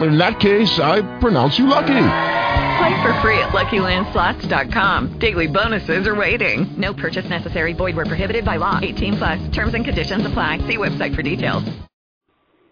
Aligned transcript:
In 0.00 0.16
that 0.18 0.38
case, 0.38 0.78
I 0.78 1.02
pronounce 1.18 1.58
you 1.58 1.66
lucky. 1.66 1.86
Play 2.78 3.02
for 3.02 3.12
free 3.20 3.38
at 3.40 3.48
LuckyLandSlots.com. 3.50 5.18
Daily 5.18 5.48
bonuses 5.48 6.06
are 6.06 6.14
waiting. 6.14 6.72
No 6.78 6.94
purchase 6.94 7.28
necessary. 7.28 7.72
Void 7.72 7.96
where 7.96 8.06
prohibited 8.06 8.44
by 8.44 8.56
law. 8.56 8.78
18 8.80 9.16
plus. 9.16 9.48
Terms 9.48 9.74
and 9.74 9.84
conditions 9.84 10.24
apply. 10.24 10.58
See 10.58 10.76
website 10.76 11.16
for 11.16 11.22
details. 11.22 11.64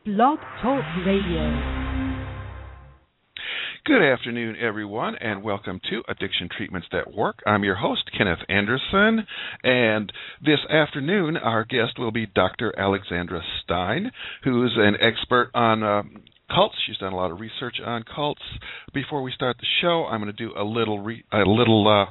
Blog 0.04 0.38
Talk 0.62 0.84
Radio. 1.04 1.86
Good 3.84 4.02
afternoon, 4.02 4.56
everyone, 4.60 5.16
and 5.16 5.42
welcome 5.42 5.80
to 5.90 6.02
Addiction 6.08 6.48
Treatments 6.56 6.88
That 6.90 7.12
Work. 7.12 7.40
I'm 7.46 7.62
your 7.62 7.76
host, 7.76 8.02
Kenneth 8.16 8.40
Anderson, 8.48 9.24
and 9.62 10.12
this 10.44 10.58
afternoon 10.68 11.36
our 11.36 11.64
guest 11.64 11.98
will 11.98 12.10
be 12.10 12.26
Dr. 12.26 12.76
Alexandra 12.76 13.42
Stein, 13.62 14.10
who's 14.42 14.74
an 14.76 14.96
expert 15.00 15.50
on 15.54 15.82
uh, 15.84 16.02
cults. 16.48 16.76
She's 16.86 16.98
done 16.98 17.12
a 17.12 17.16
lot 17.16 17.30
of 17.30 17.40
research 17.40 17.76
on 17.84 18.04
cults. 18.04 18.42
Before 18.94 19.22
we 19.22 19.32
start 19.32 19.56
the 19.58 19.66
show, 19.80 20.06
I'm 20.06 20.20
going 20.20 20.34
to 20.34 20.44
do 20.46 20.52
a 20.56 20.64
little 20.64 21.00
re- 21.00 21.24
a 21.32 21.38
little 21.38 21.86
uh, 21.88 22.10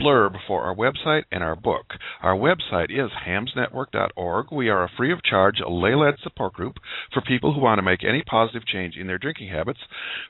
blurb 0.00 0.34
for 0.46 0.62
our 0.62 0.74
website 0.74 1.24
and 1.30 1.42
our 1.42 1.56
book. 1.56 1.86
Our 2.22 2.34
website 2.34 2.90
is 2.90 3.10
hamsnetwork.org. 3.26 4.46
We 4.50 4.68
are 4.68 4.84
a 4.84 4.90
free 4.96 5.12
of 5.12 5.22
charge 5.22 5.56
lay-led 5.66 6.14
support 6.22 6.54
group 6.54 6.76
for 7.12 7.20
people 7.22 7.52
who 7.52 7.60
want 7.60 7.78
to 7.78 7.82
make 7.82 8.04
any 8.04 8.22
positive 8.22 8.66
change 8.66 8.96
in 8.96 9.06
their 9.06 9.18
drinking 9.18 9.48
habits, 9.48 9.80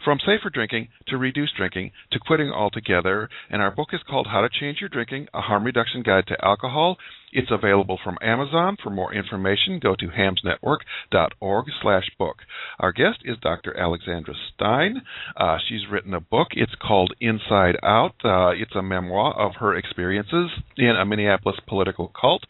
from 0.05 0.19
safer 0.19 0.51
drinking 0.53 0.89
to 1.09 1.17
reduced 1.17 1.57
drinking 1.57 1.93
to 2.13 2.19
quitting 2.19 2.51
altogether. 2.51 3.29
And 3.51 3.63
our 3.63 3.71
book 3.71 3.89
is 3.93 4.01
called 4.09 4.29
How 4.31 4.41
to 4.43 4.49
Change 4.49 4.79
Your 4.81 4.89
Drinking: 4.89 5.29
A 5.35 5.41
Harm 5.41 5.65
Reduction 5.65 6.03
Guide 6.03 6.27
to 6.29 6.45
Alcohol. 6.45 6.97
It's 7.33 7.51
available 7.51 7.99
from 8.05 8.19
Amazon. 8.21 8.77
For 8.83 8.91
more 8.91 9.13
information, 9.15 9.81
go 9.83 9.95
to 9.97 10.09
hamsnetwork.org 10.09 11.67
slash 11.81 12.11
book. 12.19 12.37
Our 12.79 12.93
guest 12.93 13.21
is 13.25 13.39
Dr. 13.41 13.77
Alexandra 13.77 14.35
Stein. 14.55 15.03
Uh, 15.37 15.57
she's 15.67 15.89
written 15.91 16.13
a 16.13 16.21
book. 16.21 16.49
It's 16.53 16.75
called 16.87 17.15
Inside 17.21 17.77
Out. 17.83 18.15
Uh, 18.23 18.51
it's 18.51 18.75
a 18.75 18.83
memoir 18.83 19.33
of 19.35 19.53
her 19.61 19.75
experiences 19.75 20.51
in 20.77 20.91
a 20.91 21.07
Minneapolis 21.07 21.59
political 21.67 22.13
cult. 22.21 22.45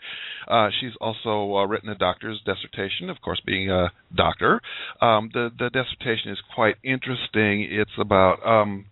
Uh, 0.48 0.68
she's 0.80 0.92
also 1.00 1.54
uh, 1.54 1.66
written 1.66 1.88
a 1.88 1.94
doctor's 1.94 2.40
dissertation, 2.44 3.08
of 3.08 3.20
course, 3.20 3.40
being 3.46 3.70
a 3.70 3.92
doctor. 4.16 4.60
Um, 5.00 5.30
the, 5.32 5.50
the 5.56 5.70
dissertation 5.70 6.32
is 6.32 6.38
quite 6.54 6.74
interesting. 6.82 7.68
It's 7.70 7.90
about 8.00 8.44
um, 8.44 8.86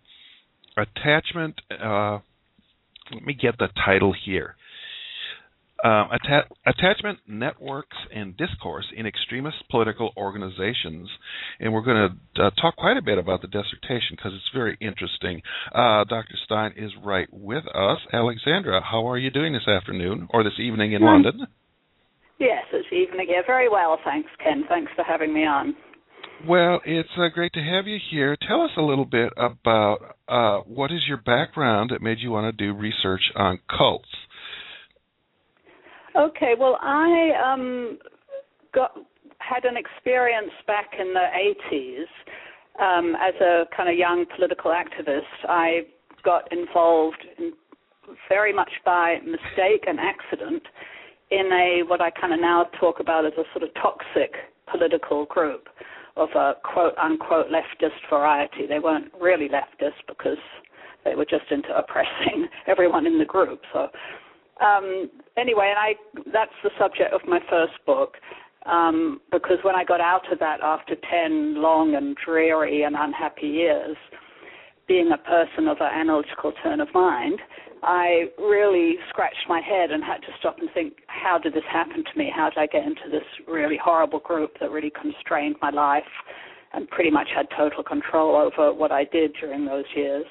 attachment. 0.77 1.61
Uh, 1.71 2.21
let 3.13 3.25
me 3.25 3.35
get 3.35 3.59
the 3.59 3.69
title 3.85 4.15
here 4.25 4.55
um, 5.85 6.09
atta- 6.13 6.49
attachment 6.67 7.19
networks 7.27 7.97
and 8.15 8.37
discourse 8.37 8.87
in 8.97 9.07
extremist 9.07 9.57
political 9.71 10.13
organizations, 10.17 11.09
and 11.59 11.73
we're 11.73 11.83
going 11.83 12.11
to 12.37 12.43
uh, 12.43 12.51
talk 12.61 12.77
quite 12.77 12.97
a 12.97 13.03
bit 13.03 13.19
about 13.19 13.43
the 13.43 13.49
dissertation 13.49 14.17
because 14.17 14.33
it's 14.35 14.51
very 14.55 14.77
interesting. 14.81 15.43
Uh, 15.73 16.05
Dr. 16.05 16.37
Stein 16.45 16.73
is 16.77 16.91
right 17.03 17.29
with 17.33 17.65
us. 17.75 17.99
Alexandra, 18.13 18.81
how 18.83 19.09
are 19.09 19.19
you 19.19 19.31
doing 19.31 19.53
this 19.53 19.69
afternoon 19.69 20.29
or 20.33 20.45
this 20.45 20.59
evening 20.59 20.93
in 20.93 21.03
London? 21.03 21.47
Yes, 22.39 22.65
it's 22.73 22.89
evening. 22.93 23.27
Yeah, 23.29 23.43
very 23.47 23.69
well, 23.69 23.99
thanks, 24.05 24.31
Ken. 24.43 24.65
Thanks 24.69 24.91
for 24.97 25.05
having 25.05 25.33
me 25.33 25.45
on. 25.45 25.77
Well, 26.49 26.81
it's 26.87 27.11
uh, 27.19 27.29
great 27.35 27.53
to 27.53 27.61
have 27.61 27.87
you 27.87 27.99
here. 28.11 28.35
Tell 28.49 28.63
us 28.63 28.71
a 28.79 28.83
little 28.83 29.05
bit 29.05 29.31
about 29.37 29.99
uh, 30.27 30.61
what 30.61 30.91
is 30.91 31.01
your 31.07 31.19
background 31.19 31.91
that 31.93 32.01
made 32.01 32.19
you 32.21 32.31
want 32.31 32.57
to 32.57 32.65
do 32.65 32.73
research 32.73 33.21
on 33.37 33.59
cults. 33.69 34.09
Okay, 36.17 36.55
well, 36.59 36.79
I 36.81 37.53
um, 37.53 37.99
got 38.75 38.93
had 39.39 39.65
an 39.65 39.77
experience 39.77 40.53
back 40.67 40.91
in 40.99 41.15
the 41.15 41.27
80s 41.73 42.05
um, 42.81 43.17
as 43.17 43.35
a 43.41 43.65
kind 43.77 43.89
of 43.89 43.97
young 43.97 44.25
political 44.35 44.71
activist. 44.71 45.49
I 45.49 45.83
got 46.25 46.51
involved 46.53 47.25
in, 47.39 47.53
very 48.29 48.53
much 48.53 48.71
by 48.85 49.19
mistake 49.25 49.85
and 49.87 49.99
accident 49.99 50.63
in 51.31 51.47
a 51.53 51.83
what 51.87 52.01
I 52.01 52.11
kind 52.11 52.35
of 52.35 52.41
now 52.41 52.67
talk 52.81 53.01
about 53.01 53.25
as 53.25 53.33
a 53.39 53.45
sort 53.53 53.63
of 53.63 53.71
toxic 53.75 54.35
political 54.71 55.27
group 55.27 55.69
of 56.17 56.29
a 56.35 56.55
quote 56.65 56.97
unquote 56.99 57.47
leftist 57.47 58.01
variety. 58.09 58.67
They 58.69 58.79
weren't 58.79 59.13
really 59.21 59.49
leftist 59.49 60.03
because 60.09 60.39
they 61.05 61.15
were 61.15 61.25
just 61.25 61.51
into 61.51 61.75
oppressing 61.77 62.49
everyone 62.67 63.07
in 63.07 63.19
the 63.19 63.25
group. 63.25 63.61
So 63.73 63.89
um, 64.61 65.11
anyway, 65.37 65.73
and 65.75 65.79
I 65.79 65.95
that's 66.33 66.53
the 66.63 66.71
subject 66.79 67.13
of 67.13 67.21
my 67.27 67.41
first 67.49 67.75
book. 67.87 68.15
Um, 68.67 69.21
because 69.33 69.57
when 69.63 69.75
I 69.75 69.85
got 69.85 70.03
out 70.03 70.31
of 70.31 70.39
that 70.41 70.61
after 70.63 70.95
10 70.95 71.63
long 71.63 71.95
and 71.95 72.15
dreary 72.23 72.83
and 72.83 72.95
unhappy 72.95 73.47
years, 73.47 73.97
being 74.87 75.11
a 75.13 75.19
person 75.19 75.67
of 75.67 75.79
an 75.81 75.87
analytical 75.87 76.53
turn 76.63 76.81
of 76.81 76.89
mind, 76.93 77.41
I 77.83 78.25
really 78.39 78.97
scratched 79.09 79.49
my 79.49 79.61
head 79.61 79.91
and 79.91 80.05
had 80.05 80.19
to 80.19 80.33
stop 80.39 80.59
and 80.59 80.69
think, 80.75 80.95
how 81.07 81.39
did 81.39 81.55
this 81.55 81.65
happen 81.71 82.05
to 82.05 82.19
me? 82.19 82.31
How 82.35 82.51
did 82.51 82.59
I 82.59 82.67
get 82.67 82.85
into 82.85 83.09
this 83.11 83.25
really 83.49 83.79
horrible 83.83 84.19
group 84.19 84.59
that 84.61 84.71
really 84.71 84.91
constrained 84.91 85.57
my 85.63 85.71
life 85.71 86.03
and 86.75 86.89
pretty 86.91 87.11
much 87.11 87.29
had 87.35 87.47
total 87.57 87.83
control 87.83 88.37
over 88.37 88.75
what 88.75 88.93
I 88.93 89.05
did 89.05 89.33
during 89.41 89.65
those 89.65 89.87
years? 89.97 90.27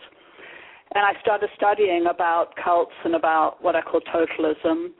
And 0.95 1.05
I 1.05 1.19
started 1.21 1.49
studying 1.55 2.07
about 2.09 2.55
cults 2.63 2.95
and 3.05 3.15
about 3.15 3.61
what 3.61 3.75
I 3.75 3.81
call 3.81 4.01
totalism, 4.01 4.91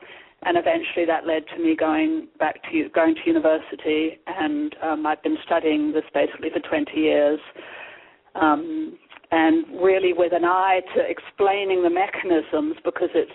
and 0.43 0.57
eventually 0.57 1.05
that 1.05 1.25
led 1.25 1.43
to 1.55 1.61
me 1.61 1.75
going 1.75 2.27
back 2.37 2.61
to 2.71 2.89
going 2.89 3.15
to 3.15 3.21
university, 3.25 4.19
and 4.27 4.75
um, 4.83 5.05
I've 5.05 5.21
been 5.23 5.37
studying 5.45 5.91
this 5.91 6.03
basically 6.13 6.49
for 6.51 6.59
20 6.59 6.91
years, 6.95 7.39
um, 8.35 8.97
and 9.31 9.65
really 9.81 10.13
with 10.13 10.31
an 10.31 10.45
eye 10.45 10.81
to 10.95 11.01
explaining 11.01 11.83
the 11.83 11.89
mechanisms 11.89 12.75
because 12.85 13.09
it's 13.15 13.31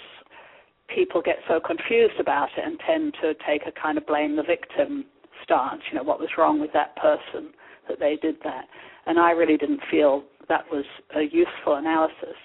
people 0.95 1.21
get 1.23 1.37
so 1.49 1.61
confused 1.61 2.21
about 2.21 2.49
it 2.57 2.65
and 2.65 2.79
tend 2.87 3.15
to 3.21 3.35
take 3.47 3.63
a 3.67 3.73
kind 3.73 3.99
of 3.99 4.07
blame 4.07 4.37
the 4.37 4.43
victim 4.43 5.05
stance. 5.43 5.83
You 5.91 5.99
know, 5.99 6.05
what 6.05 6.21
was 6.21 6.29
wrong 6.39 6.61
with 6.61 6.73
that 6.73 6.97
person 6.97 7.51
that 7.89 7.99
they 7.99 8.17
did 8.21 8.37
that? 8.45 8.67
And 9.07 9.19
I 9.19 9.33
really 9.33 9.57
didn't 9.57 9.81
feel 9.91 10.25
that 10.49 10.65
was 10.71 10.85
a 11.17 11.23
useful 11.23 11.77
analysis. 11.77 12.37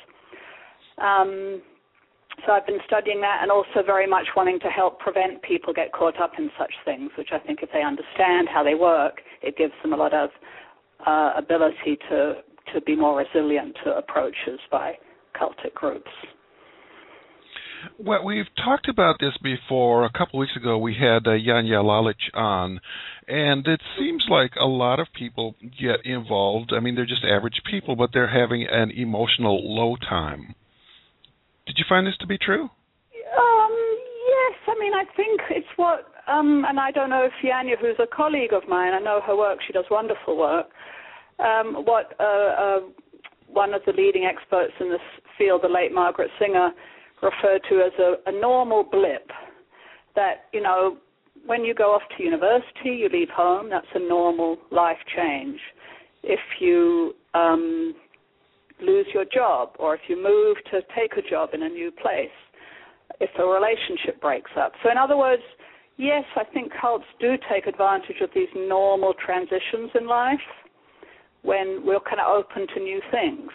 Um, 0.98 1.62
so 2.46 2.54
I've 2.54 2.66
been 2.66 2.80
studying 2.88 3.20
that 3.22 3.40
and 3.42 3.52
also 3.52 3.84
very 3.86 4.08
much 4.08 4.28
wanting 4.36 4.60
to 4.62 4.68
help 4.68 5.00
prevent 5.00 5.42
people 5.42 5.74
get 5.74 5.92
caught 5.92 6.20
up 6.22 6.34
in 6.38 6.50
such 6.58 6.74
things, 6.86 7.12
which 7.18 7.30
I 7.32 7.40
think 7.40 7.60
if 7.62 7.70
they 7.74 7.84
understand 7.84 8.48
how 8.48 8.64
they 8.64 8.76
work, 8.76 9.22
it 9.42 9.58
gives 9.58 9.74
them 9.82 9.94
a 9.94 9.98
lot 9.98 10.14
of 10.14 10.30
uh, 11.06 11.34
ability 11.38 11.98
to 12.10 12.42
to 12.74 12.82
be 12.82 12.96
more 12.96 13.18
resilient 13.18 13.76
to 13.84 13.98
approaches 13.98 14.60
by 14.72 14.94
cultic 15.36 15.74
groups. 15.74 16.12
Well, 17.98 18.24
we've 18.24 18.46
talked 18.64 18.90
about 18.90 19.18
this 19.20 19.34
before. 19.44 20.06
A 20.06 20.12
couple 20.12 20.40
of 20.40 20.42
weeks 20.42 20.56
ago, 20.56 20.78
we 20.78 20.96
had 20.96 21.28
uh, 21.28 21.32
Janja 21.32 21.84
Lalich 21.84 22.34
on, 22.34 22.80
and 23.28 23.68
it 23.68 23.82
seems 23.98 24.26
like 24.30 24.52
a 24.60 24.66
lot 24.66 25.00
of 25.00 25.08
people 25.18 25.56
get 25.62 26.06
involved. 26.06 26.72
I 26.76 26.80
mean, 26.80 26.96
they're 26.96 27.06
just 27.06 27.24
average 27.24 27.62
people, 27.70 27.96
but 27.96 28.12
they're 28.14 28.30
having 28.30 28.66
an 28.70 28.92
emotional 28.92 29.76
low 29.76 29.96
time. 29.98 30.56
Did 31.68 31.78
you 31.78 31.86
find 31.88 32.08
this 32.08 32.18
to 32.22 32.28
be 32.28 32.38
true? 32.38 32.64
Um, 32.64 33.98
yes. 34.28 34.58
I 34.68 34.76
mean, 34.80 34.94
I 34.94 35.04
think 35.16 35.42
it's 35.52 35.68
what, 35.76 36.06
um, 36.28 36.66
and 36.68 36.80
I 36.80 36.92
don't 36.92 37.10
know 37.10 37.26
if 37.26 37.34
Janja, 37.44 37.78
who's 37.80 38.00
a 38.00 38.08
colleague 38.08 38.54
of 38.54 38.68
mine, 38.68 38.94
I 38.94 39.00
know 39.00 39.22
her 39.26 39.38
work. 39.38 39.60
She 39.66 39.74
does 39.74 39.86
wonderful 39.92 40.38
work. 40.38 40.68
Um, 41.40 41.86
what 41.86 42.16
uh, 42.20 42.24
uh, 42.24 42.80
one 43.48 43.74
of 43.74 43.82
the 43.86 43.94
leading 43.94 44.26
experts 44.26 44.74
in 44.80 44.90
this 44.90 45.00
field, 45.38 45.62
the 45.64 45.70
late 45.70 45.94
Margaret 45.94 46.30
Singer, 46.40 46.72
referred 47.22 47.62
to 47.70 47.82
as 47.82 47.92
a, 48.00 48.30
a 48.30 48.40
normal 48.40 48.84
blip. 48.84 49.30
That 50.16 50.46
you 50.54 50.62
know, 50.62 50.98
when 51.46 51.64
you 51.64 51.74
go 51.74 51.94
off 51.94 52.02
to 52.18 52.24
university, 52.24 52.90
you 52.90 53.10
leave 53.12 53.30
home. 53.30 53.70
That's 53.70 53.88
a 53.96 54.00
normal 54.00 54.58
life 54.72 54.98
change. 55.16 55.60
If 56.24 56.40
you 56.60 57.14
um, 57.34 57.94
lose 58.82 59.06
your 59.14 59.26
job, 59.26 59.72
or 59.80 59.96
if 59.96 60.02
you 60.08 60.22
move 60.22 60.58
to 60.72 60.82
take 60.96 61.18
a 61.18 61.30
job 61.30 61.50
in 61.54 61.64
a 61.64 61.70
new 61.70 61.92
place, 61.92 62.30
if 63.20 63.30
a 63.38 63.44
relationship 63.44 64.22
breaks 64.22 64.52
up. 64.58 64.74
So, 64.84 64.92
in 64.92 64.98
other 64.98 65.18
words, 65.18 65.44
yes, 65.98 66.24
I 66.36 66.44
think 66.54 66.72
cults 66.80 67.06
do 67.20 67.36
take 67.52 67.68
advantage 67.68 68.22
of 68.22 68.30
these 68.34 68.48
normal 68.56 69.14
transitions 69.14 69.92
in 69.96 70.08
life 70.08 70.40
when 71.42 71.82
we're 71.86 72.00
kind 72.02 72.20
of 72.20 72.28
open 72.28 72.68
to 72.76 72.80
new 72.80 73.02
things. 73.12 73.50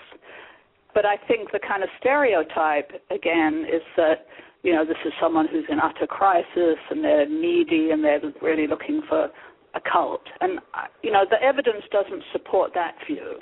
But 0.94 1.04
I 1.04 1.16
think 1.28 1.50
the 1.52 1.58
kind 1.58 1.82
of 1.82 1.88
stereotype, 1.98 2.90
again, 3.10 3.66
is 3.68 3.82
that, 3.96 4.26
you 4.62 4.72
know, 4.72 4.84
this 4.84 4.96
is 5.04 5.12
someone 5.20 5.48
who's 5.48 5.64
in 5.68 5.80
utter 5.80 6.06
crisis 6.06 6.78
and 6.90 7.02
they're 7.02 7.28
needy 7.28 7.90
and 7.90 8.02
they're 8.02 8.20
really 8.40 8.66
looking 8.66 9.02
for 9.08 9.28
a 9.74 9.80
cult. 9.80 10.22
And 10.40 10.58
uh, 10.58 10.86
you 11.02 11.10
know, 11.10 11.24
the 11.28 11.42
evidence 11.42 11.84
doesn't 11.90 12.22
support 12.32 12.72
that 12.74 12.94
view. 13.06 13.38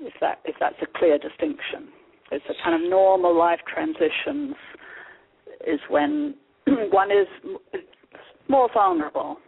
If 0.00 0.14
that 0.20 0.40
if 0.44 0.56
that's 0.60 0.76
a 0.82 0.98
clear 0.98 1.18
distinction, 1.18 1.88
it's 2.30 2.44
a 2.48 2.54
kind 2.64 2.82
of 2.82 2.88
normal 2.88 3.36
life 3.36 3.60
transitions 3.72 4.54
is 5.66 5.80
when 5.88 6.34
one 6.90 7.10
is 7.10 7.26
more 8.48 8.68
vulnerable. 8.72 9.38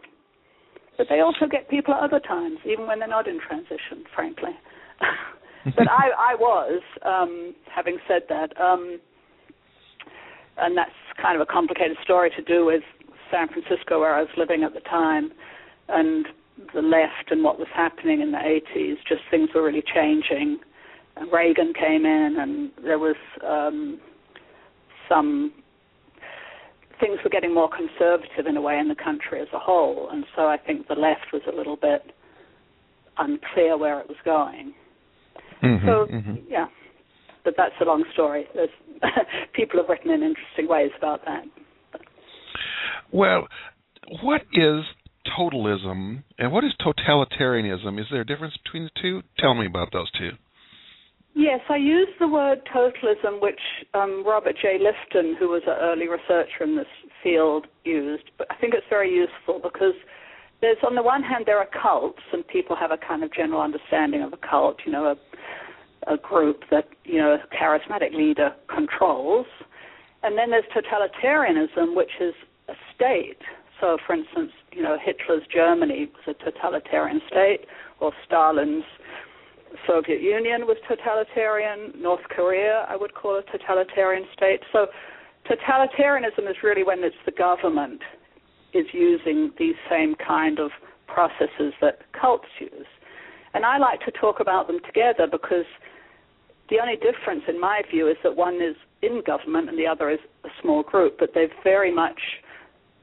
But 0.97 1.07
they 1.09 1.21
also 1.21 1.45
get 1.49 1.69
people 1.69 1.93
at 1.93 2.03
other 2.03 2.19
times, 2.19 2.57
even 2.65 2.85
when 2.85 2.99
they're 2.99 3.07
not 3.07 3.27
in 3.27 3.39
transition, 3.39 4.03
frankly. 4.13 4.51
but 5.75 5.89
I, 5.89 6.31
I 6.31 6.35
was, 6.35 6.81
um, 7.03 7.55
having 7.73 7.97
said 8.07 8.23
that, 8.29 8.59
um, 8.59 8.99
and 10.57 10.77
that's 10.77 10.91
kind 11.21 11.35
of 11.35 11.41
a 11.41 11.51
complicated 11.51 11.97
story 12.03 12.31
to 12.35 12.41
do 12.41 12.65
with 12.65 12.83
San 13.31 13.47
Francisco, 13.47 13.99
where 13.99 14.15
I 14.15 14.21
was 14.21 14.29
living 14.37 14.63
at 14.63 14.73
the 14.73 14.79
time, 14.81 15.31
and 15.87 16.25
the 16.73 16.81
left 16.81 17.31
and 17.31 17.43
what 17.43 17.57
was 17.57 17.67
happening 17.73 18.21
in 18.21 18.31
the 18.31 18.37
80s. 18.37 18.95
Just 19.07 19.21
things 19.31 19.49
were 19.53 19.63
really 19.63 19.83
changing. 19.93 20.59
And 21.15 21.31
Reagan 21.31 21.73
came 21.73 22.05
in, 22.05 22.37
and 22.39 22.71
there 22.83 22.99
was 22.99 23.15
um, 23.45 23.99
some 25.07 25.51
things 26.99 27.19
were 27.23 27.29
getting 27.29 27.53
more 27.53 27.69
conservative 27.69 28.45
in 28.45 28.57
a 28.57 28.61
way 28.61 28.77
in 28.77 28.87
the 28.87 28.95
country 28.95 29.41
as 29.41 29.47
a 29.53 29.59
whole, 29.59 30.09
and 30.11 30.25
so 30.35 30.47
I 30.47 30.57
think 30.57 30.87
the 30.87 30.95
left 30.95 31.31
was 31.31 31.41
a 31.51 31.55
little 31.55 31.77
bit 31.77 32.13
unclear 33.17 33.77
where 33.77 33.99
it 33.99 34.07
was 34.07 34.17
going. 34.25 34.73
Mm-hmm, 35.63 35.85
so 35.87 36.07
mm-hmm. 36.11 36.35
yeah, 36.49 36.67
but 37.43 37.55
that's 37.57 37.73
a 37.81 37.85
long 37.85 38.03
story. 38.13 38.45
There's 38.53 38.69
people 39.53 39.79
have 39.79 39.89
written 39.89 40.11
in 40.11 40.23
interesting 40.23 40.67
ways 40.67 40.91
about 40.97 41.21
that. 41.25 41.43
Well, 43.11 43.47
what 44.23 44.41
is 44.53 44.83
totalism 45.37 46.23
and 46.37 46.51
what 46.51 46.63
is 46.63 46.71
totalitarianism? 46.79 47.99
Is 47.99 48.05
there 48.11 48.21
a 48.21 48.25
difference 48.25 48.55
between 48.63 48.83
the 48.83 49.01
two? 49.01 49.21
Tell 49.39 49.53
me 49.53 49.65
about 49.65 49.89
those 49.91 50.09
two. 50.11 50.31
Yes, 51.35 51.61
I 51.69 51.77
use 51.77 52.09
the 52.19 52.27
word 52.27 52.59
totalism, 52.73 53.41
which 53.41 53.59
um, 53.93 54.25
Robert 54.25 54.55
J. 54.61 54.77
Lifton, 54.79 55.37
who 55.37 55.49
was 55.49 55.61
an 55.67 55.77
early 55.79 56.07
researcher 56.07 56.63
in 56.63 56.75
this 56.75 56.87
field, 57.23 57.67
used. 57.85 58.31
But 58.37 58.47
I 58.49 58.55
think 58.55 58.73
it's 58.73 58.85
very 58.89 59.13
useful 59.13 59.59
because 59.61 59.93
there's, 60.61 60.77
on 60.85 60.95
the 60.95 61.03
one 61.03 61.23
hand, 61.23 61.45
there 61.45 61.59
are 61.59 61.69
cults, 61.81 62.19
and 62.33 62.45
people 62.47 62.75
have 62.75 62.91
a 62.91 62.97
kind 62.97 63.23
of 63.23 63.33
general 63.33 63.61
understanding 63.61 64.21
of 64.21 64.33
a 64.33 64.37
cult, 64.37 64.77
you 64.85 64.91
know, 64.91 65.05
a, 65.05 65.15
a 66.07 66.17
group 66.17 66.63
that, 66.71 66.87
you 67.03 67.17
know, 67.17 67.37
a 67.37 67.55
charismatic 67.55 68.13
leader 68.13 68.51
controls. 68.73 69.47
And 70.23 70.37
then 70.37 70.51
there's 70.51 70.65
totalitarianism, 70.75 71.95
which 71.95 72.11
is 72.19 72.33
a 72.67 72.73
state. 72.95 73.39
So, 73.79 73.97
for 74.05 74.13
instance, 74.13 74.51
you 74.71 74.83
know, 74.83 74.97
Hitler's 75.01 75.43
Germany 75.53 76.11
was 76.13 76.35
a 76.35 76.43
totalitarian 76.43 77.21
state, 77.27 77.61
or 77.99 78.11
Stalin's 78.25 78.83
Soviet 79.87 80.21
Union 80.21 80.67
was 80.67 80.77
totalitarian. 80.87 81.93
North 81.95 82.23
Korea, 82.29 82.85
I 82.89 82.95
would 82.95 83.13
call 83.13 83.37
a 83.37 83.43
totalitarian 83.57 84.25
state. 84.33 84.61
So, 84.71 84.87
totalitarianism 85.49 86.49
is 86.49 86.57
really 86.63 86.83
when 86.83 87.03
it's 87.03 87.15
the 87.25 87.31
government 87.31 88.01
is 88.73 88.85
using 88.93 89.51
these 89.57 89.75
same 89.89 90.15
kind 90.15 90.59
of 90.59 90.71
processes 91.07 91.73
that 91.81 91.99
cults 92.19 92.47
use. 92.59 92.85
And 93.53 93.65
I 93.65 93.77
like 93.77 94.01
to 94.01 94.11
talk 94.11 94.39
about 94.39 94.67
them 94.67 94.79
together 94.85 95.27
because 95.29 95.65
the 96.69 96.79
only 96.79 96.95
difference, 96.95 97.43
in 97.47 97.59
my 97.59 97.81
view, 97.89 98.07
is 98.07 98.17
that 98.23 98.35
one 98.35 98.55
is 98.55 98.75
in 99.01 99.21
government 99.25 99.69
and 99.69 99.77
the 99.77 99.87
other 99.87 100.09
is 100.09 100.19
a 100.43 100.49
small 100.61 100.83
group, 100.83 101.17
but 101.19 101.31
they 101.33 101.47
very 101.63 101.93
much 101.93 102.19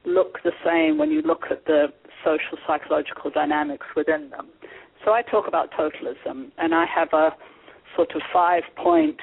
look 0.05 0.37
the 0.43 0.51
same 0.65 0.97
when 0.97 1.11
you 1.11 1.21
look 1.21 1.43
at 1.51 1.65
the 1.65 1.87
social 2.23 2.57
psychological 2.65 3.29
dynamics 3.29 3.85
within 3.95 4.29
them. 4.29 4.47
So 5.05 5.11
I 5.11 5.21
talk 5.21 5.47
about 5.47 5.69
totalism, 5.71 6.51
and 6.57 6.73
I 6.73 6.85
have 6.93 7.09
a 7.13 7.29
sort 7.95 8.15
of 8.15 8.21
five 8.33 8.63
point 8.75 9.17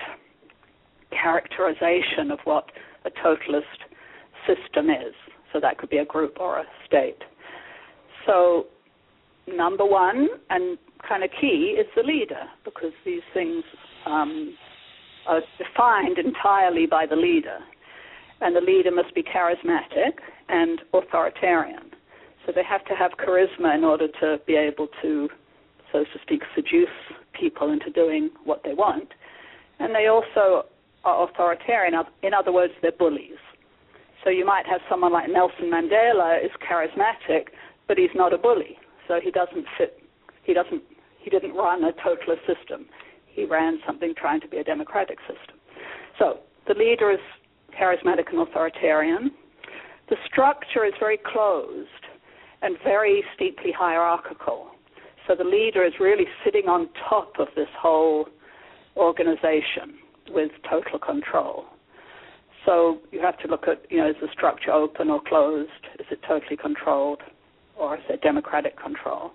characterization 1.11 2.31
of 2.31 2.39
what 2.45 2.71
a 3.05 3.11
totalist 3.23 3.67
system 4.47 4.91
is. 4.91 5.15
So 5.53 5.61
that 5.61 5.79
could 5.79 5.91
be 5.91 5.99
a 5.99 6.05
group 6.05 6.39
or 6.41 6.59
a 6.59 6.65
state. 6.87 7.19
So, 8.27 8.67
number 9.47 9.85
one, 9.85 10.29
and 10.51 10.79
kind 11.07 11.23
of 11.23 11.31
key, 11.41 11.77
is 11.79 11.87
the 11.95 12.03
leader, 12.03 12.43
because 12.65 12.93
these 13.05 13.23
things 13.33 13.63
um, 14.07 14.57
are 15.27 15.41
defined 15.59 16.19
entirely 16.19 16.87
by 16.87 17.07
the 17.07 17.17
leader. 17.17 17.59
And 18.41 18.55
the 18.55 18.61
leader 18.61 18.91
must 18.91 19.15
be 19.15 19.23
charismatic 19.23 20.13
and 20.49 20.81
authoritarian. 20.93 21.91
So 22.45 22.53
they 22.55 22.65
have 22.65 22.85
to 22.87 22.95
have 22.95 23.13
charisma 23.13 23.75
in 23.75 23.85
order 23.85 24.09
to 24.21 24.39
be 24.47 24.55
able 24.55 24.89
to, 25.03 25.29
so 25.93 26.05
to 26.05 26.19
speak, 26.23 26.43
seduce 26.55 26.89
people 27.33 27.73
into 27.73 27.91
doing 27.91 28.31
what 28.45 28.63
they 28.65 28.75
want. 28.75 29.09
And 29.79 29.95
they 29.95 30.07
also 30.07 30.67
are 31.05 31.29
authoritarian. 31.29 31.95
In 32.23 32.35
other 32.35 32.53
words, 32.53 32.73
they're 32.83 32.93
bullies. 32.93 33.39
So 34.23 34.31
you 34.31 34.45
might 34.45 34.67
have 34.67 34.81
someone 34.89 35.13
like 35.13 35.31
Nelson 35.31 35.71
Mandela 35.71 36.43
is 36.43 36.51
charismatic, 36.69 37.49
but 37.89 37.99
he's 37.99 38.15
not 38.15 38.33
a 38.33 38.39
bully. 38.39 38.79
So 39.07 39.21
he 39.23 39.31
doesn't 39.31 39.67
fit. 39.77 40.03
He 40.45 40.55
doesn't. 40.55 40.83
He 41.19 41.31
didn't 41.31 41.55
run 41.55 41.85
a 41.85 41.93
totalist 41.93 42.43
system. 42.47 42.87
He 43.35 43.45
ran 43.45 43.81
something 43.87 44.15
trying 44.17 44.41
to 44.43 44.49
be 44.49 44.59
a 44.59 44.65
democratic 44.65 45.19
system. 45.21 45.59
So 46.19 46.39
the 46.69 46.75
leader 46.75 47.11
is 47.11 47.19
charismatic 47.79 48.31
and 48.31 48.41
authoritarian. 48.41 49.33
The 50.09 50.17
structure 50.27 50.85
is 50.85 50.93
very 51.01 51.19
closed 51.19 51.89
and 52.63 52.77
very 52.85 53.25
steeply 53.35 53.73
hierarchical. 53.77 54.69
So 55.27 55.35
the 55.35 55.45
leader 55.45 55.85
is 55.85 55.95
really 55.99 56.27
sitting 56.45 56.69
on 56.69 56.89
top 57.09 57.33
of 57.39 57.49
this 57.57 57.69
whole 57.79 58.27
organization 58.97 59.99
with 60.31 60.51
total 60.71 60.99
control. 60.99 61.65
So 62.65 63.01
you 63.11 63.21
have 63.21 63.39
to 63.39 63.49
look 63.49 63.67
at, 63.69 63.85
you 63.91 63.99
know, 63.99 64.09
is 64.09 64.17
the 64.21 64.29
structure 64.33 64.71
open 64.71 65.11
or 65.11 65.21
closed? 65.27 65.71
Is 65.99 66.07
it 66.11 66.21
totally 66.27 66.57
controlled? 66.57 67.21
Or 67.77 67.97
is 67.97 68.05
it 68.09 68.23
democratic 68.23 68.81
control? 68.81 69.33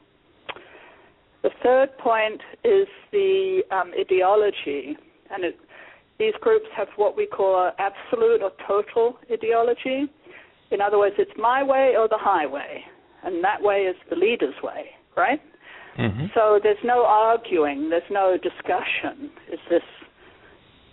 The 1.43 1.49
third 1.63 1.97
point 1.97 2.41
is 2.63 2.87
the 3.11 3.61
um, 3.71 3.91
ideology. 3.99 4.97
And 5.31 5.43
it, 5.43 5.57
these 6.17 6.33
groups 6.41 6.65
have 6.75 6.87
what 6.95 7.15
we 7.15 7.25
call 7.25 7.71
absolute 7.79 8.41
or 8.41 8.51
total 8.67 9.17
ideology. 9.31 10.05
In 10.71 10.81
other 10.81 10.97
words, 10.97 11.15
it's 11.17 11.31
my 11.37 11.63
way 11.63 11.95
or 11.97 12.07
the 12.07 12.17
highway. 12.19 12.83
And 13.23 13.43
that 13.43 13.61
way 13.61 13.81
is 13.81 13.95
the 14.09 14.15
leader's 14.15 14.55
way, 14.63 14.85
right? 15.15 15.41
Mm-hmm. 15.97 16.27
So 16.33 16.59
there's 16.61 16.77
no 16.83 17.05
arguing, 17.05 17.89
there's 17.89 18.03
no 18.09 18.37
discussion. 18.37 19.31
Is 19.51 19.59
this 19.69 19.81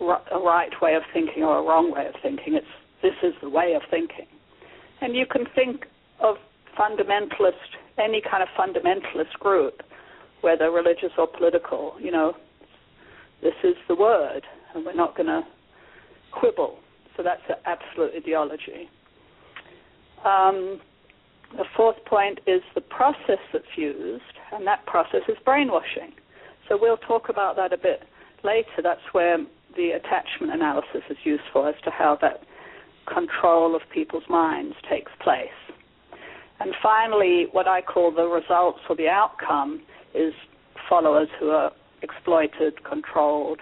a 0.01 0.39
right 0.39 0.71
way 0.81 0.95
of 0.95 1.03
thinking 1.13 1.43
or 1.43 1.59
a 1.59 1.63
wrong 1.63 1.91
way 1.91 2.07
of 2.07 2.13
thinking. 2.21 2.53
It's 2.55 2.65
this 3.01 3.13
is 3.23 3.33
the 3.41 3.49
way 3.49 3.73
of 3.75 3.81
thinking, 3.89 4.25
and 5.01 5.15
you 5.15 5.25
can 5.29 5.45
think 5.53 5.85
of 6.19 6.37
fundamentalist 6.77 7.77
any 7.97 8.21
kind 8.21 8.43
of 8.43 8.49
fundamentalist 8.57 9.33
group, 9.39 9.81
whether 10.41 10.71
religious 10.71 11.11
or 11.17 11.27
political. 11.27 11.93
You 11.99 12.11
know, 12.11 12.33
this 13.41 13.53
is 13.63 13.75
the 13.87 13.95
word, 13.95 14.41
and 14.73 14.85
we're 14.85 14.93
not 14.93 15.15
going 15.15 15.27
to 15.27 15.41
quibble. 16.31 16.79
So 17.15 17.23
that's 17.23 17.41
an 17.49 17.55
absolute 17.65 18.11
ideology. 18.15 18.89
Um, 20.25 20.79
the 21.55 21.65
fourth 21.75 22.03
point 22.05 22.39
is 22.45 22.61
the 22.75 22.81
process 22.81 23.39
that's 23.53 23.65
used, 23.75 24.23
and 24.51 24.67
that 24.67 24.85
process 24.85 25.21
is 25.27 25.37
brainwashing. 25.45 26.13
So 26.67 26.77
we'll 26.79 26.97
talk 26.97 27.29
about 27.29 27.55
that 27.55 27.71
a 27.71 27.77
bit 27.77 28.03
later. 28.43 28.81
That's 28.83 29.01
where 29.13 29.37
the 29.75 29.91
attachment 29.91 30.53
analysis 30.53 31.03
is 31.09 31.17
useful 31.23 31.65
as 31.65 31.75
to 31.85 31.91
how 31.91 32.17
that 32.21 32.41
control 33.11 33.75
of 33.75 33.81
people's 33.93 34.27
minds 34.29 34.75
takes 34.89 35.11
place. 35.23 35.47
And 36.59 36.73
finally, 36.81 37.45
what 37.51 37.67
I 37.67 37.81
call 37.81 38.11
the 38.11 38.25
results 38.25 38.79
or 38.89 38.95
the 38.95 39.07
outcome 39.07 39.81
is 40.13 40.33
followers 40.89 41.29
who 41.39 41.49
are 41.49 41.71
exploited, 42.01 42.83
controlled, 42.83 43.59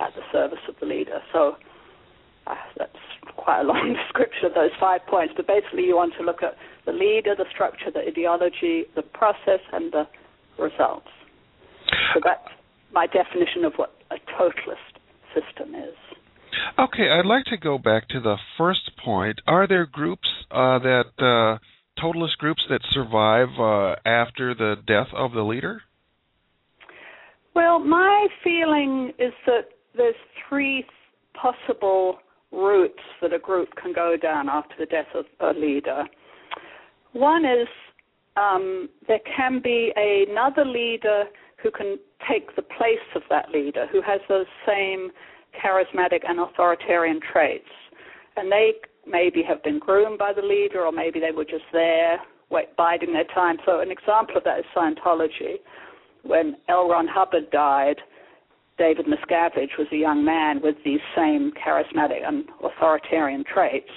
at 0.00 0.14
the 0.14 0.22
service 0.32 0.58
of 0.68 0.74
the 0.80 0.86
leader. 0.86 1.20
So 1.32 1.56
uh, 2.46 2.54
that's 2.76 2.92
quite 3.36 3.60
a 3.60 3.64
long 3.64 3.94
description 4.04 4.46
of 4.46 4.54
those 4.54 4.70
five 4.80 5.00
points, 5.06 5.34
but 5.36 5.46
basically 5.46 5.84
you 5.84 5.96
want 5.96 6.14
to 6.18 6.24
look 6.24 6.42
at 6.42 6.56
the 6.86 6.92
leader, 6.92 7.34
the 7.36 7.46
structure, 7.52 7.90
the 7.92 8.00
ideology, 8.00 8.84
the 8.96 9.02
process, 9.02 9.60
and 9.72 9.92
the 9.92 10.06
results. 10.58 11.08
So 12.14 12.20
that's 12.22 12.48
my 12.92 13.06
definition 13.06 13.64
of 13.64 13.74
what 13.76 13.94
a 14.10 14.16
totalist 14.36 14.98
system 15.34 15.74
is. 15.74 15.94
Okay, 16.78 17.08
I'd 17.10 17.26
like 17.26 17.44
to 17.46 17.56
go 17.56 17.78
back 17.78 18.08
to 18.08 18.20
the 18.20 18.36
first 18.58 18.90
point. 19.02 19.40
Are 19.46 19.66
there 19.66 19.86
groups 19.86 20.28
uh, 20.50 20.78
that 20.80 21.12
uh, 21.18 21.58
totalist 22.00 22.38
groups 22.38 22.62
that 22.68 22.80
survive 22.92 23.48
uh, 23.58 23.96
after 24.08 24.54
the 24.54 24.76
death 24.86 25.08
of 25.14 25.32
the 25.32 25.42
leader? 25.42 25.82
Well, 27.54 27.78
my 27.78 28.28
feeling 28.42 29.12
is 29.18 29.32
that 29.46 29.68
there's 29.96 30.14
three 30.48 30.84
possible 31.34 32.18
routes 32.50 33.02
that 33.20 33.32
a 33.32 33.38
group 33.38 33.68
can 33.80 33.92
go 33.92 34.16
down 34.20 34.48
after 34.48 34.74
the 34.78 34.86
death 34.86 35.06
of 35.14 35.24
a 35.40 35.58
leader. 35.58 36.04
One 37.12 37.44
is 37.44 37.68
um, 38.36 38.88
there 39.06 39.20
can 39.36 39.60
be 39.62 39.92
another 39.96 40.64
leader 40.64 41.24
who 41.62 41.70
can 41.70 41.98
take 42.30 42.54
the 42.56 42.62
place 42.62 43.06
of 43.14 43.22
that 43.30 43.50
leader, 43.50 43.86
who 43.90 44.00
has 44.02 44.20
those 44.28 44.46
same 44.66 45.10
charismatic 45.62 46.20
and 46.26 46.40
authoritarian 46.40 47.20
traits. 47.32 47.68
And 48.36 48.50
they 48.50 48.72
maybe 49.06 49.42
have 49.42 49.62
been 49.62 49.78
groomed 49.78 50.18
by 50.18 50.32
the 50.32 50.42
leader, 50.42 50.84
or 50.84 50.92
maybe 50.92 51.20
they 51.20 51.32
were 51.32 51.44
just 51.44 51.64
there, 51.72 52.18
wait, 52.50 52.76
biding 52.76 53.12
their 53.12 53.26
time. 53.34 53.56
So, 53.66 53.80
an 53.80 53.90
example 53.90 54.36
of 54.36 54.44
that 54.44 54.60
is 54.60 54.64
Scientology. 54.76 55.56
When 56.22 56.56
L. 56.68 56.88
Ron 56.88 57.08
Hubbard 57.08 57.50
died, 57.50 57.96
David 58.78 59.06
Miscavige 59.06 59.76
was 59.78 59.88
a 59.92 59.96
young 59.96 60.24
man 60.24 60.60
with 60.62 60.76
these 60.84 61.00
same 61.16 61.52
charismatic 61.52 62.26
and 62.26 62.44
authoritarian 62.62 63.44
traits, 63.52 63.90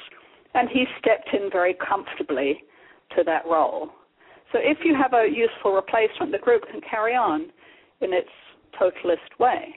and 0.53 0.69
he 0.69 0.85
stepped 0.99 1.29
in 1.33 1.49
very 1.51 1.75
comfortably 1.75 2.63
to 3.15 3.23
that 3.23 3.43
role. 3.45 3.89
So 4.51 4.59
if 4.61 4.79
you 4.83 4.95
have 4.95 5.13
a 5.13 5.27
useful 5.29 5.73
replacement, 5.73 6.31
the 6.31 6.39
group 6.39 6.63
can 6.71 6.81
carry 6.81 7.13
on 7.13 7.51
in 8.01 8.13
its 8.13 8.29
totalist 8.77 9.39
way. 9.39 9.75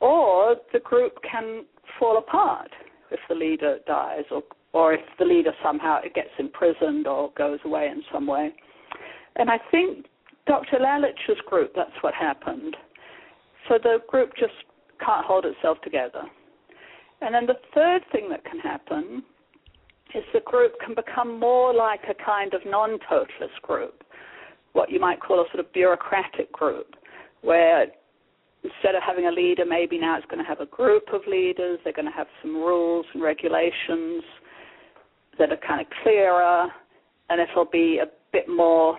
Or 0.00 0.56
the 0.72 0.80
group 0.80 1.14
can 1.30 1.64
fall 1.98 2.18
apart 2.18 2.70
if 3.10 3.20
the 3.28 3.34
leader 3.34 3.78
dies 3.86 4.24
or 4.30 4.42
or 4.72 4.92
if 4.92 5.00
the 5.18 5.24
leader 5.24 5.52
somehow 5.62 6.00
gets 6.14 6.28
imprisoned 6.38 7.06
or 7.06 7.32
goes 7.36 7.58
away 7.64 7.88
in 7.88 8.02
some 8.12 8.26
way. 8.26 8.52
And 9.36 9.50
I 9.50 9.58
think 9.70 10.06
Dr. 10.46 10.78
Lalich's 10.78 11.40
group, 11.46 11.72
that's 11.74 11.90
what 12.02 12.14
happened. 12.14 12.76
So 13.68 13.78
the 13.82 13.98
group 14.08 14.32
just 14.38 14.52
can't 15.04 15.24
hold 15.24 15.46
itself 15.46 15.78
together. 15.82 16.22
And 17.20 17.34
then 17.34 17.46
the 17.46 17.56
third 17.74 18.02
thing 18.12 18.28
that 18.30 18.44
can 18.44 18.58
happen 18.60 19.22
is 20.14 20.24
the 20.32 20.40
group 20.40 20.74
can 20.84 20.94
become 20.94 21.38
more 21.38 21.74
like 21.74 22.00
a 22.08 22.14
kind 22.24 22.54
of 22.54 22.62
non 22.64 22.98
totalist 23.08 23.60
group, 23.62 24.04
what 24.72 24.90
you 24.90 25.00
might 25.00 25.20
call 25.20 25.40
a 25.40 25.44
sort 25.52 25.64
of 25.64 25.72
bureaucratic 25.72 26.52
group, 26.52 26.94
where 27.42 27.86
instead 28.64 28.94
of 28.94 29.02
having 29.06 29.26
a 29.26 29.30
leader, 29.30 29.64
maybe 29.64 29.98
now 29.98 30.16
it's 30.16 30.26
going 30.26 30.42
to 30.42 30.48
have 30.48 30.60
a 30.60 30.66
group 30.66 31.04
of 31.12 31.20
leaders, 31.28 31.78
they're 31.84 31.92
going 31.92 32.06
to 32.06 32.12
have 32.12 32.26
some 32.42 32.54
rules 32.56 33.06
and 33.14 33.22
regulations 33.22 34.22
that 35.38 35.52
are 35.52 35.58
kind 35.66 35.80
of 35.80 35.86
clearer, 36.02 36.66
and 37.30 37.40
it'll 37.40 37.64
be 37.64 38.00
a 38.02 38.06
bit 38.32 38.48
more, 38.48 38.98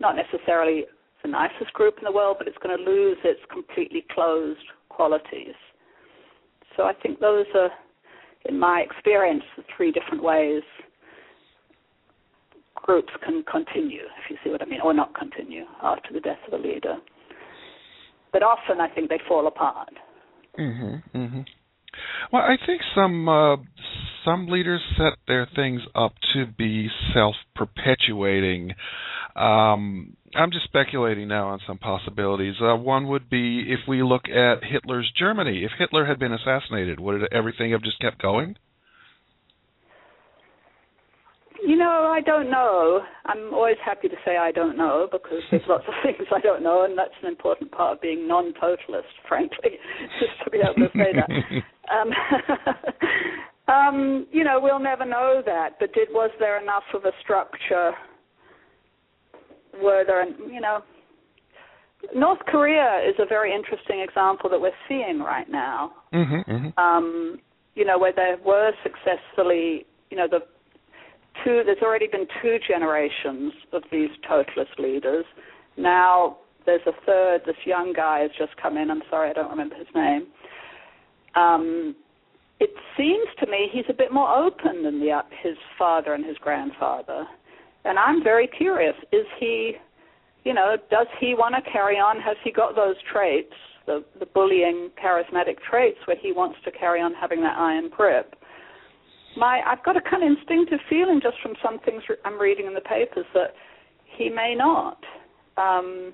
not 0.00 0.14
necessarily 0.16 0.84
the 1.22 1.28
nicest 1.28 1.72
group 1.72 1.96
in 1.98 2.04
the 2.04 2.12
world, 2.12 2.36
but 2.38 2.46
it's 2.48 2.58
going 2.62 2.76
to 2.76 2.82
lose 2.82 3.18
its 3.24 3.40
completely 3.50 4.04
closed 4.12 4.60
qualities. 4.88 5.54
So 6.76 6.84
I 6.84 6.92
think 6.94 7.20
those 7.20 7.46
are 7.54 7.70
in 8.46 8.58
my 8.58 8.80
experience, 8.80 9.44
the 9.56 9.64
three 9.76 9.92
different 9.92 10.22
ways 10.22 10.62
groups 12.74 13.12
can 13.24 13.44
continue, 13.44 14.02
if 14.02 14.30
you 14.30 14.36
see 14.42 14.50
what 14.50 14.60
I 14.60 14.64
mean, 14.64 14.80
or 14.80 14.92
not 14.92 15.14
continue 15.14 15.64
after 15.82 16.12
the 16.12 16.20
death 16.20 16.38
of 16.48 16.58
a 16.58 16.62
leader. 16.62 16.96
But 18.32 18.42
often 18.42 18.80
I 18.80 18.88
think 18.88 19.08
they 19.08 19.18
fall 19.28 19.46
apart. 19.46 19.90
Mhm. 20.58 21.02
Mhm. 21.14 21.46
Well, 22.32 22.42
I 22.42 22.56
think 22.66 22.82
some 22.94 23.28
uh, 23.28 23.56
some 24.24 24.46
leaders 24.46 24.80
set 24.96 25.14
their 25.26 25.46
things 25.46 25.82
up 25.94 26.14
to 26.32 26.46
be 26.46 26.88
self-perpetuating. 27.12 28.74
Um, 29.34 30.16
I'm 30.34 30.50
just 30.50 30.64
speculating 30.64 31.28
now 31.28 31.48
on 31.48 31.60
some 31.66 31.78
possibilities. 31.78 32.54
Uh, 32.60 32.76
one 32.76 33.08
would 33.08 33.28
be 33.28 33.70
if 33.72 33.80
we 33.88 34.02
look 34.02 34.28
at 34.28 34.64
Hitler's 34.64 35.10
Germany. 35.18 35.64
If 35.64 35.72
Hitler 35.78 36.06
had 36.06 36.18
been 36.18 36.32
assassinated, 36.32 37.00
would 37.00 37.22
it, 37.22 37.32
everything 37.32 37.72
have 37.72 37.82
just 37.82 37.98
kept 38.00 38.20
going? 38.20 38.56
You 41.64 41.76
know, 41.76 42.10
I 42.12 42.20
don't 42.20 42.50
know. 42.50 43.02
I'm 43.24 43.54
always 43.54 43.76
happy 43.84 44.08
to 44.08 44.16
say 44.24 44.36
I 44.36 44.50
don't 44.50 44.76
know 44.76 45.08
because 45.10 45.38
there's 45.50 45.62
lots 45.68 45.84
of 45.86 45.94
things 46.02 46.26
I 46.34 46.40
don't 46.40 46.62
know, 46.62 46.84
and 46.84 46.98
that's 46.98 47.14
an 47.22 47.28
important 47.28 47.70
part 47.70 47.96
of 47.96 48.02
being 48.02 48.26
non-totalist, 48.26 49.08
frankly, 49.28 49.78
just 50.18 50.44
to 50.44 50.50
be 50.50 50.58
able 50.58 50.74
to 50.74 50.90
say 50.94 51.12
that. 51.14 51.30
um, 53.68 53.74
um, 53.74 54.26
you 54.32 54.42
know, 54.44 54.58
we'll 54.60 54.80
never 54.80 55.04
know 55.04 55.42
that. 55.46 55.76
But 55.78 55.92
did 55.94 56.08
was 56.10 56.30
there 56.38 56.60
enough 56.60 56.84
of 56.94 57.04
a 57.04 57.12
structure? 57.22 57.92
Were 59.80 60.04
there, 60.04 60.28
you 60.50 60.60
know, 60.60 60.80
North 62.14 62.40
Korea 62.46 63.00
is 63.08 63.14
a 63.18 63.26
very 63.26 63.54
interesting 63.54 64.00
example 64.00 64.50
that 64.50 64.60
we're 64.60 64.72
seeing 64.88 65.20
right 65.20 65.48
now. 65.48 65.92
Mm-hmm, 66.12 66.50
mm-hmm. 66.50 66.80
Um, 66.80 67.38
you 67.74 67.84
know, 67.84 67.98
where 67.98 68.12
there 68.12 68.36
were 68.44 68.72
successfully, 68.82 69.86
you 70.10 70.16
know, 70.16 70.26
the 70.28 70.40
two, 71.44 71.62
there's 71.64 71.82
already 71.82 72.06
been 72.06 72.26
two 72.40 72.58
generations 72.66 73.52
of 73.72 73.82
these 73.90 74.10
totalist 74.28 74.78
leaders. 74.78 75.24
Now 75.76 76.38
there's 76.66 76.86
a 76.86 76.92
third. 77.06 77.42
This 77.46 77.56
young 77.64 77.92
guy 77.92 78.20
has 78.20 78.30
just 78.38 78.56
come 78.60 78.76
in. 78.76 78.90
I'm 78.90 79.02
sorry, 79.10 79.30
I 79.30 79.32
don't 79.32 79.50
remember 79.50 79.76
his 79.76 79.86
name. 79.94 80.26
Um, 81.34 81.94
it 82.60 82.70
seems 82.96 83.26
to 83.40 83.46
me 83.46 83.68
he's 83.72 83.84
a 83.88 83.94
bit 83.94 84.12
more 84.12 84.28
open 84.34 84.84
than 84.84 85.00
the, 85.00 85.20
his 85.42 85.56
father 85.78 86.14
and 86.14 86.24
his 86.24 86.36
grandfather, 86.38 87.26
and 87.84 87.98
I'm 87.98 88.22
very 88.22 88.46
curious. 88.46 88.94
Is 89.10 89.26
he, 89.40 89.72
you 90.44 90.54
know, 90.54 90.76
does 90.90 91.08
he 91.18 91.34
want 91.34 91.54
to 91.56 91.70
carry 91.70 91.96
on? 91.96 92.20
Has 92.20 92.36
he 92.44 92.52
got 92.52 92.76
those 92.76 92.96
traits, 93.10 93.54
the 93.86 94.04
the 94.20 94.26
bullying, 94.26 94.90
charismatic 95.02 95.56
traits, 95.68 95.98
where 96.06 96.16
he 96.16 96.30
wants 96.32 96.58
to 96.64 96.70
carry 96.70 97.00
on 97.00 97.14
having 97.14 97.40
that 97.40 97.58
iron 97.58 97.88
grip? 97.88 98.36
My 99.36 99.60
I've 99.66 99.84
got 99.84 99.96
a 99.96 100.00
kind 100.00 100.22
of 100.22 100.36
instinctive 100.36 100.80
feeling 100.88 101.20
just 101.22 101.36
from 101.42 101.54
some 101.62 101.78
things 101.80 102.02
I'm 102.24 102.40
reading 102.40 102.66
in 102.66 102.74
the 102.74 102.80
papers 102.80 103.26
that 103.34 103.54
he 104.16 104.28
may 104.28 104.54
not. 104.54 104.98
Um, 105.56 106.12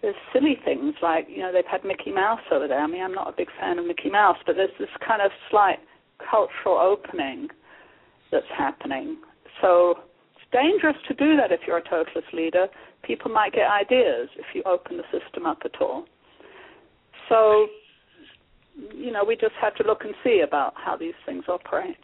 there's 0.00 0.16
silly 0.32 0.58
things 0.64 0.94
like 1.02 1.26
you 1.28 1.38
know 1.38 1.52
they've 1.52 1.64
had 1.70 1.84
Mickey 1.84 2.12
Mouse 2.12 2.40
over 2.50 2.66
there. 2.66 2.80
I 2.80 2.86
mean 2.86 3.02
I'm 3.02 3.14
not 3.14 3.28
a 3.28 3.36
big 3.36 3.48
fan 3.60 3.78
of 3.78 3.86
Mickey 3.86 4.10
Mouse, 4.10 4.38
but 4.46 4.56
there's 4.56 4.76
this 4.78 4.88
kind 5.06 5.22
of 5.22 5.30
slight 5.50 5.78
cultural 6.30 6.78
opening 6.78 7.48
that's 8.30 8.46
happening. 8.56 9.18
So 9.60 9.96
it's 10.34 10.46
dangerous 10.52 10.96
to 11.08 11.14
do 11.14 11.36
that 11.36 11.52
if 11.52 11.60
you're 11.66 11.78
a 11.78 11.88
totalist 11.88 12.32
leader. 12.32 12.66
People 13.02 13.30
might 13.30 13.52
get 13.52 13.68
ideas 13.68 14.28
if 14.36 14.46
you 14.54 14.62
open 14.64 14.96
the 14.96 15.04
system 15.12 15.46
up 15.46 15.58
at 15.64 15.80
all. 15.80 16.06
So 17.28 17.66
you 18.74 19.12
know, 19.12 19.24
we 19.24 19.36
just 19.36 19.54
have 19.60 19.74
to 19.76 19.84
look 19.84 20.02
and 20.04 20.14
see 20.24 20.42
about 20.46 20.74
how 20.76 20.96
these 20.96 21.14
things 21.26 21.44
operate. 21.48 21.96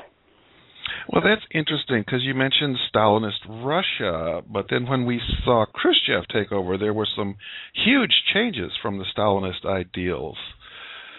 Well, 1.12 1.22
that's 1.22 1.44
interesting 1.52 2.02
because 2.04 2.22
you 2.22 2.34
mentioned 2.34 2.76
Stalinist 2.94 3.44
Russia, 3.48 4.42
but 4.50 4.66
then 4.70 4.86
when 4.86 5.04
we 5.04 5.20
saw 5.44 5.66
Khrushchev 5.66 6.24
take 6.32 6.52
over, 6.52 6.76
there 6.78 6.94
were 6.94 7.08
some 7.16 7.36
huge 7.74 8.12
changes 8.32 8.72
from 8.80 8.98
the 8.98 9.04
Stalinist 9.16 9.66
ideals. 9.66 10.36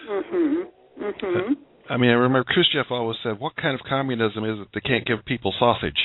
Mm-hmm. 0.08 1.04
Mm-hmm. 1.04 1.52
I 1.88 1.96
mean, 1.96 2.10
I 2.10 2.14
remember 2.14 2.44
Khrushchev 2.44 2.86
always 2.90 3.16
said, 3.22 3.38
"What 3.40 3.56
kind 3.56 3.74
of 3.74 3.80
communism 3.88 4.44
is 4.44 4.60
it 4.60 4.68
that 4.74 4.84
can't 4.84 5.06
give 5.06 5.24
people 5.24 5.52
sausage?" 5.58 5.98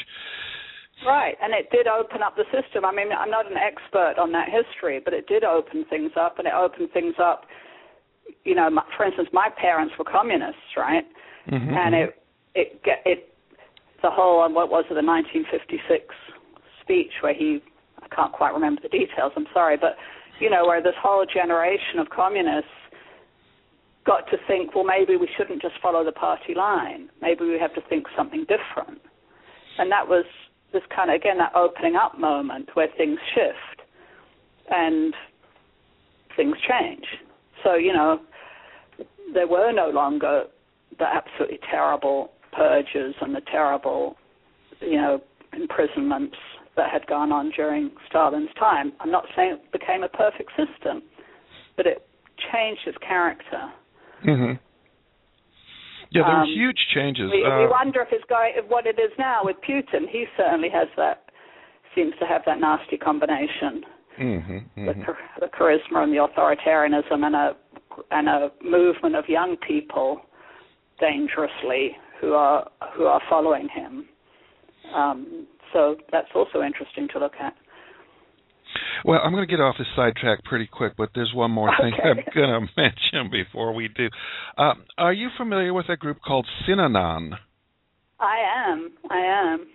Right, 1.06 1.36
and 1.42 1.54
it 1.54 1.70
did 1.72 1.88
open 1.88 2.24
up 2.24 2.36
the 2.36 2.46
system. 2.46 2.86
I 2.86 2.92
mean, 2.92 3.10
I'm 3.12 3.30
not 3.30 3.46
an 3.46 3.58
expert 3.58 4.16
on 4.18 4.32
that 4.32 4.48
history, 4.50 5.02
but 5.04 5.14
it 5.14 5.28
did 5.28 5.44
open 5.44 5.86
things 5.90 6.12
up, 6.20 6.40
and 6.40 6.48
it 6.48 6.54
opened 6.54 6.90
things 6.94 7.16
up 7.20 7.46
you 8.44 8.56
know, 8.56 8.70
my, 8.70 8.84
for 8.96 9.06
instance, 9.06 9.30
my 9.34 9.50
parents 9.60 9.94
were 9.98 10.06
communists, 10.06 10.78
right? 10.78 11.06
Mm-hmm. 11.52 11.74
And 11.74 11.96
it 11.96 12.22
it 12.56 12.82
it 13.06 13.34
the 14.02 14.10
whole 14.10 14.42
um, 14.42 14.54
what 14.54 14.70
was 14.70 14.86
it 14.90 14.96
the 14.96 15.06
1956 15.06 16.06
speech 16.82 17.12
where 17.22 17.34
he 17.34 17.62
I 18.02 18.16
can't 18.16 18.32
quite 18.32 18.54
remember 18.54 18.82
the 18.82 18.90
details. 18.90 19.34
I'm 19.36 19.48
sorry, 19.54 19.78
but 19.78 19.98
you 20.40 20.50
know 20.50 20.66
where 20.66 20.82
this 20.82 20.96
whole 21.02 21.26
generation 21.26 22.00
of 22.00 22.10
communists 22.10 22.70
got 24.06 24.30
to 24.30 24.38
think, 24.48 24.76
well, 24.76 24.84
maybe 24.84 25.18
we 25.18 25.28
shouldn't 25.36 25.62
just 25.62 25.76
follow 25.82 26.04
the 26.06 26.12
party 26.12 26.54
line. 26.54 27.10
Maybe 27.22 27.46
we 27.46 27.58
have 27.60 27.74
to 27.74 27.82
think 27.90 28.06
something 28.16 28.42
different. 28.42 29.02
And 29.80 29.92
that 29.92 30.08
was 30.08 30.26
this 30.72 30.84
kind 30.96 31.10
of 31.10 31.16
again 31.16 31.38
that 31.40 31.56
opening 31.56 31.96
up 31.96 32.20
moment 32.20 32.70
where 32.76 32.88
things 32.98 33.20
shift 33.34 33.88
and 34.70 35.14
things 36.36 36.56
change. 36.68 37.06
So, 37.66 37.74
you 37.76 37.92
know, 37.92 38.20
there 39.34 39.48
were 39.48 39.74
no 39.74 39.90
longer 39.90 40.44
the 41.00 41.06
absolutely 41.06 41.60
terrible 41.70 42.32
purges 42.54 43.16
and 43.20 43.36
the 43.36 43.42
terrible, 43.52 44.16
you 44.80 44.96
know, 44.98 45.20
imprisonments 45.52 46.38
that 46.78 46.92
had 46.92 47.08
gone 47.08 47.32
on 47.32 47.52
during 47.56 47.90
Stalin's 48.08 48.54
time. 48.60 48.94
I'm 49.00 49.12
not 49.12 49.26
saying 49.36 49.58
it 49.64 49.72
became 49.72 50.04
a 50.04 50.10
perfect 50.10 50.52
system, 50.52 51.02
but 51.76 51.88
it 51.88 52.08
changed 52.54 52.82
its 52.86 52.98
character. 53.00 53.72
Mm-hmm. 54.26 54.54
Yeah, 56.12 56.22
there 56.22 56.24
were 56.24 56.42
Um, 56.42 56.48
huge 56.54 56.80
changes. 56.94 57.32
We, 57.32 57.44
uh, 57.44 57.60
we 57.60 57.68
wonder 57.68 58.02
if 58.02 58.10
it's 58.12 58.24
going, 58.30 58.54
what 58.68 58.86
it 58.86 59.00
is 59.00 59.12
now 59.18 59.42
with 59.44 59.58
Putin. 59.68 60.08
He 60.08 60.26
certainly 60.38 60.70
has 60.70 60.88
that, 60.98 61.24
seems 61.96 62.14
to 62.20 62.26
have 62.28 62.44
that 62.46 62.60
nasty 62.60 62.98
combination 62.98 63.84
mhm, 64.20 64.64
the, 64.76 64.82
mhm. 64.82 65.06
char- 65.06 65.18
the 65.40 65.48
charisma 65.48 66.04
and 66.04 66.12
the 66.14 66.18
authoritarianism 66.18 67.26
and 67.26 67.36
a 67.36 67.56
and 68.12 68.28
a 68.28 68.52
movement 68.64 69.16
of 69.16 69.26
young 69.30 69.56
people 69.58 70.22
dangerously 71.00 71.96
who 72.20 72.34
are 72.34 72.70
who 72.96 73.06
are 73.06 73.22
following 73.30 73.68
him. 73.70 74.06
Um, 74.94 75.48
So 75.74 75.98
that's 76.12 76.30
also 76.34 76.62
interesting 76.62 77.08
to 77.14 77.20
look 77.20 77.34
at. 77.40 77.54
Well, 79.04 79.20
I'm 79.24 79.32
going 79.32 79.46
to 79.48 79.52
get 79.52 79.62
off 79.62 79.76
this 79.78 79.88
sidetrack 79.96 80.44
pretty 80.44 80.68
quick, 80.68 80.94
but 80.98 81.10
there's 81.14 81.34
one 81.34 81.52
more 81.52 81.70
thing 81.82 81.94
Okay. 81.94 82.10
I'm 82.10 82.24
going 82.34 82.68
to 82.68 82.82
mention 82.82 83.30
before 83.32 83.74
we 83.74 83.88
do. 83.90 84.10
Uh, 84.58 84.74
are 84.98 85.14
you 85.14 85.30
familiar 85.38 85.74
with 85.74 85.90
a 85.90 85.98
group 85.98 86.18
called 86.26 86.48
Synanon? 86.68 87.38
I 88.20 88.38
am. 88.68 88.92
I 89.10 89.18
am. 89.18 89.68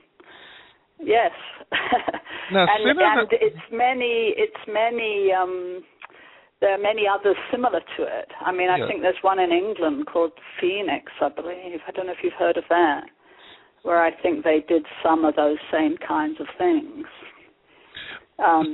Yes. 1.03 1.33
Now, 2.53 2.67
and, 2.67 2.99
and 2.99 3.29
it's 3.31 3.63
many. 3.71 4.35
It's 4.37 4.53
many. 4.67 5.31
Um, 5.31 5.85
there 6.61 6.75
are 6.75 6.79
many 6.83 7.05
others 7.07 7.37
similar 7.53 7.79
to 7.97 8.03
it. 8.03 8.29
I 8.45 8.51
mean, 8.51 8.69
I 8.69 8.79
Yeah. 8.79 8.89
think 8.89 9.03
there's 9.03 9.23
one 9.23 9.39
in 9.39 9.53
England 9.53 10.07
called 10.07 10.33
Phoenix, 10.61 11.13
I 11.21 11.29
believe. 11.29 11.81
I 11.87 11.93
don't 11.93 12.07
know 12.07 12.13
if 12.13 12.25
you've 12.25 12.33
heard 12.33 12.57
of 12.57 12.65
that, 12.69 13.05
where 13.83 14.03
I 14.03 14.11
think 14.11 14.43
they 14.43 14.61
did 14.67 14.85
some 15.01 15.25
of 15.25 15.37
those 15.37 15.59
same 15.71 15.97
kinds 15.99 16.41
of 16.41 16.49
things. 16.59 17.07
Um, 18.41 18.67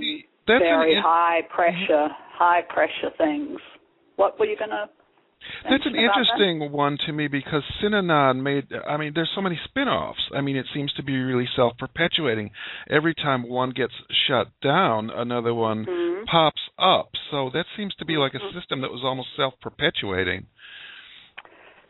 an 0.48 0.58
very 0.58 0.94
high 0.94 1.42
pressure, 1.54 2.08
high 2.32 2.62
pressure 2.62 3.10
things. 3.18 3.60
What 4.16 4.38
were 4.38 4.46
you 4.46 4.56
going 4.56 4.70
to? 4.70 4.88
That's 5.68 5.86
an 5.86 5.96
interesting 5.96 6.72
one 6.72 6.98
to 7.06 7.12
me 7.12 7.28
because 7.28 7.62
Synanon 7.82 8.42
made. 8.42 8.66
I 8.88 8.96
mean, 8.96 9.12
there's 9.14 9.30
so 9.34 9.40
many 9.40 9.58
spin-offs. 9.64 10.20
I 10.34 10.40
mean, 10.40 10.56
it 10.56 10.66
seems 10.74 10.92
to 10.94 11.02
be 11.02 11.16
really 11.16 11.48
self-perpetuating. 11.56 12.50
Every 12.88 13.14
time 13.14 13.48
one 13.48 13.70
gets 13.70 13.92
shut 14.28 14.48
down, 14.62 15.10
another 15.10 15.54
one 15.54 15.84
Mhm. 15.86 16.26
pops 16.26 16.62
up. 16.78 17.08
So 17.30 17.50
that 17.50 17.66
seems 17.76 17.94
to 17.96 18.04
be 18.04 18.16
like 18.16 18.34
a 18.34 18.38
Mm-hmm. 18.38 18.58
system 18.58 18.80
that 18.82 18.90
was 18.90 19.02
almost 19.04 19.34
self-perpetuating. 19.36 20.46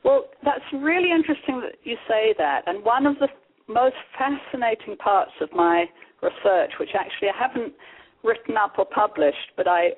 Well, 0.03 0.25
that's 0.43 0.65
really 0.73 1.11
interesting 1.11 1.61
that 1.61 1.77
you 1.83 1.97
say 2.09 2.33
that. 2.39 2.63
And 2.67 2.85
one 2.85 3.07
of 3.07 3.19
the 3.19 3.29
most 3.67 3.97
fascinating 4.17 4.97
parts 4.97 5.33
of 5.41 5.53
my 5.53 5.89
research, 6.23 6.79
which 6.79 6.95
actually 6.95 7.29
I 7.29 7.37
haven't 7.37 7.75
written 8.23 8.57
up 8.57 8.79
or 8.79 8.87
published, 8.87 9.51
but 9.57 9.67
I 9.67 9.95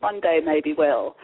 one 0.00 0.20
day 0.20 0.40
maybe 0.44 0.72
will, 0.72 1.16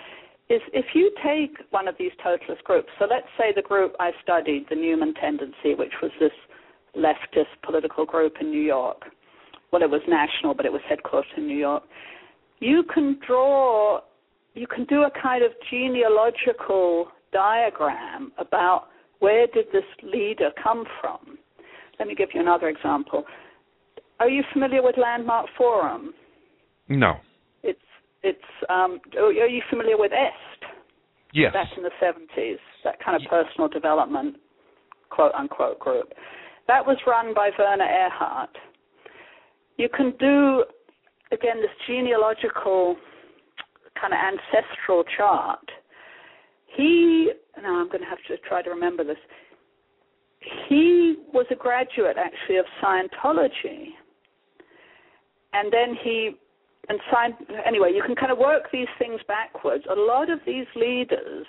is 0.51 0.61
if 0.73 0.87
you 0.95 1.11
take 1.25 1.59
one 1.71 1.89
of 1.89 1.95
these 1.99 2.13
totalist 2.23 2.65
groups, 2.65 2.89
so 2.99 3.07
let's 3.09 3.27
say 3.37 3.53
the 3.55 3.63
group 3.63 3.95
I 4.01 4.13
studied, 4.23 4.67
the 4.71 4.77
Newman 4.77 5.15
Tendency, 5.15 5.75
which 5.77 5.93
was 6.03 6.11
this 6.19 6.33
leftist 6.97 7.53
political 7.63 8.07
group 8.07 8.35
in 8.41 8.51
New 8.51 8.63
York. 8.63 9.03
Well, 9.71 9.83
it 9.83 9.91
was 9.91 10.01
national, 10.09 10.55
but 10.55 10.65
it 10.65 10.73
was 10.73 10.81
headquartered 10.91 11.37
in 11.37 11.47
New 11.47 11.57
York. 11.57 11.83
You 12.61 12.83
can 12.93 13.19
draw, 13.27 14.01
you 14.55 14.67
can 14.67 14.85
do 14.87 15.03
a 15.03 15.11
kind 15.23 15.45
of 15.45 15.53
genealogical 15.71 17.09
diagram 17.33 18.33
about 18.39 18.87
where 19.19 19.47
did 19.49 19.67
this 19.73 19.85
leader 20.03 20.51
come 20.63 20.85
from. 21.01 21.39
Let 21.99 22.09
me 22.09 22.15
give 22.15 22.31
you 22.33 22.41
another 22.41 22.69
example. 22.69 23.25
Are 24.21 24.29
you 24.29 24.43
familiar 24.53 24.83
with 24.83 24.97
Landmark 24.97 25.47
Forum? 25.57 26.15
No. 26.89 27.17
It's 28.23 28.39
um, 28.69 29.01
are 29.17 29.31
you 29.31 29.63
familiar 29.71 29.97
with 29.97 30.13
EST 30.13 30.65
Yes. 31.33 31.53
back 31.53 31.69
in 31.77 31.83
the 31.83 31.91
70s? 32.03 32.57
That 32.85 33.03
kind 33.05 33.23
of 33.23 33.29
personal 33.29 33.69
development 33.69 34.37
quote 35.11 35.33
unquote 35.35 35.79
group. 35.79 36.13
That 36.67 36.87
was 36.87 36.97
run 37.07 37.35
by 37.35 37.51
Werner 37.59 37.85
Erhard. 37.85 38.49
You 39.77 39.89
can 39.89 40.13
do 40.19 40.65
again 41.33 41.61
this 41.61 41.71
genealogical 41.87 42.97
kind 44.01 44.13
of 44.13 44.19
ancestral 44.19 45.05
chart. 45.17 45.61
He 46.77 47.33
now 47.63 47.81
I'm 47.81 47.89
going 47.89 48.01
to 48.01 48.09
have 48.09 48.19
to 48.29 48.37
try 48.49 48.63
to 48.63 48.71
remember 48.71 49.05
this. 49.05 49.17
He 50.69 51.17
was 51.33 51.47
a 51.51 51.57
graduate 51.57 52.17
actually 52.17 52.59
of 52.59 52.67
Scientology, 52.83 53.89
and 55.53 55.73
then 55.73 55.97
he 56.03 56.37
and 56.89 56.99
sign 57.13 57.35
anyway 57.67 57.93
you 57.95 58.03
can 58.05 58.15
kind 58.15 58.33
of 58.33 58.39
work 58.39 58.65
these 58.73 58.89
things 58.99 59.21
backwards. 59.29 59.85
A 59.91 59.95
lot 59.95 60.31
of 60.31 60.41
these 60.47 60.67
leaders 60.75 61.47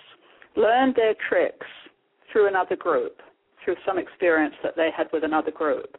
learned 0.55 0.95
their 0.95 1.15
tricks 1.27 1.67
through 2.31 2.47
another 2.47 2.75
group 2.75 3.21
through 3.63 3.75
some 3.85 3.97
experience 3.97 4.55
that 4.63 4.75
they 4.75 4.89
had 4.95 5.07
with 5.11 5.23
another 5.23 5.51
group. 5.51 5.97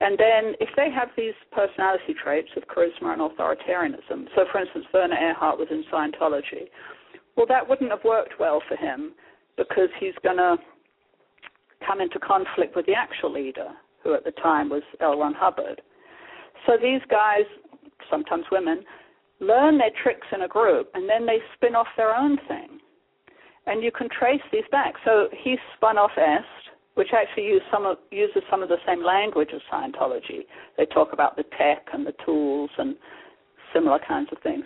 And 0.00 0.16
then 0.18 0.54
if 0.60 0.68
they 0.76 0.90
have 0.90 1.08
these 1.16 1.34
personality 1.52 2.14
traits 2.22 2.48
of 2.56 2.62
charisma 2.68 3.12
and 3.12 3.20
authoritarianism 3.20 4.28
so 4.34 4.44
for 4.52 4.60
instance 4.60 4.86
werner 4.92 5.16
erhard 5.16 5.58
was 5.58 5.68
in 5.70 5.84
scientology 5.92 6.68
well 7.36 7.46
that 7.46 7.68
wouldn't 7.68 7.90
have 7.90 8.04
worked 8.04 8.34
well 8.38 8.62
for 8.68 8.76
him 8.76 9.12
because 9.56 9.88
he's 9.98 10.14
going 10.22 10.36
to 10.36 10.56
come 11.86 12.00
into 12.00 12.18
conflict 12.18 12.76
with 12.76 12.86
the 12.86 12.94
actual 12.94 13.32
leader 13.32 13.68
who 14.02 14.14
at 14.14 14.24
the 14.24 14.30
time 14.32 14.68
was 14.68 14.82
l 15.00 15.18
ron 15.18 15.34
hubbard. 15.34 15.82
So 16.66 16.76
these 16.80 17.00
guys 17.10 17.44
sometimes 18.10 18.44
women, 18.50 18.84
learn 19.40 19.78
their 19.78 19.90
tricks 20.02 20.26
in 20.32 20.42
a 20.42 20.48
group 20.48 20.90
and 20.94 21.08
then 21.08 21.26
they 21.26 21.38
spin 21.54 21.74
off 21.74 21.86
their 21.96 22.14
own 22.14 22.36
thing. 22.48 22.78
And 23.66 23.82
you 23.82 23.92
can 23.92 24.08
trace 24.08 24.42
these 24.50 24.64
back. 24.70 24.94
So 25.04 25.28
he 25.44 25.56
spun 25.76 25.98
off 25.98 26.12
EST, 26.16 26.46
which 26.94 27.08
actually 27.14 27.44
use 27.44 27.62
some 27.70 27.86
of, 27.86 27.98
uses 28.10 28.42
some 28.50 28.62
of 28.62 28.68
the 28.68 28.78
same 28.86 29.04
language 29.04 29.50
as 29.54 29.60
Scientology. 29.72 30.46
They 30.76 30.86
talk 30.86 31.12
about 31.12 31.36
the 31.36 31.44
tech 31.56 31.86
and 31.92 32.06
the 32.06 32.14
tools 32.24 32.70
and 32.78 32.96
similar 33.72 33.98
kinds 34.06 34.30
of 34.32 34.38
things. 34.42 34.64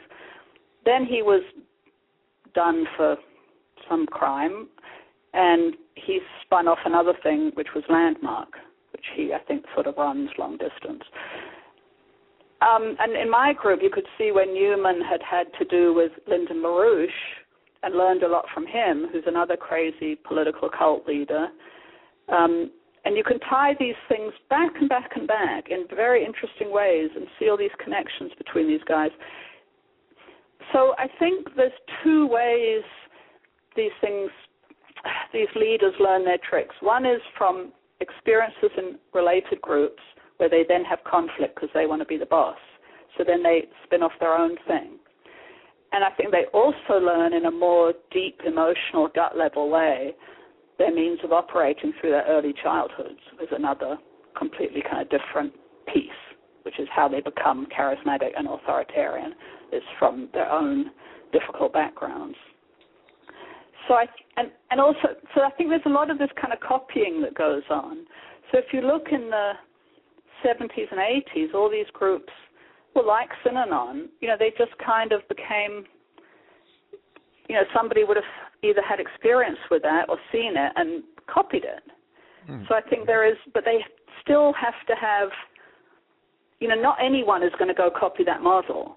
Then 0.85 1.05
he 1.05 1.23
was 1.23 1.43
done 2.55 2.87
for 2.97 3.17
some 3.89 4.07
crime 4.07 4.69
and 5.35 5.75
he 5.95 6.21
spun 6.45 6.69
off 6.69 6.79
another 6.85 7.15
thing 7.23 7.51
which 7.55 7.69
was 7.75 7.85
Landmark, 7.89 8.49
which 8.93 9.05
he 9.17 9.33
I 9.33 9.39
think 9.39 9.65
sort 9.75 9.87
of 9.87 9.97
runs 9.97 10.31
long 10.39 10.59
distance. 10.59 11.03
Um, 12.63 12.97
and 13.01 13.17
in 13.17 13.31
my 13.31 13.53
group, 13.53 13.81
you 13.83 13.91
could 13.91 14.07
see 14.17 14.31
when 14.31 14.55
Newman 14.55 15.01
had 15.01 15.21
had 15.23 15.47
to 15.59 15.65
do 15.65 15.93
with 15.93 16.13
Lyndon 16.29 16.63
LaRouche 16.63 17.09
and 17.83 17.95
learned 17.97 18.23
a 18.23 18.29
lot 18.29 18.45
from 18.55 18.67
him, 18.67 19.07
who's 19.13 19.25
another 19.27 19.57
crazy 19.57 20.15
political 20.15 20.69
cult 20.69 21.07
leader. 21.07 21.49
Um, 22.29 22.71
and 23.05 23.17
you 23.17 23.25
can 23.25 23.41
tie 23.41 23.75
these 23.81 23.97
things 24.09 24.33
back 24.49 24.71
and 24.81 24.89
back 24.89 25.11
and 25.17 25.27
back 25.27 25.65
in 25.71 25.87
very 25.95 26.25
interesting 26.25 26.73
ways 26.73 27.11
and 27.17 27.27
see 27.39 27.49
all 27.49 27.57
these 27.57 27.75
connections 27.83 28.31
between 28.39 28.69
these 28.69 28.85
guys. 28.87 29.11
So 30.73 30.95
I 30.99 31.09
think 31.19 31.49
there's 31.57 31.73
two 32.05 32.29
ways 32.29 32.83
these 33.75 33.91
things, 34.01 34.31
these 35.33 35.49
leaders 35.57 35.95
learn 35.99 36.25
their 36.25 36.39
tricks. 36.49 36.75
One 36.81 37.05
is 37.05 37.21
from 37.37 37.73
experiences 38.01 38.71
in 38.77 38.99
related 39.13 39.61
groups 39.61 40.03
where 40.43 40.51
they 40.51 40.65
then 40.69 40.83
have 40.83 40.99
conflict 41.05 41.55
because 41.55 41.71
they 41.73 41.87
want 41.87 42.03
to 42.03 42.07
be 42.07 42.17
the 42.17 42.27
boss. 42.27 42.59
So 43.17 43.23
then 43.25 43.45
they 43.45 43.69
spin 43.85 44.03
off 44.03 44.11
their 44.19 44.35
own 44.35 44.57
thing. 44.67 44.99
And 45.93 46.03
I 46.03 46.11
think 46.17 46.33
they 46.33 46.47
also 46.53 46.99
learn 47.01 47.33
in 47.33 47.45
a 47.45 47.51
more 47.51 47.93
deep 48.11 48.41
emotional 48.45 49.09
gut 49.15 49.39
level 49.39 49.71
way 49.71 50.17
their 50.79 50.93
means 50.93 51.21
of 51.23 51.31
operating 51.31 51.93
through 52.01 52.11
their 52.11 52.25
early 52.27 52.53
childhoods 52.61 53.21
is 53.41 53.49
another 53.53 53.99
completely 54.37 54.83
kind 54.83 55.01
of 55.01 55.09
different 55.11 55.53
piece, 55.87 56.11
which 56.63 56.81
is 56.81 56.89
how 56.93 57.07
they 57.07 57.21
become 57.21 57.69
charismatic 57.79 58.31
and 58.37 58.49
authoritarian, 58.49 59.35
is 59.73 59.83
from 59.97 60.29
their 60.33 60.51
own 60.51 60.91
difficult 61.33 61.73
backgrounds. 61.73 62.37
So 63.87 63.95
I 63.95 64.07
and 64.37 64.51
and 64.73 64.81
also 64.81 65.15
so 65.37 65.43
I 65.43 65.51
think 65.51 65.71
there's 65.71 65.83
a 65.87 65.91
lot 65.91 66.11
of 66.11 66.19
this 66.19 66.31
kind 66.41 66.53
of 66.53 66.59
copying 66.59 67.21
that 67.23 67.35
goes 67.35 67.63
on. 67.71 68.07
So 68.51 68.59
if 68.59 68.65
you 68.73 68.81
look 68.81 69.09
in 69.13 69.31
the 69.31 69.53
70s 70.45 70.91
and 70.91 71.01
80s, 71.01 71.55
all 71.55 71.71
these 71.71 71.87
groups 71.93 72.33
were 72.95 73.03
like 73.03 73.29
Synanon. 73.45 74.09
You 74.21 74.29
know, 74.29 74.37
they 74.39 74.51
just 74.59 74.73
kind 74.85 75.13
of 75.13 75.21
became, 75.29 75.85
you 77.49 77.55
know, 77.55 77.63
somebody 77.75 78.05
would 78.05 78.17
have 78.17 78.25
either 78.63 78.83
had 78.87 79.01
experience 79.01 79.59
with 79.71 79.83
that 79.83 80.09
or 80.09 80.19
seen 80.31 80.55
it 80.57 80.73
and 80.77 81.03
copied 81.27 81.65
it. 81.65 81.83
Hmm. 82.47 82.63
So 82.69 82.75
I 82.75 82.81
think 82.83 83.07
there 83.07 83.27
is, 83.29 83.37
but 83.55 83.65
they 83.65 83.79
still 84.23 84.53
have 84.61 84.75
to 84.89 84.95
have, 85.01 85.31
you 86.61 86.69
know, 86.69 86.81
not 86.81 86.99
anyone 87.03 87.43
is 87.43 87.53
going 87.59 87.69
to 87.69 87.75
go 87.75 87.91
copy 87.91 88.25
that 88.25 88.43
model. 88.43 88.97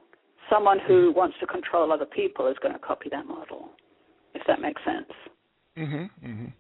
Someone 0.50 0.78
who 0.88 1.12
wants 1.16 1.36
to 1.40 1.48
control 1.48 1.92
other 1.92 2.06
people 2.06 2.48
is 2.48 2.58
going 2.62 2.74
to 2.74 2.80
copy 2.80 3.10
that 3.12 3.26
model, 3.26 3.72
if 4.36 4.42
that 4.48 4.62
makes 4.62 4.82
sense. 4.84 5.12
Mhm. 5.76 6.10
Mhm. 6.22 6.54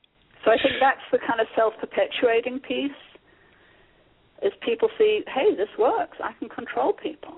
So 0.43 0.51
I 0.51 0.57
think 0.57 0.79
that's 0.79 1.01
the 1.11 1.19
kind 1.19 1.39
of 1.39 1.47
self-perpetuating 1.55 2.59
piece 2.59 2.91
is 4.45 4.53
people 4.61 4.89
see, 4.97 5.21
hey, 5.33 5.55
this 5.57 5.69
works. 5.79 6.17
I 6.23 6.31
can 6.37 6.49
control 6.49 6.93
people. 6.93 7.33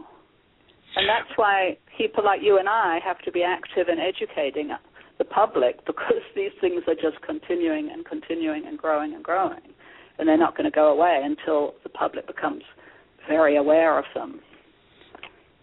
And 0.96 1.08
that's 1.08 1.32
why 1.38 1.78
people 1.98 2.24
like 2.26 2.42
you 2.44 2.60
and 2.60 2.68
I 2.68 3.00
have 3.06 3.20
to 3.20 3.32
be 3.32 3.44
active 3.44 3.88
in 3.88 3.98
educating 4.00 4.72
the 5.18 5.26
public 5.26 5.78
because 5.86 6.22
these 6.36 6.52
things 6.60 6.84
are 6.88 6.96
just 6.96 7.24
continuing 7.26 7.90
and 7.92 8.06
continuing 8.06 8.68
and 8.68 8.78
growing 8.78 9.14
and 9.14 9.24
growing. 9.24 9.62
And 10.20 10.28
they're 10.28 10.38
not 10.38 10.58
going 10.58 10.70
to 10.70 10.76
go 10.76 10.92
away 10.92 11.22
until 11.24 11.76
the 11.84 11.90
public 11.90 12.28
becomes 12.28 12.64
very 13.28 13.56
aware 13.58 13.98
of 14.00 14.06
them 14.16 14.42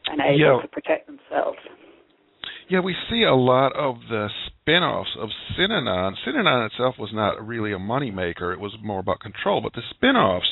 and 0.07 0.21
able 0.21 0.39
Yeah. 0.39 0.63
to 0.63 0.69
protect 0.69 1.07
themselves. 1.07 1.59
Yeah, 2.69 2.81
we 2.81 2.95
see 3.11 3.25
a 3.25 3.35
lot 3.35 3.73
of 3.77 3.97
the 4.09 4.29
spin-offs 4.47 5.11
of 5.19 5.29
Synanon. 5.59 6.15
Synanon 6.27 6.67
itself 6.67 6.95
was 6.99 7.11
not 7.13 7.47
really 7.47 7.73
a 7.73 7.79
moneymaker; 7.79 8.53
it 8.55 8.61
was 8.61 8.73
more 8.83 9.01
about 9.01 9.21
control. 9.21 9.61
But 9.61 9.75
the 9.75 9.83
spin-offs 9.91 10.49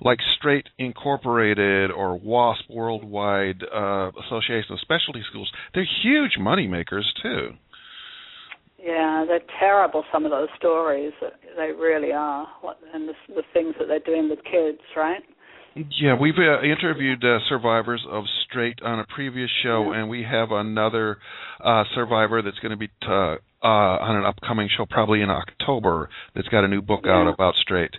like 0.00 0.18
Straight 0.36 0.68
Incorporated 0.78 1.90
or 1.90 2.18
WASP 2.18 2.70
Worldwide 2.70 3.62
uh, 3.62 4.10
Association 4.26 4.72
of 4.72 4.80
Specialty 4.80 5.22
Schools, 5.28 5.50
they're 5.74 5.86
huge 6.02 6.38
money 6.38 6.66
makers 6.66 7.12
too. 7.22 7.50
Yeah, 8.78 9.24
they're 9.26 9.40
terrible. 9.58 10.04
Some 10.12 10.24
of 10.24 10.30
those 10.30 10.48
stories, 10.56 11.12
they 11.56 11.72
really 11.72 12.12
are. 12.12 12.46
What 12.60 12.78
and 12.94 13.08
the, 13.08 13.14
the 13.34 13.42
things 13.52 13.74
that 13.78 13.88
they're 13.88 13.98
doing 13.98 14.28
with 14.30 14.40
kids, 14.44 14.78
right? 14.96 15.22
Yeah, 16.00 16.16
we've 16.18 16.38
uh, 16.38 16.62
interviewed 16.62 17.22
uh, 17.22 17.38
survivors 17.48 18.02
of 18.08 18.24
straight 18.48 18.78
on 18.82 18.98
a 18.98 19.04
previous 19.04 19.50
show, 19.62 19.92
and 19.92 20.08
we 20.08 20.22
have 20.22 20.50
another 20.50 21.18
uh, 21.62 21.84
survivor 21.94 22.40
that's 22.40 22.58
going 22.60 22.70
to 22.70 22.78
be 22.78 22.86
t- 22.86 22.94
uh, 23.08 23.66
on 23.66 24.16
an 24.16 24.24
upcoming 24.24 24.70
show, 24.74 24.86
probably 24.88 25.20
in 25.20 25.28
October. 25.28 26.08
That's 26.34 26.48
got 26.48 26.64
a 26.64 26.68
new 26.68 26.80
book 26.80 27.02
yeah. 27.04 27.12
out 27.12 27.28
about 27.28 27.56
straight. 27.56 27.90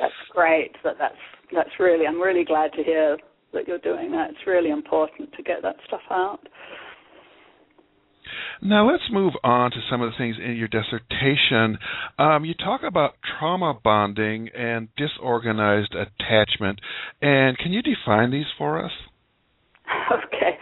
That's 0.00 0.12
great. 0.30 0.72
That 0.84 0.96
that's 0.98 1.14
that's 1.52 1.70
really. 1.78 2.06
I'm 2.06 2.20
really 2.20 2.44
glad 2.44 2.72
to 2.74 2.82
hear 2.82 3.18
that 3.52 3.68
you're 3.68 3.78
doing 3.78 4.10
that. 4.12 4.30
It's 4.30 4.46
really 4.46 4.70
important 4.70 5.32
to 5.34 5.42
get 5.42 5.62
that 5.62 5.76
stuff 5.86 6.00
out. 6.10 6.40
Now 8.62 8.90
let's 8.90 9.02
move 9.10 9.32
on 9.42 9.72
to 9.72 9.78
some 9.90 10.00
of 10.00 10.10
the 10.10 10.16
things 10.16 10.36
in 10.42 10.56
your 10.56 10.68
dissertation. 10.68 11.78
Um, 12.18 12.44
you 12.44 12.54
talk 12.54 12.82
about 12.86 13.14
trauma 13.38 13.74
bonding 13.82 14.48
and 14.56 14.88
disorganized 14.96 15.94
attachment, 15.94 16.80
and 17.20 17.58
can 17.58 17.72
you 17.72 17.82
define 17.82 18.30
these 18.30 18.46
for 18.56 18.84
us? 18.84 18.92
Okay. 20.12 20.58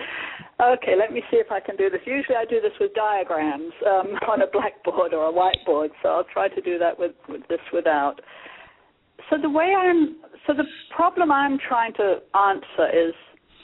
Okay, 0.60 0.92
let 0.98 1.10
me 1.10 1.22
see 1.30 1.38
if 1.38 1.50
I 1.50 1.58
can 1.58 1.76
do 1.76 1.88
this. 1.88 2.00
Usually 2.04 2.36
I 2.36 2.44
do 2.44 2.60
this 2.60 2.72
with 2.78 2.92
diagrams 2.92 3.72
um, 3.86 4.08
on 4.28 4.42
a 4.42 4.46
blackboard 4.46 5.14
or 5.14 5.28
a 5.28 5.32
whiteboard, 5.32 5.88
so 6.02 6.10
I'll 6.10 6.26
try 6.32 6.48
to 6.48 6.60
do 6.60 6.78
that 6.78 6.98
with, 6.98 7.12
with 7.28 7.40
this 7.48 7.60
without. 7.72 8.20
So 9.28 9.36
the 9.40 9.50
way 9.50 9.74
I'm, 9.76 10.16
so 10.46 10.54
the 10.54 10.64
problem 10.94 11.30
I'm 11.30 11.58
trying 11.58 11.92
to 11.94 12.20
answer 12.34 13.08
is 13.08 13.14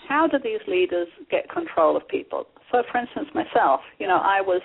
how 0.08 0.26
do 0.26 0.38
these 0.42 0.60
leaders 0.68 1.08
get 1.30 1.50
control 1.50 1.96
of 1.96 2.06
people? 2.08 2.46
So, 2.70 2.82
for 2.90 2.98
instance, 2.98 3.28
myself, 3.34 3.80
you 3.98 4.06
know, 4.06 4.18
I 4.18 4.40
was 4.40 4.62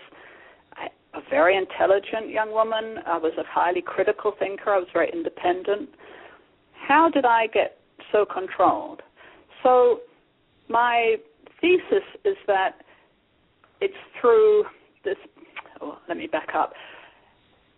a 1.14 1.20
very 1.30 1.58
intelligent 1.58 2.30
young 2.30 2.52
woman. 2.52 2.98
I 3.06 3.18
was 3.18 3.34
a 3.38 3.44
highly 3.48 3.82
critical 3.82 4.34
thinker. 4.40 4.72
I 4.72 4.78
was 4.78 4.88
very 4.94 5.12
independent. 5.12 5.90
How 6.88 7.10
did 7.10 7.26
I 7.26 7.48
get 7.48 7.78
so 8.12 8.26
controlled? 8.26 9.02
So, 9.64 10.02
my 10.70 11.18
thesis 11.60 12.04
is 12.26 12.38
that 12.48 12.82
it's 13.82 13.94
through 14.20 14.64
this. 15.04 15.18
Oh, 15.82 15.98
let 16.08 16.18
me 16.18 16.28
back 16.28 16.50
up. 16.56 16.74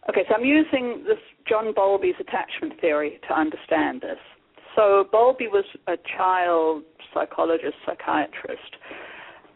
Okay, 0.10 0.24
so 0.28 0.36
I'm 0.36 0.46
using 0.46 1.04
this 1.08 1.18
John 1.48 1.74
Bowlby's 1.74 2.16
attachment 2.20 2.80
theory 2.80 3.20
to 3.28 3.38
understand 3.38 4.02
this. 4.02 4.18
So 4.76 5.06
Bowlby 5.12 5.48
was 5.48 5.66
a 5.88 5.98
child 6.18 6.84
psychologist, 7.14 7.76
psychiatrist, 7.86 8.78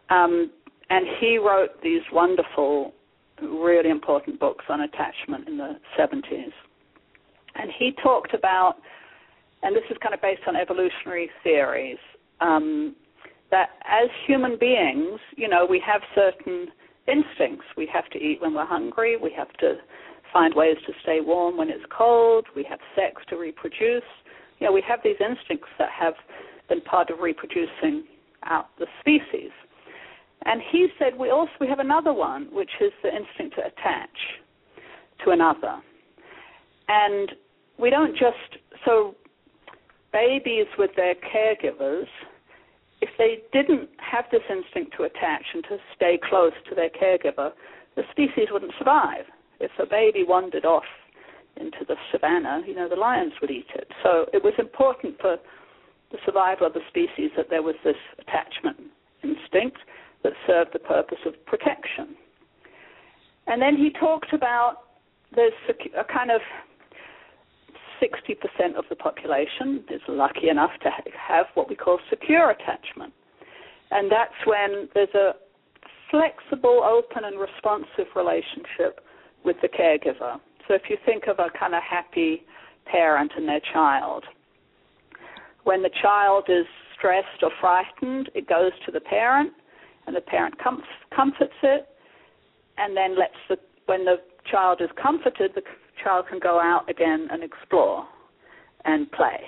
um, 0.09 0.51
and 0.89 1.05
he 1.19 1.37
wrote 1.37 1.81
these 1.81 2.01
wonderful, 2.11 2.93
really 3.41 3.89
important 3.89 4.39
books 4.39 4.65
on 4.69 4.81
attachment 4.81 5.47
in 5.47 5.57
the 5.57 5.73
70s. 5.97 6.51
And 7.55 7.71
he 7.77 7.93
talked 8.03 8.33
about, 8.33 8.75
and 9.63 9.75
this 9.75 9.83
is 9.89 9.97
kind 10.01 10.13
of 10.13 10.21
based 10.21 10.43
on 10.47 10.55
evolutionary 10.55 11.29
theories, 11.43 11.97
um, 12.39 12.95
that 13.49 13.69
as 13.89 14.09
human 14.27 14.57
beings, 14.59 15.19
you 15.35 15.47
know, 15.47 15.65
we 15.67 15.81
have 15.85 16.01
certain 16.13 16.67
instincts. 17.07 17.65
We 17.75 17.89
have 17.91 18.09
to 18.11 18.19
eat 18.19 18.41
when 18.41 18.53
we're 18.53 18.65
hungry. 18.65 19.17
We 19.17 19.31
have 19.35 19.51
to 19.59 19.75
find 20.31 20.53
ways 20.53 20.77
to 20.85 20.93
stay 21.03 21.19
warm 21.21 21.57
when 21.57 21.69
it's 21.69 21.83
cold. 21.95 22.45
We 22.55 22.63
have 22.69 22.79
sex 22.95 23.21
to 23.29 23.37
reproduce. 23.37 24.03
You 24.59 24.67
know, 24.67 24.73
we 24.73 24.83
have 24.87 24.99
these 25.03 25.17
instincts 25.19 25.69
that 25.79 25.89
have 25.89 26.13
been 26.69 26.81
part 26.81 27.09
of 27.09 27.19
reproducing 27.19 28.03
out 28.43 28.67
the 28.79 28.87
species. 28.99 29.51
And 30.45 30.61
he 30.71 30.87
said 30.99 31.17
we 31.17 31.29
also 31.29 31.51
we 31.59 31.67
have 31.67 31.79
another 31.79 32.13
one, 32.13 32.47
which 32.51 32.69
is 32.81 32.91
the 33.03 33.09
instinct 33.09 33.55
to 33.55 33.61
attach 33.61 34.09
to 35.25 35.31
another. 35.31 35.81
And 36.87 37.31
we 37.79 37.89
don't 37.89 38.13
just 38.13 38.61
so 38.85 39.15
babies 40.13 40.67
with 40.77 40.91
their 40.95 41.15
caregivers, 41.15 42.07
if 43.01 43.09
they 43.17 43.39
didn't 43.53 43.89
have 43.97 44.25
this 44.31 44.41
instinct 44.49 44.95
to 44.97 45.03
attach 45.03 45.43
and 45.53 45.63
to 45.65 45.77
stay 45.95 46.19
close 46.29 46.53
to 46.69 46.75
their 46.75 46.89
caregiver, 46.89 47.51
the 47.95 48.03
species 48.11 48.47
wouldn't 48.51 48.73
survive. 48.77 49.25
If 49.59 49.71
a 49.79 49.85
baby 49.85 50.23
wandered 50.27 50.65
off 50.65 50.85
into 51.55 51.85
the 51.87 51.95
savannah, 52.11 52.61
you 52.65 52.75
know, 52.75 52.87
the 52.87 52.95
lions 52.95 53.33
would 53.41 53.51
eat 53.51 53.67
it. 53.73 53.87
So 54.03 54.25
it 54.33 54.43
was 54.43 54.53
important 54.59 55.19
for 55.19 55.37
the 56.11 56.17
survival 56.25 56.67
of 56.67 56.73
the 56.73 56.81
species 56.87 57.31
that 57.35 57.49
there 57.49 57.63
was 57.63 57.75
this 57.83 57.97
attachment 58.19 58.77
instinct 59.23 59.77
that 60.23 60.33
served 60.45 60.71
the 60.73 60.79
purpose 60.79 61.17
of 61.25 61.33
protection. 61.45 62.15
And 63.47 63.61
then 63.61 63.75
he 63.75 63.89
talked 63.99 64.33
about 64.33 64.83
there's 65.35 65.53
a 65.69 66.03
kind 66.03 66.31
of 66.31 66.41
60% 68.01 68.77
of 68.77 68.85
the 68.89 68.95
population 68.95 69.83
is 69.89 70.01
lucky 70.07 70.49
enough 70.49 70.71
to 70.83 70.89
have 71.17 71.47
what 71.55 71.67
we 71.67 71.75
call 71.75 71.99
secure 72.09 72.51
attachment. 72.51 73.13
And 73.91 74.11
that's 74.11 74.35
when 74.45 74.89
there's 74.93 75.13
a 75.15 75.31
flexible, 76.11 76.83
open, 76.83 77.23
and 77.25 77.39
responsive 77.39 78.07
relationship 78.15 79.01
with 79.43 79.55
the 79.61 79.67
caregiver. 79.67 80.39
So 80.67 80.73
if 80.73 80.83
you 80.89 80.97
think 81.05 81.27
of 81.27 81.39
a 81.39 81.49
kind 81.57 81.73
of 81.73 81.81
happy 81.83 82.43
parent 82.85 83.31
and 83.35 83.47
their 83.47 83.61
child, 83.73 84.23
when 85.63 85.81
the 85.81 85.89
child 86.01 86.45
is 86.49 86.65
stressed 86.97 87.43
or 87.43 87.51
frightened, 87.59 88.29
it 88.33 88.47
goes 88.47 88.71
to 88.85 88.91
the 88.91 88.99
parent, 89.01 89.53
and 90.05 90.15
the 90.15 90.21
parent 90.21 90.55
com- 90.61 90.83
comforts 91.15 91.53
it, 91.63 91.87
and 92.77 92.95
then 92.95 93.17
lets 93.17 93.35
the 93.49 93.57
when 93.85 94.03
the 94.03 94.17
child 94.49 94.81
is 94.81 94.89
comforted, 95.01 95.51
the 95.55 95.61
child 96.03 96.25
can 96.29 96.39
go 96.39 96.59
out 96.59 96.89
again 96.89 97.27
and 97.31 97.43
explore 97.43 98.05
and 98.85 99.11
play, 99.11 99.39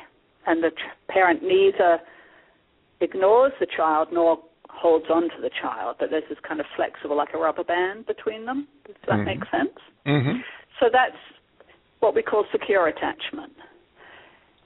and 0.48 0.64
the 0.64 0.70
ch- 0.70 1.10
parent 1.10 1.42
neither 1.44 2.00
ignores 3.02 3.52
the 3.60 3.68
child 3.76 4.10
nor 4.12 4.40
holds 4.70 5.06
on 5.10 5.24
to 5.24 5.42
the 5.42 5.50
child, 5.62 5.98
but 6.00 6.10
there's 6.10 6.24
this 6.30 6.38
kind 6.48 6.60
of 6.60 6.66
flexible, 6.76 7.18
like 7.18 7.34
a 7.34 7.38
rubber 7.38 7.64
band 7.64 8.06
between 8.06 8.46
them. 8.46 8.68
Does 8.86 8.96
that 9.08 9.16
mm-hmm. 9.16 9.26
make 9.26 9.40
sense? 9.52 9.78
Mm-hmm. 10.08 10.40
So 10.80 10.88
that's 10.92 11.20
what 12.00 12.16
we 12.16 12.24
call 12.24 12.46
secure 12.52 12.88
attachment. 12.88 13.54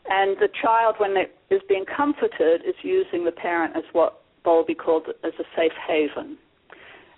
And 0.09 0.37
the 0.37 0.49
child, 0.61 0.95
when 0.97 1.15
it 1.17 1.35
is 1.49 1.61
being 1.67 1.85
comforted, 1.85 2.61
is 2.67 2.75
using 2.83 3.25
the 3.25 3.31
parent 3.31 3.75
as 3.75 3.83
what 3.93 4.21
Bowlby 4.43 4.75
called 4.75 5.07
as 5.23 5.33
a 5.39 5.43
safe 5.55 5.71
haven. 5.87 6.37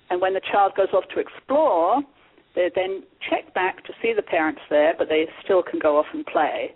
And 0.10 0.21
when 0.21 0.34
the 0.34 0.41
child 0.52 0.74
goes 0.78 0.89
off 0.93 1.04
to 1.15 1.19
explore, 1.19 2.02
they 2.56 2.69
then 2.74 3.04
check 3.28 3.54
back 3.54 3.84
to 3.86 3.93
see 4.02 4.13
the 4.15 4.21
parents 4.21 4.62
there, 4.69 4.93
but 4.98 5.10
they 5.10 5.26
still 5.43 5.63
can 5.63 5.80
go 5.80 5.98
off 5.98 6.06
and 6.13 6.26
play. 6.26 6.76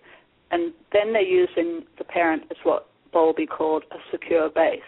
And 0.51 0.73
then 0.91 1.13
they're 1.13 1.21
using 1.21 1.85
the 1.97 2.03
parent 2.03 2.43
as 2.49 2.57
what 2.63 2.89
Bowlby 3.13 3.45
called 3.45 3.83
a 3.91 3.97
secure 4.11 4.49
base. 4.49 4.81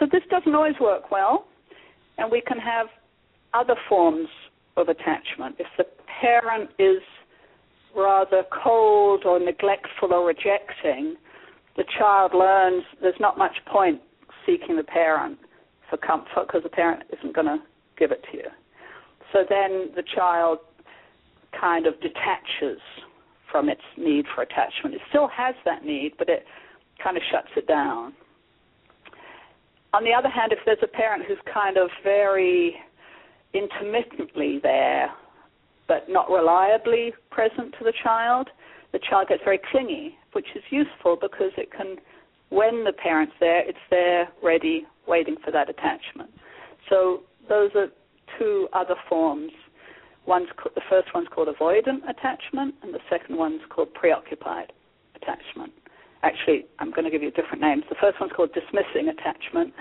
So 0.00 0.06
this 0.10 0.22
doesn't 0.30 0.54
always 0.54 0.74
work 0.80 1.10
well, 1.10 1.46
and 2.16 2.32
we 2.32 2.40
can 2.40 2.58
have 2.58 2.86
other 3.52 3.76
forms 3.88 4.28
of 4.78 4.88
attachment. 4.88 5.56
If 5.58 5.66
the 5.76 5.84
parent 6.20 6.70
is 6.78 7.02
rather 7.94 8.44
cold 8.64 9.24
or 9.26 9.38
neglectful 9.38 10.12
or 10.12 10.26
rejecting, 10.26 11.16
the 11.76 11.84
child 11.98 12.32
learns 12.34 12.82
there's 13.02 13.20
not 13.20 13.36
much 13.36 13.56
point 13.66 14.00
seeking 14.46 14.76
the 14.76 14.84
parent 14.84 15.38
for 15.90 15.98
comfort 15.98 16.46
because 16.46 16.62
the 16.62 16.70
parent 16.70 17.02
isn't 17.16 17.34
going 17.34 17.46
to 17.46 17.58
give 17.98 18.10
it 18.10 18.24
to 18.32 18.38
you. 18.38 18.46
So 19.32 19.40
then 19.48 19.90
the 19.94 20.02
child 20.14 20.58
kind 21.60 21.86
of 21.86 21.94
detaches 22.00 22.80
from 23.50 23.68
its 23.68 23.82
need 23.98 24.24
for 24.34 24.42
attachment. 24.42 24.94
It 24.94 25.02
still 25.10 25.28
has 25.28 25.54
that 25.64 25.84
need, 25.84 26.12
but 26.18 26.28
it 26.28 26.44
kind 27.02 27.16
of 27.16 27.22
shuts 27.30 27.48
it 27.56 27.66
down. 27.66 28.14
On 29.92 30.04
the 30.04 30.12
other 30.12 30.28
hand, 30.28 30.52
if 30.52 30.60
there's 30.64 30.78
a 30.82 30.86
parent 30.86 31.24
who's 31.26 31.38
kind 31.52 31.76
of 31.76 31.90
very 32.04 32.76
intermittently 33.54 34.60
there, 34.62 35.10
but 35.88 36.08
not 36.08 36.30
reliably 36.30 37.12
present 37.30 37.74
to 37.78 37.84
the 37.84 37.92
child, 38.04 38.48
the 38.92 39.00
child 39.00 39.28
gets 39.28 39.42
very 39.44 39.60
clingy, 39.70 40.16
which 40.32 40.46
is 40.54 40.62
useful 40.70 41.16
because 41.20 41.50
it 41.56 41.72
can, 41.72 41.96
when 42.50 42.84
the 42.84 42.92
parent's 42.92 43.34
there, 43.40 43.68
it's 43.68 43.78
there, 43.90 44.28
ready, 44.42 44.86
waiting 45.08 45.36
for 45.44 45.50
that 45.50 45.68
attachment. 45.68 46.30
So 46.88 47.22
those 47.48 47.70
are 47.74 47.88
two 48.38 48.68
other 48.72 48.94
forms. 49.08 49.52
One's 50.26 50.48
the 50.76 50.82
first 50.88 51.08
one's 51.14 51.28
called 51.34 51.48
avoidant 51.48 52.08
attachment, 52.08 52.74
and 52.82 52.94
the 52.94 53.00
second 53.08 53.36
one's 53.36 53.62
called 53.68 53.92
preoccupied 53.94 54.72
attachment. 55.16 55.72
Actually, 56.22 56.66
I'm 56.78 56.90
going 56.90 57.04
to 57.04 57.10
give 57.10 57.22
you 57.22 57.30
different 57.30 57.60
names. 57.60 57.84
The 57.88 57.96
first 58.00 58.20
one's 58.20 58.32
called 58.36 58.50
dismissing 58.52 59.08
attachment, 59.08 59.72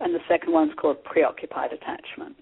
and 0.00 0.14
the 0.14 0.20
second 0.28 0.52
one's 0.52 0.72
called 0.80 1.02
preoccupied 1.04 1.72
attachment. 1.72 2.36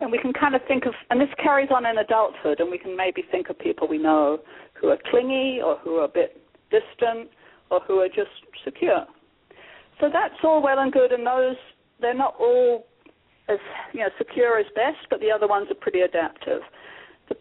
And 0.00 0.10
we 0.10 0.18
can 0.18 0.32
kind 0.32 0.54
of 0.54 0.60
think 0.66 0.84
of, 0.84 0.94
and 1.10 1.20
this 1.20 1.28
carries 1.42 1.70
on 1.74 1.86
in 1.86 1.98
adulthood, 1.98 2.60
and 2.60 2.70
we 2.70 2.78
can 2.78 2.96
maybe 2.96 3.22
think 3.30 3.48
of 3.48 3.58
people 3.58 3.88
we 3.88 3.98
know 3.98 4.40
who 4.74 4.88
are 4.88 4.98
clingy 5.10 5.60
or 5.64 5.76
who 5.78 5.96
are 5.96 6.04
a 6.04 6.08
bit 6.08 6.42
distant 6.70 7.30
or 7.70 7.80
who 7.86 8.00
are 8.00 8.08
just 8.08 8.30
secure. 8.64 9.06
So 10.00 10.08
that's 10.12 10.34
all 10.42 10.62
well 10.62 10.80
and 10.80 10.92
good, 10.92 11.12
and 11.12 11.26
those 11.26 11.56
they're 12.00 12.14
not 12.14 12.34
all 12.38 12.86
as 13.48 13.58
you 13.92 14.00
know 14.00 14.08
secure 14.18 14.58
as 14.58 14.66
best, 14.74 14.98
but 15.08 15.20
the 15.20 15.30
other 15.30 15.46
ones 15.46 15.68
are 15.70 15.74
pretty 15.74 16.00
adaptive. 16.00 16.60
The 17.28 17.36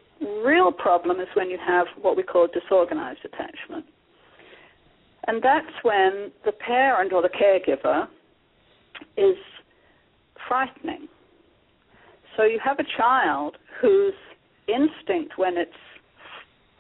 real 0.46 0.72
problem 0.72 1.20
is 1.20 1.28
when 1.34 1.50
you 1.50 1.58
have 1.66 1.88
what 2.00 2.16
we 2.16 2.24
call 2.24 2.48
disorganized 2.48 3.26
attachment, 3.26 3.86
and 5.28 5.42
that's 5.42 5.74
when 5.84 6.32
the 6.46 6.52
parent 6.52 7.14
or 7.14 7.22
the 7.22 7.30
caregiver 7.30 8.08
is 9.18 9.38
frightening. 10.48 11.08
So 12.36 12.44
you 12.44 12.60
have 12.64 12.80
a 12.80 12.86
child 12.98 13.58
whose 13.82 14.14
instinct 14.68 15.38
when 15.38 15.58
it's 15.58 15.72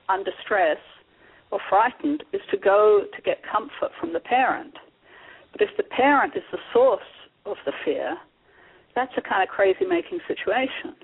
under 0.10 0.32
stress 0.43 0.77
or 1.51 1.60
frightened 1.69 2.23
is 2.34 2.41
to 2.51 2.58
go 2.58 3.01
to 3.15 3.21
get 3.21 3.41
comfort 3.43 3.91
from 3.99 4.13
the 4.13 4.19
parent. 4.19 4.73
But 5.51 5.62
if 5.62 5.69
the 5.77 5.84
parent 5.84 6.34
is 6.36 6.43
the 6.51 6.60
source 6.73 7.01
of 7.45 7.58
the 7.65 7.73
fear, 7.84 8.15
that's 8.95 9.12
a 9.17 9.21
kind 9.21 9.43
of 9.43 9.49
crazy 9.49 9.86
making 9.88 10.19
situation, 10.27 10.95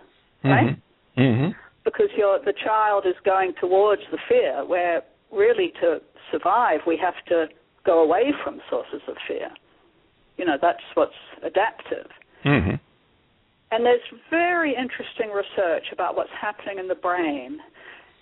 right? 0.44 0.78
Mm-hmm. 1.18 1.22
Mm-hmm. 1.22 1.52
Because 1.84 2.08
you're, 2.18 2.40
the 2.44 2.54
child 2.66 3.06
is 3.06 3.16
going 3.24 3.54
towards 3.60 4.02
the 4.12 4.18
fear, 4.28 4.66
where 4.66 5.04
really 5.32 5.72
to 5.82 6.00
survive 6.32 6.82
we 6.86 6.98
have 6.98 7.16
to 7.28 7.48
go 7.86 8.04
away 8.04 8.34
from 8.44 8.60
sources 8.70 9.02
of 9.08 9.16
fear. 9.28 9.50
You 10.38 10.46
know, 10.46 10.58
that's 10.62 10.84
what's 10.94 11.14
adaptive. 11.44 12.08
Mm-hmm. 12.46 12.76
And 13.72 13.86
there's 13.86 14.02
very 14.30 14.72
interesting 14.72 15.30
research 15.34 15.88
about 15.92 16.16
what's 16.16 16.30
happening 16.40 16.80
in 16.80 16.88
the 16.88 16.96
brain 16.96 17.60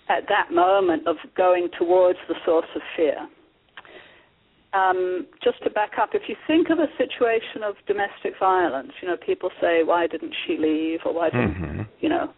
at 0.08 0.24
that 0.28 0.52
moment 0.52 1.06
of 1.06 1.16
going 1.36 1.68
towards 1.78 2.18
the 2.28 2.34
source 2.44 2.66
of 2.74 2.82
fear. 2.96 3.28
Um, 4.72 5.26
just 5.42 5.62
to 5.64 5.70
back 5.70 5.92
up, 6.00 6.10
if 6.14 6.22
you 6.28 6.36
think 6.46 6.68
of 6.70 6.78
a 6.78 6.88
situation 6.98 7.62
of 7.64 7.76
domestic 7.86 8.34
violence, 8.38 8.92
you 9.00 9.08
know, 9.08 9.16
people 9.16 9.50
say, 9.60 9.82
why 9.84 10.06
didn't 10.06 10.34
she 10.46 10.56
leave 10.58 11.00
or 11.04 11.14
why 11.14 11.30
didn't, 11.30 11.54
Mm-hmm. 11.54 11.82
you 12.00 12.08
know, 12.08 12.30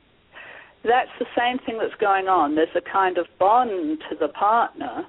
that's 0.84 1.10
the 1.18 1.26
same 1.36 1.58
thing 1.66 1.78
that's 1.78 1.98
going 2.00 2.28
on. 2.28 2.54
There's 2.54 2.68
a 2.76 2.80
kind 2.80 3.18
of 3.18 3.26
bond 3.38 3.98
to 4.10 4.16
the 4.18 4.28
partner, 4.28 5.04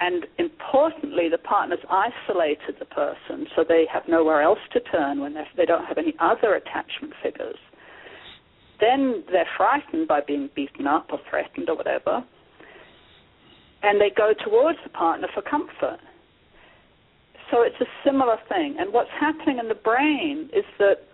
and 0.00 0.26
importantly, 0.38 1.28
the 1.30 1.38
partner's 1.38 1.78
isolated 1.88 2.76
the 2.78 2.84
person, 2.86 3.46
so 3.54 3.64
they 3.66 3.86
have 3.92 4.02
nowhere 4.08 4.42
else 4.42 4.58
to 4.72 4.80
turn 4.80 5.20
when 5.20 5.34
they 5.56 5.64
don't 5.64 5.84
have 5.84 5.98
any 5.98 6.14
other 6.18 6.54
attachment 6.54 7.14
figures. 7.22 7.56
Then 8.80 9.24
they're 9.30 9.48
frightened 9.56 10.08
by 10.08 10.20
being 10.20 10.50
beaten 10.54 10.86
up 10.86 11.08
or 11.12 11.20
threatened 11.30 11.68
or 11.68 11.76
whatever, 11.76 12.24
and 13.82 14.00
they 14.00 14.10
go 14.10 14.32
towards 14.44 14.78
the 14.82 14.90
partner 14.90 15.28
for 15.32 15.42
comfort. 15.42 16.00
So 17.50 17.62
it's 17.62 17.80
a 17.80 17.86
similar 18.04 18.36
thing. 18.48 18.76
And 18.80 18.92
what's 18.92 19.10
happening 19.20 19.58
in 19.58 19.68
the 19.68 19.74
brain 19.74 20.50
is 20.52 20.64
that 20.78 21.06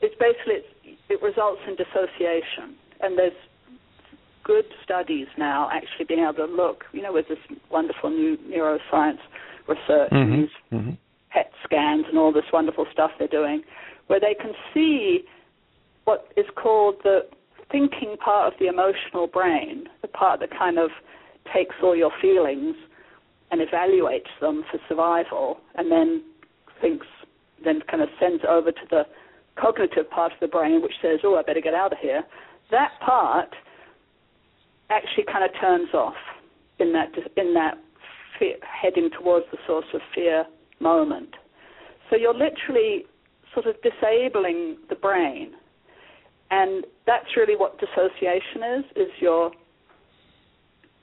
it's 0.00 0.14
basically 0.18 0.54
it's, 0.54 0.68
it 1.12 1.22
results 1.22 1.60
in 1.68 1.76
dissociation, 1.76 2.74
and 3.00 3.18
there's 3.18 3.36
good 4.44 4.64
studies 4.82 5.26
now 5.38 5.68
actually 5.72 6.06
being 6.06 6.20
able 6.20 6.46
to 6.46 6.46
look, 6.46 6.84
you 6.92 7.02
know, 7.02 7.12
with 7.12 7.28
this 7.28 7.38
wonderful 7.70 8.10
new 8.10 8.36
neuroscience 8.48 9.20
research, 9.68 10.10
Mm-hmm. 10.10 10.40
these 10.40 10.50
Mm-hmm. 10.72 10.90
PET 11.30 11.50
scans 11.64 12.04
and 12.08 12.18
all 12.18 12.32
this 12.32 12.44
wonderful 12.52 12.86
stuff 12.92 13.10
they're 13.18 13.28
doing, 13.28 13.62
where 14.08 14.20
they 14.20 14.34
can 14.34 14.52
see 14.74 15.24
what 16.04 16.30
is 16.36 16.44
called 16.56 16.96
the 17.04 17.20
thinking 17.70 18.16
part 18.22 18.52
of 18.52 18.58
the 18.58 18.66
emotional 18.66 19.26
brain, 19.26 19.88
the 20.02 20.08
part 20.08 20.40
that 20.40 20.50
kind 20.50 20.78
of 20.78 20.90
takes 21.54 21.74
all 21.82 21.96
your 21.96 22.12
feelings 22.20 22.74
and 23.50 23.60
evaluates 23.60 24.32
them 24.40 24.64
for 24.70 24.78
survival, 24.88 25.58
and 25.74 25.90
then 25.90 26.22
thinks, 26.80 27.06
then 27.64 27.80
kind 27.90 28.02
of 28.02 28.08
sends 28.20 28.42
over 28.48 28.72
to 28.72 28.84
the 28.90 29.04
cognitive 29.56 30.10
part 30.10 30.32
of 30.32 30.40
the 30.40 30.48
brain, 30.48 30.82
which 30.82 30.94
says, 31.00 31.20
"Oh, 31.24 31.36
I 31.36 31.42
better 31.42 31.60
get 31.60 31.74
out 31.74 31.92
of 31.92 31.98
here." 31.98 32.24
That 32.70 32.92
part 33.00 33.54
actually 34.90 35.24
kind 35.24 35.44
of 35.44 35.50
turns 35.60 35.92
off 35.94 36.16
in 36.78 36.92
that 36.92 37.10
in 37.36 37.54
that 37.54 37.78
fear, 38.38 38.56
heading 38.62 39.10
towards 39.10 39.46
the 39.50 39.58
source 39.66 39.86
of 39.94 40.00
fear 40.14 40.46
moment. 40.80 41.34
So 42.10 42.16
you're 42.16 42.34
literally 42.34 43.06
sort 43.54 43.66
of 43.66 43.76
disabling 43.82 44.78
the 44.88 44.96
brain, 44.96 45.52
and 46.50 46.84
that's 47.06 47.36
really 47.36 47.56
what 47.56 47.78
dissociation 47.78 48.62
is: 48.78 48.84
is 48.96 49.10
your 49.20 49.52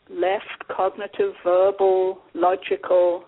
left 0.09 0.67
cognitive, 0.75 1.33
verbal, 1.43 2.21
logical, 2.33 3.25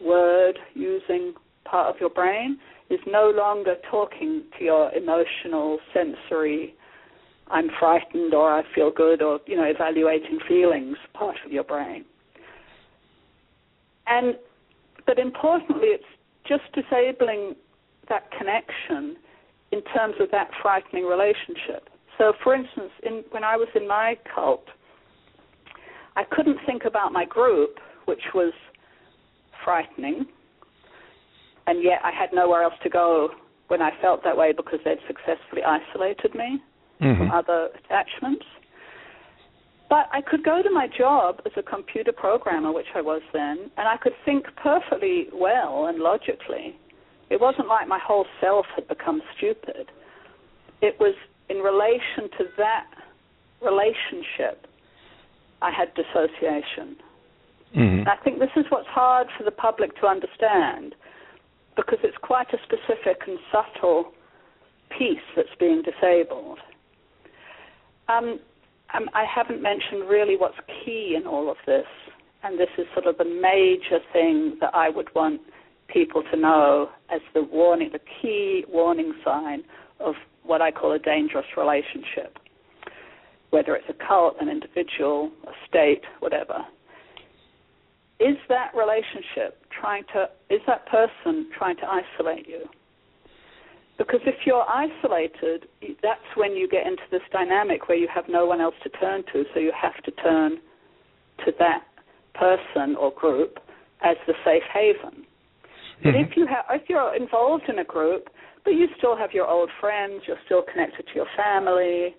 word 0.00 0.58
using 0.74 1.34
part 1.64 1.94
of 1.94 2.00
your 2.00 2.10
brain 2.10 2.58
is 2.90 3.00
no 3.06 3.30
longer 3.30 3.76
talking 3.90 4.42
to 4.58 4.64
your 4.64 4.92
emotional, 4.92 5.78
sensory, 5.94 6.74
I'm 7.48 7.68
frightened 7.78 8.34
or 8.34 8.52
I 8.52 8.62
feel 8.74 8.90
good 8.90 9.22
or, 9.22 9.40
you 9.46 9.56
know, 9.56 9.64
evaluating 9.64 10.38
feelings 10.46 10.96
part 11.14 11.36
of 11.44 11.52
your 11.52 11.64
brain. 11.64 12.04
And 14.06 14.36
but 15.06 15.18
importantly 15.18 15.88
it's 15.88 16.04
just 16.46 16.62
disabling 16.74 17.54
that 18.08 18.30
connection 18.36 19.16
in 19.72 19.82
terms 19.94 20.14
of 20.20 20.30
that 20.32 20.50
frightening 20.62 21.04
relationship. 21.04 21.88
So 22.18 22.32
for 22.42 22.54
instance, 22.54 22.90
in 23.02 23.24
when 23.30 23.44
I 23.44 23.56
was 23.56 23.68
in 23.74 23.86
my 23.86 24.16
cult, 24.34 24.64
I 26.16 26.24
couldn't 26.30 26.58
think 26.66 26.84
about 26.84 27.12
my 27.12 27.24
group, 27.24 27.78
which 28.06 28.22
was 28.34 28.52
frightening, 29.64 30.26
and 31.70 31.82
yet 31.82 32.00
I 32.04 32.10
had 32.10 32.34
nowhere 32.34 32.62
else 32.62 32.74
to 32.82 32.90
go 32.90 33.30
when 33.68 33.80
I 33.80 33.92
felt 34.02 34.24
that 34.24 34.36
way 34.36 34.52
because 34.52 34.80
they'd 34.84 34.98
successfully 35.06 35.62
isolated 35.62 36.34
me 36.34 36.60
Mm-hmm. 37.00 37.18
from 37.18 37.30
other 37.30 37.70
attachments. 37.82 38.44
But 39.88 40.08
I 40.12 40.20
could 40.20 40.44
go 40.44 40.62
to 40.62 40.70
my 40.70 40.86
job 40.86 41.40
as 41.46 41.52
a 41.56 41.62
computer 41.62 42.12
programmer, 42.12 42.72
which 42.72 42.92
I 42.94 43.00
was 43.00 43.22
then, 43.32 43.70
and 43.78 43.88
I 43.88 43.96
could 43.96 44.12
think 44.26 44.44
perfectly 44.62 45.28
well 45.32 45.86
and 45.86 45.98
logically. 45.98 46.76
It 47.30 47.40
wasn't 47.40 47.68
like 47.68 47.88
my 47.88 47.98
whole 47.98 48.26
self 48.40 48.66
had 48.74 48.86
become 48.86 49.22
stupid. 49.36 49.90
It 50.82 50.96
was 51.00 51.14
in 51.48 51.56
relation 51.58 52.28
to 52.36 52.44
that 52.58 52.86
relationship 53.62 54.66
I 55.62 55.70
had 55.70 55.88
dissociation. 55.94 56.96
Mm-hmm. 57.74 58.08
I 58.08 58.16
think 58.22 58.40
this 58.40 58.50
is 58.56 58.66
what's 58.68 58.88
hard 58.88 59.28
for 59.38 59.44
the 59.44 59.50
public 59.50 59.98
to 60.00 60.06
understand 60.06 60.94
because 61.76 61.98
it's 62.02 62.16
quite 62.22 62.52
a 62.52 62.58
specific 62.64 63.22
and 63.26 63.38
subtle 63.52 64.12
piece 64.96 65.18
that's 65.36 65.48
being 65.58 65.82
disabled. 65.82 66.58
Um, 68.08 68.40
um, 68.94 69.08
I 69.14 69.24
haven't 69.24 69.62
mentioned 69.62 70.08
really 70.08 70.36
what's 70.36 70.58
key 70.84 71.16
in 71.16 71.26
all 71.26 71.50
of 71.50 71.56
this, 71.66 71.86
and 72.42 72.58
this 72.58 72.68
is 72.76 72.86
sort 72.92 73.06
of 73.06 73.18
the 73.18 73.24
major 73.24 74.00
thing 74.12 74.56
that 74.60 74.74
I 74.74 74.90
would 74.90 75.14
want 75.14 75.40
people 75.88 76.22
to 76.30 76.36
know 76.36 76.90
as 77.12 77.20
the 77.34 77.42
warning, 77.42 77.90
the 77.92 78.00
key 78.20 78.64
warning 78.68 79.14
sign 79.24 79.62
of 80.00 80.14
what 80.42 80.62
I 80.62 80.70
call 80.70 80.92
a 80.92 80.98
dangerous 80.98 81.46
relationship, 81.56 82.38
whether 83.50 83.76
it's 83.76 83.86
a 83.88 84.06
cult, 84.06 84.36
an 84.40 84.48
individual, 84.48 85.30
a 85.46 85.52
state, 85.68 86.02
whatever. 86.20 86.64
Is 88.20 88.36
that 88.48 88.72
relationship 88.76 89.64
trying 89.80 90.04
to, 90.12 90.28
is 90.50 90.60
that 90.66 90.86
person 90.86 91.48
trying 91.56 91.76
to 91.76 91.86
isolate 91.86 92.46
you? 92.46 92.68
Because 93.96 94.20
if 94.26 94.46
you're 94.46 94.64
isolated, 94.68 95.66
that's 96.02 96.20
when 96.36 96.52
you 96.52 96.68
get 96.68 96.86
into 96.86 97.02
this 97.10 97.22
dynamic 97.32 97.88
where 97.88 97.98
you 97.98 98.08
have 98.14 98.24
no 98.28 98.46
one 98.46 98.60
else 98.60 98.74
to 98.82 98.88
turn 98.90 99.22
to, 99.32 99.44
so 99.52 99.60
you 99.60 99.72
have 99.78 100.02
to 100.04 100.10
turn 100.22 100.58
to 101.44 101.52
that 101.58 101.84
person 102.34 102.96
or 102.96 103.12
group 103.12 103.58
as 104.02 104.16
the 104.26 104.34
safe 104.44 104.62
haven. 104.72 105.24
But 106.02 106.14
mm-hmm. 106.14 106.30
if 106.30 106.36
you 106.36 106.46
have, 106.46 106.64
if 106.70 106.88
you're 106.88 107.14
involved 107.14 107.64
in 107.68 107.78
a 107.78 107.84
group, 107.84 108.28
but 108.64 108.70
you 108.70 108.86
still 108.96 109.16
have 109.16 109.32
your 109.32 109.46
old 109.46 109.70
friends, 109.80 110.22
you're 110.26 110.40
still 110.46 110.62
connected 110.62 111.06
to 111.06 111.14
your 111.14 111.26
family, 111.36 112.14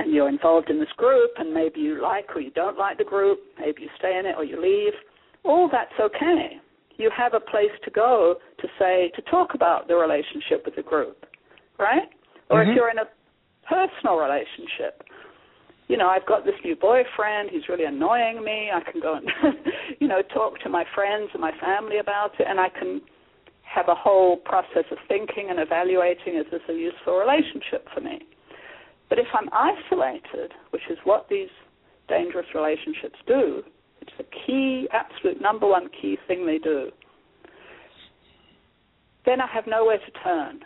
and 0.00 0.12
you're 0.12 0.28
involved 0.28 0.70
in 0.70 0.80
this 0.80 0.92
group, 0.96 1.30
and 1.38 1.52
maybe 1.52 1.80
you 1.80 2.02
like 2.02 2.34
or 2.34 2.40
you 2.40 2.50
don't 2.50 2.78
like 2.78 2.98
the 2.98 3.04
group, 3.04 3.38
maybe 3.58 3.82
you 3.82 3.88
stay 3.98 4.18
in 4.18 4.26
it 4.26 4.34
or 4.36 4.44
you 4.44 4.60
leave, 4.60 4.94
all 5.44 5.68
that's 5.70 5.92
okay 6.00 6.60
you 7.00 7.10
have 7.16 7.32
a 7.32 7.40
place 7.40 7.72
to 7.84 7.90
go 7.90 8.36
to 8.60 8.68
say 8.78 9.10
to 9.16 9.22
talk 9.22 9.54
about 9.54 9.88
the 9.88 9.96
relationship 9.96 10.62
with 10.66 10.76
the 10.76 10.82
group, 10.82 11.24
right? 11.78 12.08
Or 12.50 12.62
Mhm. 12.62 12.68
if 12.68 12.76
you're 12.76 12.90
in 12.90 12.98
a 12.98 13.08
personal 13.62 14.18
relationship, 14.18 15.02
you 15.88 15.96
know, 15.96 16.08
I've 16.08 16.26
got 16.26 16.44
this 16.44 16.62
new 16.62 16.76
boyfriend, 16.76 17.50
he's 17.50 17.68
really 17.68 17.84
annoying 17.84 18.44
me. 18.44 18.70
I 18.70 18.80
can 18.80 19.00
go 19.00 19.14
and 19.14 19.26
you 20.00 20.06
know, 20.06 20.22
talk 20.22 20.60
to 20.60 20.68
my 20.68 20.84
friends 20.94 21.30
and 21.32 21.40
my 21.40 21.52
family 21.52 21.98
about 21.98 22.38
it 22.38 22.46
and 22.46 22.60
I 22.60 22.68
can 22.68 23.00
have 23.62 23.88
a 23.88 23.94
whole 23.94 24.36
process 24.36 24.84
of 24.90 24.98
thinking 25.08 25.48
and 25.48 25.58
evaluating 25.58 26.34
is 26.34 26.46
this 26.50 26.62
a 26.68 26.74
useful 26.74 27.16
relationship 27.16 27.88
for 27.94 28.00
me? 28.00 28.20
But 29.10 29.18
if 29.18 29.26
I'm 29.34 29.50
isolated, 29.52 30.52
which 30.70 30.82
is 30.88 30.96
what 31.04 31.28
these 31.28 31.50
dangerous 32.10 32.46
relationships 32.54 33.18
do. 33.26 33.62
It's 34.02 34.12
the 34.18 34.26
key, 34.46 34.88
absolute 34.92 35.40
number 35.40 35.66
one 35.66 35.88
key 36.00 36.18
thing 36.26 36.44
they 36.44 36.58
do. 36.58 36.90
Then 39.24 39.40
I 39.40 39.46
have 39.46 39.66
nowhere 39.66 39.98
to 39.98 40.22
turn. 40.22 40.60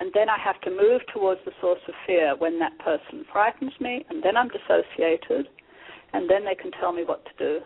And 0.00 0.10
then 0.12 0.28
I 0.28 0.36
have 0.44 0.60
to 0.62 0.70
move 0.70 1.00
towards 1.12 1.40
the 1.44 1.52
source 1.60 1.80
of 1.88 1.94
fear 2.06 2.34
when 2.36 2.58
that 2.58 2.76
person 2.80 3.24
frightens 3.32 3.72
me, 3.80 4.04
and 4.10 4.22
then 4.22 4.36
I'm 4.36 4.48
dissociated, 4.48 5.48
and 6.12 6.28
then 6.28 6.44
they 6.44 6.56
can 6.56 6.72
tell 6.72 6.92
me 6.92 7.04
what 7.04 7.24
to 7.24 7.30
do. 7.38 7.60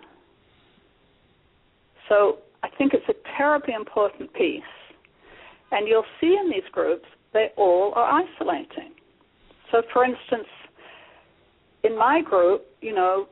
So 2.09 2.39
I 2.63 2.69
think 2.77 2.93
it's 2.93 3.09
a 3.09 3.37
terribly 3.37 3.75
important 3.75 4.33
piece. 4.35 4.63
And 5.73 5.89
you'll 5.89 6.05
see 6.21 6.37
in 6.39 6.51
these 6.51 6.69
groups, 6.73 7.07
they 7.33 7.49
all 7.57 7.93
are 7.95 8.23
isolating. 8.23 8.93
So, 9.71 9.83
for 9.93 10.05
instance, 10.05 10.49
in 11.85 11.97
my 11.97 12.23
group, 12.23 12.65
you 12.81 12.95
know, 12.95 13.29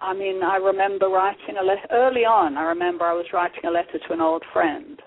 I 0.00 0.14
mean, 0.14 0.42
I 0.42 0.56
remember 0.56 1.08
writing 1.08 1.56
a 1.60 1.64
letter 1.64 1.86
early 1.90 2.24
on. 2.24 2.56
I 2.56 2.62
remember 2.62 3.04
I 3.04 3.12
was 3.12 3.26
writing 3.32 3.64
a 3.66 3.70
letter 3.70 3.98
to 4.06 4.12
an 4.12 4.20
old 4.20 4.44
friend, 4.52 5.00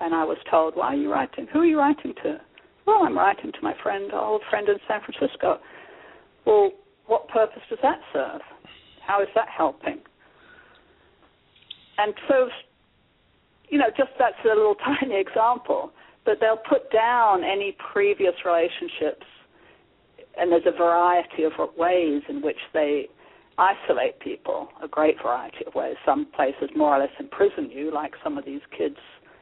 and 0.00 0.14
I 0.14 0.24
was 0.24 0.38
told, 0.50 0.74
"Why 0.74 0.88
are 0.88 0.96
you 0.96 1.12
writing? 1.12 1.46
Who 1.52 1.60
are 1.60 1.66
you 1.66 1.78
writing 1.78 2.14
to?" 2.22 2.40
Well, 2.86 3.02
I'm 3.02 3.16
writing 3.16 3.52
to 3.52 3.58
my 3.62 3.74
friend, 3.82 4.10
old 4.14 4.42
friend 4.48 4.68
in 4.68 4.78
San 4.88 5.00
Francisco. 5.02 5.60
Well, 6.46 6.72
what 7.06 7.28
purpose 7.28 7.62
does 7.68 7.78
that 7.82 8.00
serve? 8.12 8.40
How 9.06 9.20
is 9.20 9.28
that 9.34 9.48
helping? 9.48 10.00
And 11.98 12.14
so, 12.28 12.48
you 13.68 13.78
know, 13.78 13.90
just 13.96 14.10
that's 14.18 14.36
a 14.44 14.48
little 14.48 14.74
tiny 15.00 15.20
example, 15.20 15.92
but 16.24 16.38
they'll 16.40 16.62
put 16.68 16.90
down 16.90 17.44
any 17.44 17.76
previous 17.92 18.34
relationships, 18.46 19.26
and 20.36 20.52
there's 20.52 20.66
a 20.66 20.76
variety 20.76 21.44
of 21.44 21.52
ways 21.76 22.22
in 22.28 22.42
which 22.42 22.58
they 22.72 23.08
isolate 23.58 24.20
people, 24.20 24.68
a 24.82 24.88
great 24.88 25.16
variety 25.22 25.64
of 25.66 25.74
ways. 25.74 25.96
Some 26.06 26.26
places 26.34 26.70
more 26.76 26.96
or 26.96 27.00
less 27.00 27.10
imprison 27.18 27.70
you, 27.70 27.92
like 27.92 28.12
some 28.22 28.38
of 28.38 28.44
these 28.44 28.60
kids, 28.76 28.96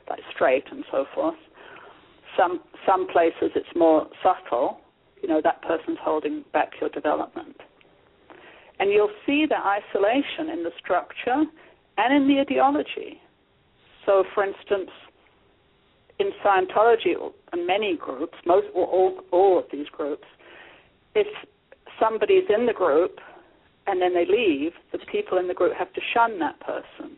like 0.09 0.21
straight 0.35 0.65
and 0.71 0.85
so 0.91 1.05
forth. 1.15 1.37
Some 2.37 2.61
some 2.87 3.07
places 3.09 3.51
it's 3.55 3.69
more 3.75 4.09
subtle. 4.23 4.81
You 5.23 5.29
know, 5.29 5.41
that 5.43 5.63
person's 5.63 5.99
holding 6.01 6.45
back 6.53 6.73
your 6.81 6.91
development. 6.91 7.57
And 8.79 8.91
you'll 8.91 9.13
see 9.25 9.47
the 9.49 9.57
isolation 9.57 10.51
in 10.51 10.63
the 10.63 10.71
structure 10.79 11.45
and 11.97 12.15
in 12.15 12.29
the 12.29 12.41
ideology. 12.41 13.21
So, 14.05 14.25
for 14.35 14.45
instance, 14.45 14.91
in 16.19 16.31
Scientology 16.45 17.15
and 17.53 17.67
many 17.67 17.97
groups, 17.97 18.35
most 18.45 18.67
or 18.75 18.87
all, 18.87 19.21
all 19.33 19.59
of 19.59 19.65
these 19.73 19.89
groups, 19.89 20.25
if 21.17 21.27
somebody's 21.99 22.45
in 22.55 22.67
the 22.67 22.73
group 22.73 23.19
and 23.87 24.01
then 24.01 24.13
they 24.15 24.27
leave, 24.27 24.73
the 24.93 24.99
people 25.11 25.39
in 25.39 25.49
the 25.49 25.55
group 25.55 25.73
have 25.77 25.93
to 25.95 26.01
shun 26.15 26.39
that 26.39 26.61
person, 26.61 27.17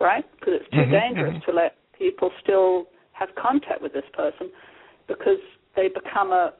right? 0.00 0.24
Because 0.38 0.60
it's 0.60 0.70
too 0.70 0.78
mm-hmm, 0.78 0.92
dangerous 0.92 1.34
mm-hmm. 1.36 1.50
to 1.50 1.56
let 1.56 1.76
people 1.98 2.30
still 2.42 2.86
have 3.12 3.30
contact 3.40 3.80
with 3.80 3.92
this 3.92 4.04
person 4.12 4.50
because 5.08 5.40
they 5.76 5.88
become 5.88 6.30
a 6.30 6.52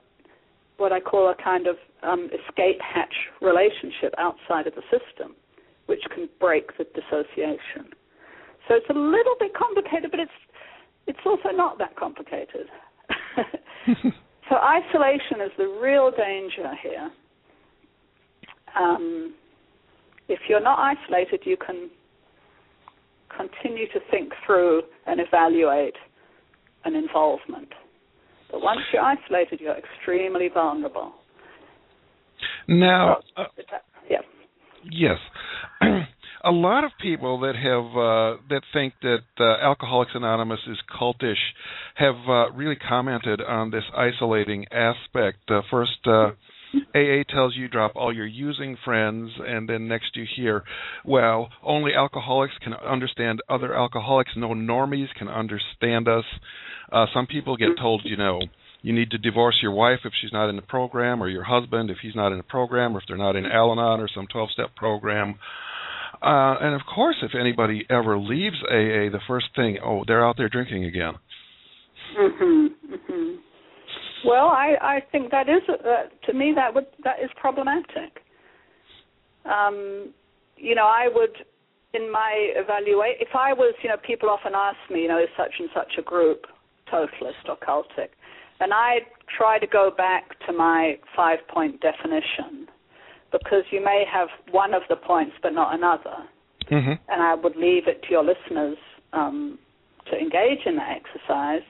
what 0.79 0.93
I 0.93 1.01
call 1.01 1.31
a 1.31 1.35
kind 1.43 1.67
of 1.67 1.77
um, 2.03 2.29
escape 2.33 2.81
hatch 2.81 3.15
relationship 3.41 4.15
outside 4.19 4.67
of 4.67 4.75
the 4.75 4.83
system, 4.91 5.37
which 5.87 6.01
can 6.13 6.29
break 6.41 6.77
the 6.79 6.85
dissociation. 6.85 7.93
So 8.67 8.75
it's 8.75 8.89
a 8.91 8.99
little 8.99 9.37
bit 9.39 9.53
complicated, 9.55 10.11
but 10.11 10.19
it's 10.19 10.33
it's 11.07 11.19
also 11.27 11.51
not 11.55 11.79
that 11.79 11.95
complicated. 11.97 12.67
so 14.53 14.59
isolation 14.59 15.41
is 15.41 15.51
the 15.57 15.67
real 15.81 16.11
danger 16.11 16.71
here. 16.83 17.11
Um, 18.79 19.35
if 20.29 20.41
you're 20.49 20.61
not 20.61 20.79
isolated, 20.79 21.41
you 21.45 21.57
can 21.57 21.89
continue 23.35 23.87
to 23.89 24.01
think 24.11 24.31
through 24.45 24.83
and 25.07 25.21
evaluate 25.21 25.95
an 26.85 26.95
involvement. 26.95 27.69
But 28.51 28.61
once 28.61 28.81
you're 28.93 29.03
isolated, 29.03 29.59
you're 29.61 29.77
extremely 29.77 30.51
vulnerable. 30.53 31.15
Now, 32.69 33.21
uh, 33.39 33.45
yeah. 34.11 34.19
Yes. 34.91 35.17
a 36.45 36.51
lot 36.51 36.85
of 36.85 36.91
people 37.01 37.41
that 37.41 37.55
have 37.55 37.85
uh, 37.97 38.43
that 38.49 38.63
think 38.73 38.95
that 39.03 39.25
uh, 39.39 39.65
Alcoholics 39.65 40.13
Anonymous 40.15 40.61
is 40.69 40.79
cultish 41.01 41.35
have 41.95 42.17
uh, 42.29 42.51
really 42.53 42.77
commented 42.77 43.41
on 43.41 43.71
this 43.71 43.85
isolating 43.97 44.67
aspect. 44.73 45.39
Uh, 45.49 45.61
first, 45.71 46.07
uh, 46.07 46.31
AA 46.95 47.23
tells 47.29 47.55
you 47.57 47.69
drop 47.69 47.93
all 47.95 48.13
your 48.13 48.27
using 48.27 48.77
friends, 48.85 49.31
and 49.47 49.69
then 49.69 49.89
next 49.89 50.17
you 50.17 50.25
hear, 50.37 50.65
well, 51.05 51.51
only 51.63 51.93
alcoholics 51.95 52.55
can 52.63 52.73
understand 52.75 53.41
other 53.49 53.75
alcoholics. 53.75 54.33
No 54.37 54.49
normies 54.49 55.13
can 55.17 55.29
understand 55.29 56.09
us. 56.09 56.25
Uh, 56.91 57.07
some 57.15 57.27
people 57.27 57.57
get 57.57 57.77
told, 57.79 58.03
you 58.05 58.17
know, 58.17 58.41
you 58.81 58.93
need 58.93 59.11
to 59.13 59.19
divorce 59.19 59.59
your 59.63 59.73
wife 59.73 60.01
if 60.05 60.13
she's 60.21 60.33
not 60.33 60.49
in 60.49 60.57
the 60.57 60.63
program, 60.63 61.23
or 61.23 61.29
your 61.29 61.45
husband 61.45 61.91
if 61.91 61.99
he's 62.03 62.17
not 62.17 62.33
in 62.33 62.39
the 62.39 62.45
program, 62.45 62.97
or 62.97 63.01
if 63.01 63.05
they're 63.07 63.17
not 63.17 63.37
in 63.37 63.47
Al 63.47 63.71
Anon 63.71 64.01
or 64.01 64.09
some 64.13 64.27
12 64.27 64.51
step 64.51 64.75
program. 64.75 65.37
Uh, 66.23 66.55
and 66.61 66.75
of 66.75 66.83
course, 66.87 67.17
if 67.23 67.33
anybody 67.39 67.85
ever 67.91 68.17
leaves 68.17 68.57
AA, 68.71 69.11
the 69.11 69.21
first 69.27 69.47
thing, 69.57 69.79
oh, 69.85 70.05
they're 70.07 70.25
out 70.25 70.37
there 70.37 70.49
drinking 70.49 70.85
again. 70.85 71.15
Mhm. 72.17 72.75
Mhm. 72.89 73.39
Well, 74.25 74.47
I 74.49 74.77
I 74.81 75.01
think 75.11 75.31
that 75.33 75.49
is 75.49 75.69
uh, 75.69 76.07
to 76.27 76.33
me 76.33 76.53
that 76.55 76.73
would 76.75 76.87
that 77.03 77.21
is 77.21 77.31
problematic. 77.37 78.23
Um, 79.45 80.15
you 80.57 80.77
know, 80.77 80.87
I 80.87 81.09
would 81.09 81.45
in 81.95 82.11
my 82.11 82.53
evaluate 82.55 83.17
if 83.21 83.35
I 83.35 83.53
was, 83.53 83.75
you 83.83 83.89
know, 83.89 83.97
people 83.97 84.31
often 84.31 84.53
ask 84.55 84.79
me, 84.91 85.03
you 85.03 85.09
know, 85.09 85.19
is 85.19 85.29
such 85.37 85.55
and 85.59 85.69
such 85.75 85.99
a 85.99 86.03
group 86.03 86.47
totalist 86.89 87.49
or 87.49 87.57
cultic, 87.57 88.11
and 88.61 88.73
I 88.73 89.01
try 89.37 89.59
to 89.59 89.67
go 89.67 89.91
back 89.91 90.39
to 90.47 90.53
my 90.53 90.99
five 91.17 91.41
point 91.49 91.81
definition 91.81 92.69
because 93.33 93.65
you 93.71 93.83
may 93.83 94.05
have 94.11 94.29
one 94.51 94.75
of 94.75 94.83
the 94.89 94.97
points 94.97 95.35
but 95.43 95.53
not 95.55 95.75
another. 95.75 96.17
Mm-hmm. 96.71 96.93
And 97.09 97.23
I 97.23 97.35
would 97.35 97.57
leave 97.57 97.89
it 97.89 98.03
to 98.05 98.11
your 98.11 98.25
listeners 98.25 98.77
um, 99.13 99.59
to 100.11 100.17
engage 100.17 100.61
in 100.67 100.77
that 100.77 100.97
exercise. 100.97 101.63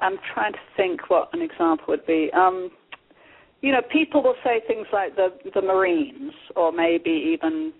I'm 0.00 0.18
trying 0.32 0.52
to 0.52 0.58
think 0.76 1.10
what 1.10 1.28
an 1.32 1.42
example 1.42 1.86
would 1.88 2.06
be. 2.06 2.30
Um, 2.34 2.70
you 3.62 3.72
know, 3.72 3.80
people 3.90 4.22
will 4.22 4.34
say 4.44 4.60
things 4.66 4.86
like 4.92 5.16
the 5.16 5.28
the 5.54 5.62
Marines, 5.62 6.32
or 6.54 6.72
maybe 6.72 7.10
even 7.10 7.72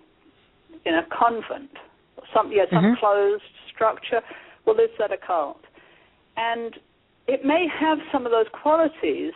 in 0.87 0.95
a 0.95 1.03
convent, 1.17 1.71
some 2.33 2.51
yeah, 2.53 2.65
some 2.73 2.85
mm-hmm. 2.85 3.01
closed 3.01 3.43
structure. 3.75 4.21
Well, 4.65 4.77
is 4.77 4.91
that 4.99 5.13
a 5.13 5.19
cult? 5.19 5.61
And 6.37 6.75
it 7.27 7.45
may 7.45 7.67
have 7.81 7.99
some 8.13 8.25
of 8.27 8.33
those 8.33 8.47
qualities, 8.53 9.33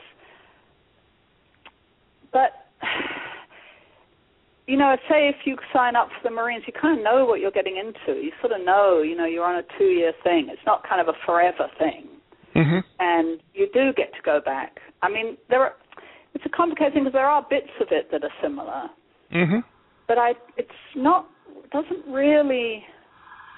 but 2.32 2.68
you 4.68 4.76
know, 4.76 4.94
say 5.08 5.28
if 5.28 5.36
you 5.46 5.56
sign 5.72 5.96
up 5.96 6.08
for 6.08 6.28
the 6.28 6.34
Marines, 6.34 6.62
you 6.66 6.74
kind 6.78 6.98
of 6.98 7.02
know 7.02 7.24
what 7.24 7.40
you're 7.40 7.50
getting 7.50 7.78
into. 7.78 8.20
You 8.20 8.30
sort 8.42 8.52
of 8.52 8.64
know, 8.64 9.00
you 9.00 9.16
know, 9.16 9.24
you're 9.24 9.46
on 9.46 9.56
a 9.56 9.78
two-year 9.78 10.12
thing. 10.22 10.48
It's 10.50 10.60
not 10.66 10.86
kind 10.86 11.00
of 11.00 11.08
a 11.08 11.16
forever 11.24 11.68
thing, 11.78 12.06
mm-hmm. 12.54 12.80
and 13.00 13.40
you 13.54 13.68
do 13.72 13.94
get 13.96 14.12
to 14.12 14.22
go 14.22 14.40
back. 14.44 14.78
I 15.00 15.08
mean, 15.08 15.38
there 15.48 15.62
are. 15.62 15.74
It's 16.34 16.44
a 16.44 16.50
complicated 16.50 16.92
thing 16.92 17.04
because 17.04 17.14
there 17.14 17.26
are 17.26 17.44
bits 17.48 17.72
of 17.80 17.88
it 17.90 18.10
that 18.12 18.22
are 18.22 18.30
similar, 18.42 18.88
mm-hmm. 19.34 19.60
but 20.06 20.18
I. 20.18 20.34
It's 20.58 20.68
not. 20.94 21.26
Doesn't 21.72 22.06
really. 22.06 22.84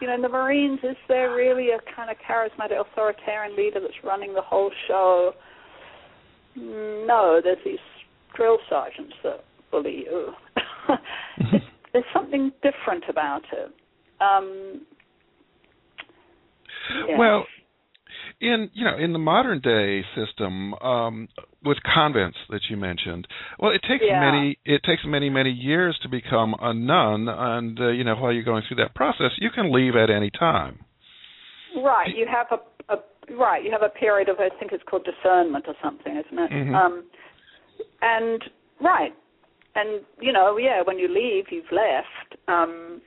You 0.00 0.06
know, 0.06 0.14
in 0.14 0.22
the 0.22 0.30
Marines, 0.30 0.78
is 0.82 0.96
there 1.08 1.34
really 1.34 1.70
a 1.70 1.94
kind 1.94 2.08
of 2.08 2.16
charismatic 2.26 2.80
authoritarian 2.80 3.54
leader 3.54 3.80
that's 3.80 3.92
running 4.02 4.32
the 4.32 4.40
whole 4.40 4.70
show? 4.86 5.32
No, 6.56 7.40
there's 7.42 7.58
these 7.64 7.78
drill 8.34 8.58
sergeants 8.70 9.12
that 9.24 9.44
bully 9.70 10.04
you. 10.06 10.32
There's 11.92 12.04
something 12.12 12.52
different 12.62 13.04
about 13.08 13.42
it. 13.52 13.72
Um, 14.20 14.82
yeah. 17.08 17.18
Well, 17.18 17.46
in 18.40 18.70
you 18.72 18.84
know 18.84 18.96
in 18.96 19.12
the 19.12 19.18
modern 19.18 19.60
day 19.60 20.02
system 20.14 20.74
um, 20.74 21.28
with 21.64 21.78
convents 21.94 22.38
that 22.48 22.60
you 22.68 22.76
mentioned, 22.76 23.26
well, 23.58 23.70
it 23.70 23.82
takes 23.88 24.04
yeah. 24.06 24.20
many 24.20 24.58
it 24.64 24.82
takes 24.84 25.02
many 25.04 25.28
many 25.28 25.50
years 25.50 25.98
to 26.02 26.08
become 26.08 26.54
a 26.60 26.72
nun, 26.72 27.28
and 27.28 27.78
uh, 27.80 27.88
you 27.88 28.04
know 28.04 28.16
while 28.16 28.32
you're 28.32 28.42
going 28.44 28.62
through 28.66 28.78
that 28.78 28.94
process, 28.94 29.30
you 29.38 29.50
can 29.50 29.72
leave 29.72 29.94
at 29.96 30.10
any 30.10 30.30
time. 30.30 30.84
Right, 31.76 32.08
you 32.16 32.26
have 32.26 32.46
a, 32.50 32.94
a 32.94 33.36
right 33.36 33.62
you 33.62 33.70
have 33.70 33.82
a 33.82 33.90
period 33.90 34.28
of 34.28 34.36
I 34.40 34.48
think 34.58 34.72
it's 34.72 34.82
called 34.88 35.04
discernment 35.04 35.66
or 35.68 35.74
something, 35.82 36.12
isn't 36.12 36.38
it? 36.38 36.50
Mm-hmm. 36.50 36.74
Um, 36.74 37.04
and 38.02 38.42
right, 38.80 39.12
and 39.74 40.02
you 40.20 40.32
know, 40.32 40.56
yeah, 40.56 40.82
when 40.84 40.98
you 40.98 41.08
leave, 41.08 41.46
you've 41.50 41.70
left. 41.72 42.40
Um, 42.48 43.00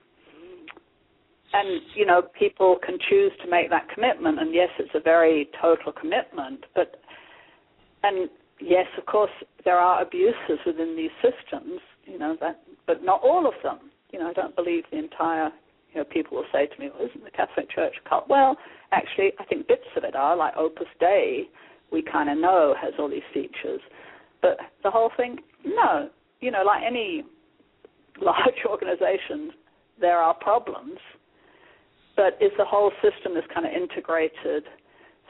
and 1.54 1.82
you 1.96 2.06
know, 2.06 2.24
people 2.38 2.78
can 2.84 2.98
choose 3.10 3.32
to 3.44 3.50
make 3.50 3.70
that 3.70 3.88
commitment, 3.94 4.40
and 4.40 4.54
yes, 4.54 4.70
it's 4.80 4.96
a 4.96 5.00
very 5.00 5.50
total 5.62 5.92
commitment. 5.92 6.66
But 6.76 7.00
and 8.04 8.30
yes, 8.60 8.88
of 8.98 9.06
course, 9.06 9.32
there 9.64 9.78
are 9.78 10.02
abuses 10.02 10.60
within 10.66 10.96
these 10.96 11.12
systems. 11.22 11.80
You 12.06 12.18
know 12.18 12.36
that 12.42 12.62
but 12.86 13.04
not 13.04 13.22
all 13.24 13.48
of 13.48 13.54
them. 13.64 13.92
You 14.12 14.20
know, 14.20 14.30
I 14.30 14.34
don't 14.34 14.56
believe 14.56 14.84
the 14.92 14.98
entire. 14.98 15.52
You 15.94 16.00
know, 16.00 16.06
people 16.06 16.38
will 16.38 16.46
say 16.52 16.66
to 16.66 16.80
me, 16.80 16.90
well, 16.90 17.08
"Isn't 17.08 17.24
the 17.24 17.32
Catholic 17.32 17.70
Church 17.70 17.94
a 18.04 18.10
cult?" 18.10 18.28
Well, 18.28 18.58
actually, 18.92 19.34
I 19.40 19.46
think 19.46 19.68
bits 19.68 19.86
of 19.96 20.04
it 20.04 20.16
are, 20.16 20.36
like 20.36 20.58
Opus 20.58 20.88
Dei. 21.00 21.48
We 21.92 22.02
kind 22.02 22.32
of 22.32 22.40
know 22.40 22.74
has 22.82 22.94
all 22.98 23.10
these 23.10 23.22
features, 23.32 23.80
but 24.42 24.58
the 24.82 24.90
whole 24.90 25.12
thing, 25.16 25.38
no. 25.64 26.10
You 26.44 26.52
know, 26.52 26.64
like 26.66 26.84
any 26.86 27.24
large 28.22 28.62
organization, 28.70 29.52
there 30.00 30.18
are 30.18 30.34
problems, 30.34 31.00
but 32.16 32.38
is 32.42 32.52
the 32.58 32.66
whole 32.66 32.92
system 33.02 33.34
this 33.34 33.46
kind 33.54 33.66
of 33.66 33.72
integrated 33.72 34.64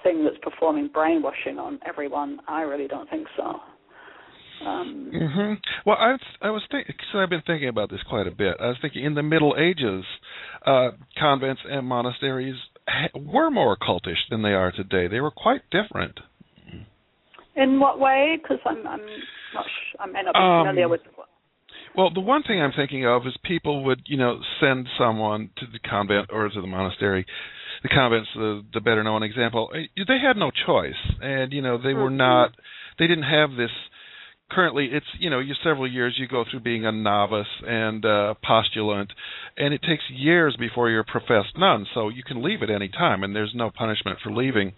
thing 0.03 0.23
that's 0.23 0.37
performing 0.41 0.89
brainwashing 0.93 1.59
on 1.59 1.79
everyone? 1.87 2.39
I 2.47 2.61
really 2.61 2.87
don't 2.87 3.09
think 3.09 3.27
so. 3.37 3.59
Um, 4.65 5.11
hmm 5.13 5.53
Well, 5.85 5.97
I 5.99 6.11
was, 6.11 6.19
I 6.41 6.49
was 6.49 6.61
thinking, 6.71 6.95
so 7.11 7.19
I've 7.19 7.29
been 7.29 7.41
thinking 7.45 7.69
about 7.69 7.89
this 7.89 7.99
quite 8.09 8.27
a 8.27 8.31
bit. 8.31 8.55
I 8.59 8.67
was 8.67 8.77
thinking 8.81 9.03
in 9.03 9.13
the 9.13 9.23
Middle 9.23 9.55
Ages, 9.57 10.05
uh, 10.65 10.91
convents 11.19 11.61
and 11.69 11.85
monasteries 11.85 12.55
ha- 12.87 13.09
were 13.19 13.51
more 13.51 13.77
cultish 13.77 14.21
than 14.29 14.41
they 14.41 14.53
are 14.53 14.71
today. 14.71 15.07
They 15.07 15.19
were 15.19 15.31
quite 15.31 15.61
different. 15.71 16.19
in 17.55 17.79
what 17.79 17.99
way? 17.99 18.39
Because 18.41 18.59
I'm, 18.65 18.87
I'm 18.87 19.01
not. 19.53 19.65
May 20.23 20.31
not 20.31 20.35
be 20.35 20.39
Um, 20.39 20.67
familiar 20.67 20.89
with. 20.89 21.01
Well, 21.95 22.09
the 22.09 22.21
one 22.21 22.41
thing 22.43 22.61
I'm 22.61 22.71
thinking 22.71 23.05
of 23.05 23.27
is 23.27 23.35
people 23.43 23.83
would, 23.83 24.01
you 24.07 24.17
know, 24.17 24.39
send 24.59 24.87
someone 24.97 25.49
to 25.57 25.65
the 25.67 25.79
convent 25.79 26.29
or 26.31 26.49
to 26.49 26.61
the 26.61 26.67
monastery. 26.67 27.25
The 27.83 27.89
convent's 27.89 28.29
the 28.33 28.63
the 28.73 28.79
better 28.79 29.03
known 29.03 29.21
example. 29.23 29.69
Eh, 29.75 29.87
They 30.07 30.17
had 30.19 30.37
no 30.37 30.49
choice, 30.65 30.95
and 31.21 31.51
you 31.51 31.61
know 31.61 31.77
they 31.77 31.93
were 31.93 32.09
Mhm. 32.09 32.15
not. 32.15 32.55
They 32.97 33.07
didn't 33.07 33.25
have 33.25 33.55
this. 33.55 33.71
Currently, 34.49 34.93
it's 34.93 35.05
you 35.19 35.29
know 35.29 35.39
you 35.39 35.53
several 35.55 35.87
years 35.87 36.17
you 36.17 36.25
go 36.27 36.43
through 36.45 36.61
being 36.61 36.85
a 36.85 36.91
novice 36.91 37.49
and 37.67 38.05
uh, 38.05 38.35
postulant, 38.41 39.11
and 39.57 39.73
it 39.73 39.81
takes 39.83 40.09
years 40.09 40.55
before 40.55 40.89
you're 40.89 41.01
a 41.01 41.05
professed 41.05 41.57
nun. 41.57 41.85
So 41.93 42.07
you 42.09 42.23
can 42.23 42.41
leave 42.41 42.63
at 42.63 42.69
any 42.69 42.87
time, 42.87 43.23
and 43.23 43.35
there's 43.35 43.53
no 43.53 43.69
punishment 43.69 44.19
for 44.21 44.31
leaving. 44.31 44.73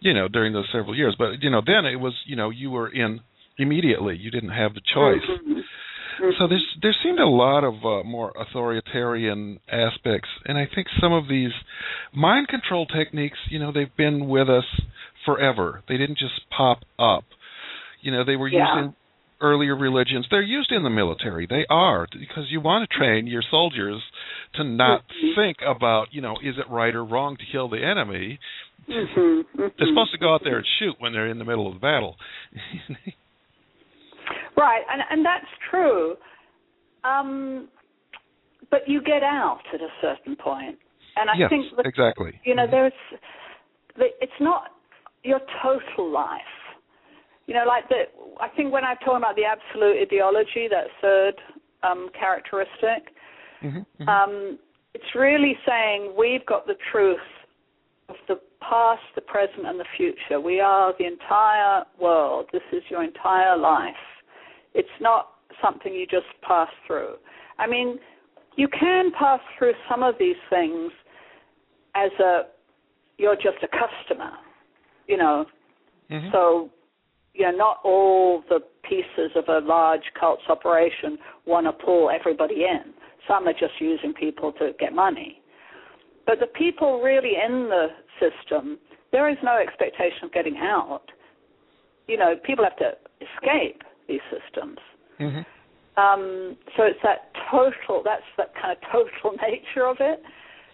You 0.00 0.12
know 0.14 0.28
during 0.28 0.52
those 0.52 0.68
several 0.70 0.94
years, 0.96 1.14
but 1.16 1.42
you 1.42 1.50
know 1.50 1.60
then 1.64 1.84
it 1.86 1.96
was 2.00 2.14
you 2.26 2.36
know 2.36 2.50
you 2.50 2.70
were 2.70 2.88
in 2.88 3.20
immediately. 3.58 4.16
You 4.16 4.30
didn't 4.30 4.50
have 4.50 4.74
the 4.74 4.80
choice. 4.94 5.22
Mhm. 5.24 5.62
So 6.38 6.48
there's 6.48 6.66
there 6.82 6.94
seemed 7.02 7.20
a 7.20 7.26
lot 7.28 7.62
of 7.62 7.74
uh, 7.84 8.02
more 8.02 8.32
authoritarian 8.36 9.60
aspects, 9.70 10.28
and 10.46 10.58
I 10.58 10.66
think 10.66 10.88
some 11.00 11.12
of 11.12 11.28
these 11.28 11.52
mind 12.12 12.48
control 12.48 12.86
techniques, 12.86 13.38
you 13.50 13.58
know, 13.60 13.70
they've 13.70 13.94
been 13.96 14.28
with 14.28 14.48
us 14.48 14.64
forever. 15.24 15.82
They 15.88 15.96
didn't 15.96 16.18
just 16.18 16.48
pop 16.50 16.78
up. 16.98 17.24
You 18.00 18.10
know, 18.12 18.24
they 18.24 18.34
were 18.36 18.48
Yeah. 18.48 18.66
used 18.74 18.86
in 18.86 18.94
earlier 19.40 19.76
religions. 19.76 20.26
They're 20.28 20.42
used 20.42 20.72
in 20.72 20.82
the 20.82 20.90
military. 20.90 21.46
They 21.46 21.64
are 21.70 22.08
because 22.12 22.50
you 22.50 22.60
want 22.60 22.88
to 22.90 22.96
train 22.96 23.28
your 23.28 23.42
soldiers 23.42 24.02
to 24.54 24.64
not 24.64 25.04
Mhm. 25.08 25.34
think 25.36 25.62
about, 25.62 26.12
you 26.12 26.20
know, 26.20 26.36
is 26.42 26.58
it 26.58 26.68
right 26.68 26.94
or 26.94 27.04
wrong 27.04 27.36
to 27.36 27.46
kill 27.46 27.68
the 27.68 27.80
enemy. 27.84 28.40
Mhm. 28.88 29.44
They're 29.54 29.68
Mhm. 29.70 29.88
supposed 29.88 30.10
to 30.12 30.18
go 30.18 30.34
out 30.34 30.42
there 30.42 30.56
and 30.56 30.66
shoot 30.66 30.96
when 30.98 31.12
they're 31.12 31.28
in 31.28 31.38
the 31.38 31.44
middle 31.44 31.68
of 31.68 31.74
the 31.74 31.80
battle. 31.80 32.18
Right, 34.56 34.82
and 34.90 35.02
and 35.10 35.24
that's 35.24 35.46
true. 35.70 36.14
Um, 37.04 37.68
but 38.70 38.80
you 38.86 39.00
get 39.02 39.22
out 39.22 39.60
at 39.72 39.80
a 39.80 39.88
certain 40.02 40.36
point. 40.36 40.78
and 41.16 41.30
I 41.30 41.34
yes, 41.38 41.50
think 41.50 41.64
that 41.76 41.86
exactly. 41.86 42.40
you 42.44 42.54
know 42.54 42.66
there's 42.70 42.92
it's 43.96 44.40
not 44.40 44.72
your 45.24 45.40
total 45.62 46.10
life. 46.10 46.40
You 47.46 47.54
know, 47.54 47.64
like 47.66 47.88
the 47.88 48.02
I 48.40 48.48
think 48.56 48.72
when 48.72 48.84
I'm 48.84 48.96
talking 48.98 49.16
about 49.18 49.36
the 49.36 49.44
absolute 49.44 50.02
ideology, 50.02 50.68
that 50.70 50.84
third 51.00 51.34
um, 51.82 52.10
characteristic, 52.18 53.14
Mhm, 53.62 53.86
mhm. 54.00 54.08
um, 54.08 54.58
it's 54.94 55.14
really 55.14 55.56
saying 55.66 56.14
we've 56.16 56.44
got 56.46 56.66
the 56.66 56.76
truth 56.92 57.18
of 58.08 58.16
the 58.26 58.38
past, 58.60 59.02
the 59.14 59.20
present, 59.20 59.66
and 59.66 59.78
the 59.78 59.84
future. 59.96 60.40
We 60.40 60.60
are 60.60 60.92
the 60.98 61.06
entire 61.06 61.84
world. 62.00 62.46
This 62.52 62.62
is 62.72 62.82
your 62.90 63.02
entire 63.02 63.56
life. 63.56 63.94
It's 64.78 64.88
not 65.00 65.32
something 65.60 65.92
you 65.92 66.06
just 66.06 66.26
pass 66.46 66.68
through. 66.86 67.16
I 67.58 67.66
mean, 67.66 67.98
you 68.56 68.68
can 68.68 69.10
pass 69.18 69.40
through 69.58 69.72
some 69.90 70.04
of 70.04 70.14
these 70.18 70.36
things 70.48 70.92
as 71.96 72.12
a 72.20 72.42
you're 73.18 73.34
just 73.34 73.58
a 73.64 73.68
customer, 73.68 74.30
you 75.08 75.16
know. 75.16 75.44
Mhm. 76.08 76.30
So, 76.30 76.70
you 77.34 77.44
know, 77.44 77.50
not 77.50 77.80
all 77.82 78.42
the 78.48 78.60
pieces 78.82 79.34
of 79.34 79.48
a 79.48 79.60
large 79.60 80.14
cult's 80.14 80.48
operation 80.48 81.18
want 81.44 81.66
to 81.66 81.72
pull 81.72 82.08
everybody 82.10 82.64
in. 82.64 82.94
Some 83.26 83.48
are 83.48 83.52
just 83.52 83.80
using 83.80 84.14
people 84.14 84.52
to 84.52 84.72
get 84.74 84.92
money. 84.92 85.42
But 86.24 86.38
the 86.38 86.46
people 86.46 87.00
really 87.02 87.34
in 87.36 87.68
the 87.68 87.90
system, 88.20 88.78
there 89.10 89.28
is 89.28 89.38
no 89.42 89.56
expectation 89.56 90.24
of 90.26 90.32
getting 90.32 90.56
out. 90.58 91.10
You 92.06 92.16
know, 92.16 92.36
people 92.36 92.64
have 92.64 92.76
to 92.76 92.96
escape 93.20 93.82
these 94.08 94.20
systems. 94.30 94.78
Mhm. 95.20 95.44
Um, 95.98 96.56
so 96.76 96.84
it's 96.84 97.00
that 97.02 97.30
total, 97.50 98.02
that's 98.04 98.22
that 98.36 98.54
kind 98.54 98.76
of 98.76 98.78
total 98.90 99.36
nature 99.42 99.86
of 99.86 99.96
it. 100.00 100.22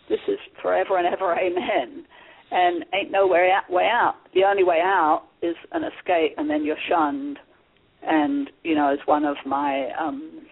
This 0.08 0.20
is 0.28 0.38
forever 0.60 0.98
and 0.98 1.06
ever, 1.06 1.34
amen. 1.34 2.04
And 2.50 2.84
ain't 2.92 3.10
no 3.10 3.26
way 3.26 3.50
out, 3.50 3.70
way 3.72 3.88
out. 3.90 4.16
The 4.34 4.44
only 4.44 4.64
way 4.64 4.80
out 4.82 5.24
is 5.40 5.56
an 5.72 5.82
escape, 5.82 6.34
and 6.36 6.48
then 6.48 6.62
you're 6.62 6.76
shunned. 6.88 7.38
And 8.06 8.50
you 8.64 8.74
know, 8.74 8.92
as 8.92 8.98
one 9.06 9.24
of 9.24 9.36
my 9.46 9.88
um, 9.98 10.42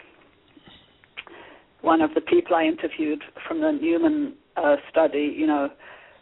one 1.82 2.00
of 2.00 2.14
the 2.14 2.22
people 2.22 2.56
I 2.56 2.64
interviewed 2.64 3.22
from 3.46 3.60
the 3.60 3.72
Newman 3.72 4.34
uh, 4.56 4.76
study, 4.90 5.34
you 5.36 5.46
know, 5.46 5.68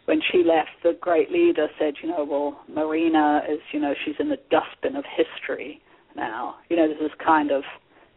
when 0.05 0.19
she 0.29 0.43
left, 0.43 0.71
the 0.83 0.97
great 0.99 1.31
leader 1.31 1.67
said, 1.79 1.93
you 2.03 2.09
know, 2.09 2.25
well, 2.29 2.61
Marina 2.67 3.43
is, 3.49 3.59
you 3.71 3.79
know, 3.79 3.93
she's 4.03 4.15
in 4.19 4.27
the 4.27 4.39
dustbin 4.49 4.97
of 4.97 5.05
history 5.15 5.81
now. 6.15 6.55
You 6.69 6.77
know, 6.77 6.87
this 6.87 6.97
is 7.01 7.11
kind 7.23 7.51
of 7.51 7.63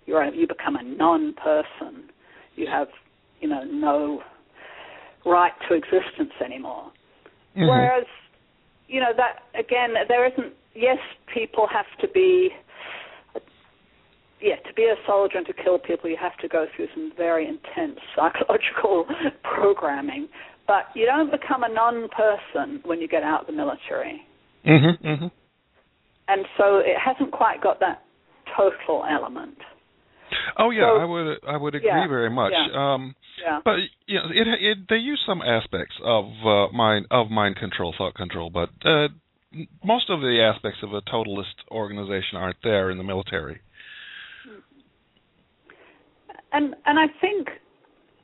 you're 0.07 0.25
you 0.27 0.47
become 0.47 0.77
a 0.77 0.83
non-person. 0.83 2.11
You 2.57 2.67
have, 2.67 2.89
you 3.41 3.49
know, 3.49 3.65
no 3.65 4.23
right 5.25 5.53
to 5.69 5.75
existence 5.75 6.33
anymore. 6.45 6.91
Mhm. 7.57 7.69
Whereas, 7.69 8.07
you 8.89 9.01
know, 9.01 9.13
that 9.17 9.45
again, 9.55 9.95
there 10.09 10.27
isn't. 10.27 10.53
Yes, 10.75 10.99
people 11.33 11.67
have 11.67 11.87
to 12.01 12.09
be. 12.09 12.51
Yeah, 14.41 14.57
to 14.57 14.75
be 14.75 14.85
a 14.85 14.97
soldier 15.07 15.39
and 15.39 15.47
to 15.47 15.55
kill 15.55 15.79
people, 15.79 16.11
you 16.11 16.19
have 16.21 16.37
to 16.39 16.49
go 16.49 16.67
through 16.77 16.89
some 16.93 17.13
very 17.17 17.47
intense 17.47 17.99
psychological 18.17 19.07
programming. 19.43 20.29
But 20.67 20.89
you 20.95 21.07
don't 21.07 21.31
become 21.31 21.63
a 21.63 21.69
non-person 21.69 22.81
when 22.85 23.01
you 23.01 23.09
get 23.09 23.23
out 23.23 23.43
of 23.43 23.47
the 23.47 23.53
military, 23.53 24.27
Mhm. 24.65 24.99
Mhm. 25.03 25.31
And 26.29 26.45
so 26.57 26.79
it 26.79 26.97
hasn't 27.03 27.33
quite 27.33 27.61
got 27.63 27.81
that 27.81 28.03
total 28.57 29.05
element. 29.11 29.57
Oh 30.59 30.71
yeah, 30.71 30.83
So- 30.83 31.01
I 31.01 31.05
would 31.05 31.39
I 31.47 31.57
would 31.57 31.75
agree 31.75 31.89
Yeah, 31.89 32.09
very 32.09 32.31
much. 32.31 32.53
yeah. 32.53 32.95
Um, 32.95 33.15
Yeah. 33.41 33.61
but 33.65 33.77
you 34.07 34.19
know, 34.19 34.29
it, 34.33 34.47
it 34.49 34.79
they 34.89 34.97
use 34.97 35.21
some 35.27 35.43
aspects 35.43 35.95
of 36.03 36.25
uh, 36.45 36.69
mind 36.73 37.07
of 37.11 37.31
mind 37.31 37.57
control, 37.57 37.95
thought 37.97 38.15
control, 38.15 38.51
but 38.51 38.71
uh, 38.85 39.09
most 39.85 40.11
of 40.11 40.21
the 40.21 40.41
aspects 40.43 40.83
of 40.83 40.93
a 40.95 41.01
totalist 41.03 41.55
organization 41.71 42.37
aren't 42.39 42.57
there 42.63 42.91
in 42.91 42.99
the 42.99 43.05
military. 43.05 43.61
And 46.53 46.75
and 46.87 46.99
I 46.99 47.07
think, 47.21 47.49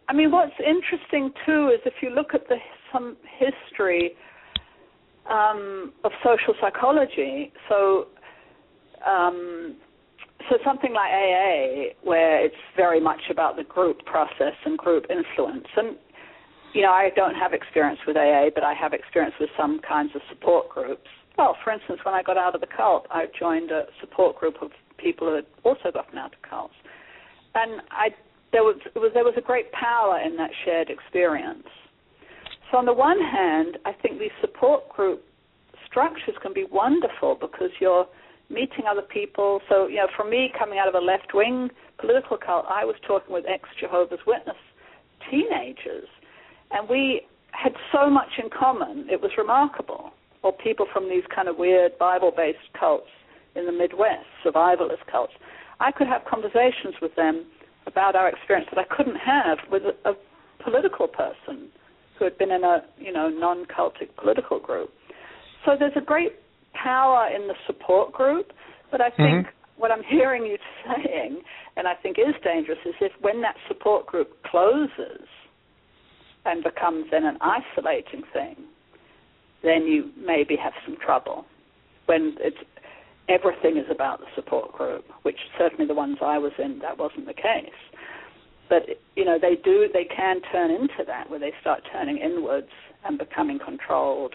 I 0.09 0.13
mean, 0.13 0.31
what's 0.31 0.53
interesting 0.59 1.33
too 1.47 1.69
is 1.75 1.81
if 1.85 1.95
you 2.03 2.11
look 2.11 2.35
at 2.35 2.49
the 2.49 2.57
some 2.93 3.17
history 3.39 4.13
um, 5.31 5.93
of 6.05 6.13
social 6.25 6.55
psychology. 6.61 7.53
So, 7.69 8.09
um, 9.07 9.77
so 10.49 10.57
something 10.65 10.93
like 10.93 11.11
AA, 11.11 11.95
where 12.03 12.45
it's 12.45 12.55
very 12.77 13.01
much 13.01 13.21
about 13.31 13.57
the 13.57 13.65
group 13.65 14.05
process 14.07 14.55
and 14.65 14.77
group 14.79 15.07
influence. 15.11 15.67
And 15.77 15.97
you 16.73 16.83
know, 16.83 16.93
I 16.93 17.11
don't 17.17 17.35
have 17.35 17.53
experience 17.53 17.99
with 18.07 18.17
AA, 18.17 18.51
but 18.55 18.63
I 18.63 18.75
have 18.75 18.93
experience 18.93 19.35
with 19.41 19.51
some 19.59 19.81
kinds 19.87 20.13
of 20.15 20.23
support 20.29 20.69
groups. 20.69 21.09
Well, 21.37 21.57
for 21.65 21.73
instance, 21.73 22.01
when 22.05 22.15
I 22.15 22.23
got 22.23 22.37
out 22.37 22.55
of 22.55 22.61
the 22.61 22.69
cult, 22.69 23.07
I 23.11 23.27
joined 23.39 23.71
a 23.71 23.85
support 24.01 24.39
group 24.39 24.57
of 24.63 24.71
people 24.99 25.29
who 25.29 25.35
had 25.37 25.47
also 25.65 25.91
gotten 25.93 26.19
out 26.19 26.35
of 26.35 26.43
cults 26.49 26.75
and 27.55 27.83
I 27.91 28.09
there 28.53 28.63
was, 28.65 28.77
was 28.97 29.13
there 29.15 29.25
was 29.25 29.35
a 29.37 29.41
great 29.41 29.71
power 29.73 30.19
in 30.19 30.37
that 30.37 30.51
shared 30.65 30.91
experience. 30.91 31.67
So 32.71 32.79
on 32.79 32.87
the 32.87 32.93
one 32.93 33.21
hand, 33.21 33.79
I 33.85 33.93
think 33.93 34.19
these 34.19 34.31
support 34.41 34.89
group 34.89 35.25
structures 35.87 36.37
can 36.41 36.53
be 36.53 36.65
wonderful 36.71 37.37
because 37.41 37.71
you're 37.81 38.07
meeting 38.49 38.85
other 38.89 39.03
people. 39.03 39.61
So 39.69 39.89
you 39.89 39.97
know, 39.97 40.09
for 40.17 40.29
me, 40.29 40.53
coming 40.57 40.79
out 40.79 40.89
of 40.89 40.95
a 40.95 41.05
left 41.05 41.35
wing 41.35 41.71
political 41.99 42.37
cult, 42.37 42.67
I 42.69 42.85
was 42.85 42.97
talking 43.07 43.35
with 43.35 43.45
ex 43.49 43.69
Jehovah's 43.79 44.21
Witness 44.27 44.57
teenagers, 45.31 46.09
and 46.71 46.89
we 46.89 47.23
had 47.53 47.73
so 47.93 48.09
much 48.09 48.39
in 48.43 48.49
common. 48.51 49.07
It 49.11 49.21
was 49.21 49.33
remarkable. 49.37 50.11
Or 50.43 50.53
people 50.53 50.87
from 50.91 51.11
these 51.11 51.25
kind 51.35 51.49
of 51.49 51.59
weird 51.59 51.99
Bible-based 51.99 52.73
cults 52.79 53.11
in 53.55 53.67
the 53.67 53.73
Midwest, 53.73 54.25
survivalist 54.43 55.05
cults. 55.11 55.35
I 55.81 55.93
could 55.93 56.07
have 56.07 56.23
conversations 56.25 56.95
with 57.03 57.15
them 57.15 57.45
about 57.87 58.17
our 58.17 58.27
experience 58.29 58.69
that 58.73 58.81
I 58.81 58.95
couldn't 58.95 59.17
have 59.17 59.59
with 59.71 59.83
a, 59.83 60.09
a 60.09 60.15
political 60.65 61.09
person 61.09 61.69
who 62.21 62.27
had 62.27 62.39
been 62.39 62.53
in 62.53 62.63
a 62.63 62.85
you 62.99 63.13
know 63.13 63.29
non-cultic 63.29 64.15
political 64.23 64.61
group. 64.61 64.91
So 65.65 65.73
there's 65.77 65.97
a 65.97 66.05
great 66.05 66.35
power 66.75 67.29
in 67.35 67.49
the 67.49 67.55
support 67.67 68.13
group, 68.13 68.53
but 68.93 69.01
I 69.01 69.09
think 69.11 69.47
Mm-hmm. 69.47 69.81
what 69.81 69.91
I'm 69.91 70.05
hearing 70.09 70.45
you 70.45 70.59
saying, 70.87 71.41
and 71.77 71.89
I 71.89 71.95
think 71.95 72.19
is 72.19 72.35
dangerous, 72.45 72.79
is 72.87 72.95
if 73.01 73.13
when 73.21 73.41
that 73.43 73.57
support 73.67 74.07
group 74.07 74.43
closes 74.45 75.27
and 76.45 76.63
becomes 76.63 77.07
then 77.11 77.25
an 77.25 77.39
isolating 77.41 78.23
thing, 78.33 78.57
then 79.63 79.83
you 79.87 80.11
maybe 80.17 80.57
have 80.57 80.73
some 80.87 80.97
trouble. 81.05 81.45
When 82.07 82.37
it's 82.41 82.57
everything 83.29 83.77
is 83.77 83.87
about 83.91 84.21
the 84.21 84.27
support 84.35 84.73
group, 84.73 85.05
which 85.23 85.39
certainly 85.57 85.87
the 85.87 85.95
ones 85.95 86.19
I 86.21 86.39
was 86.39 86.53
in, 86.59 86.81
that 86.81 86.99
wasn't 86.99 87.27
the 87.27 87.35
case. 87.35 87.81
But 88.71 88.83
you 89.17 89.27
know, 89.27 89.37
they 89.39 89.57
do, 89.63 89.87
they 89.93 90.05
can 90.05 90.41
turn 90.51 90.71
into 90.71 91.05
that 91.07 91.29
where 91.29 91.41
they 91.41 91.53
start 91.61 91.83
turning 91.93 92.17
inwards 92.19 92.69
and 93.05 93.19
becoming 93.19 93.59
controlled 93.63 94.35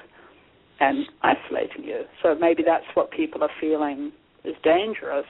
and 0.79 1.05
isolating 1.23 1.85
you. 1.85 2.01
So 2.21 2.35
maybe 2.39 2.61
that's 2.63 2.85
what 2.93 3.09
people 3.11 3.41
are 3.43 3.49
feeling 3.59 4.11
is 4.43 4.53
dangerous 4.63 5.25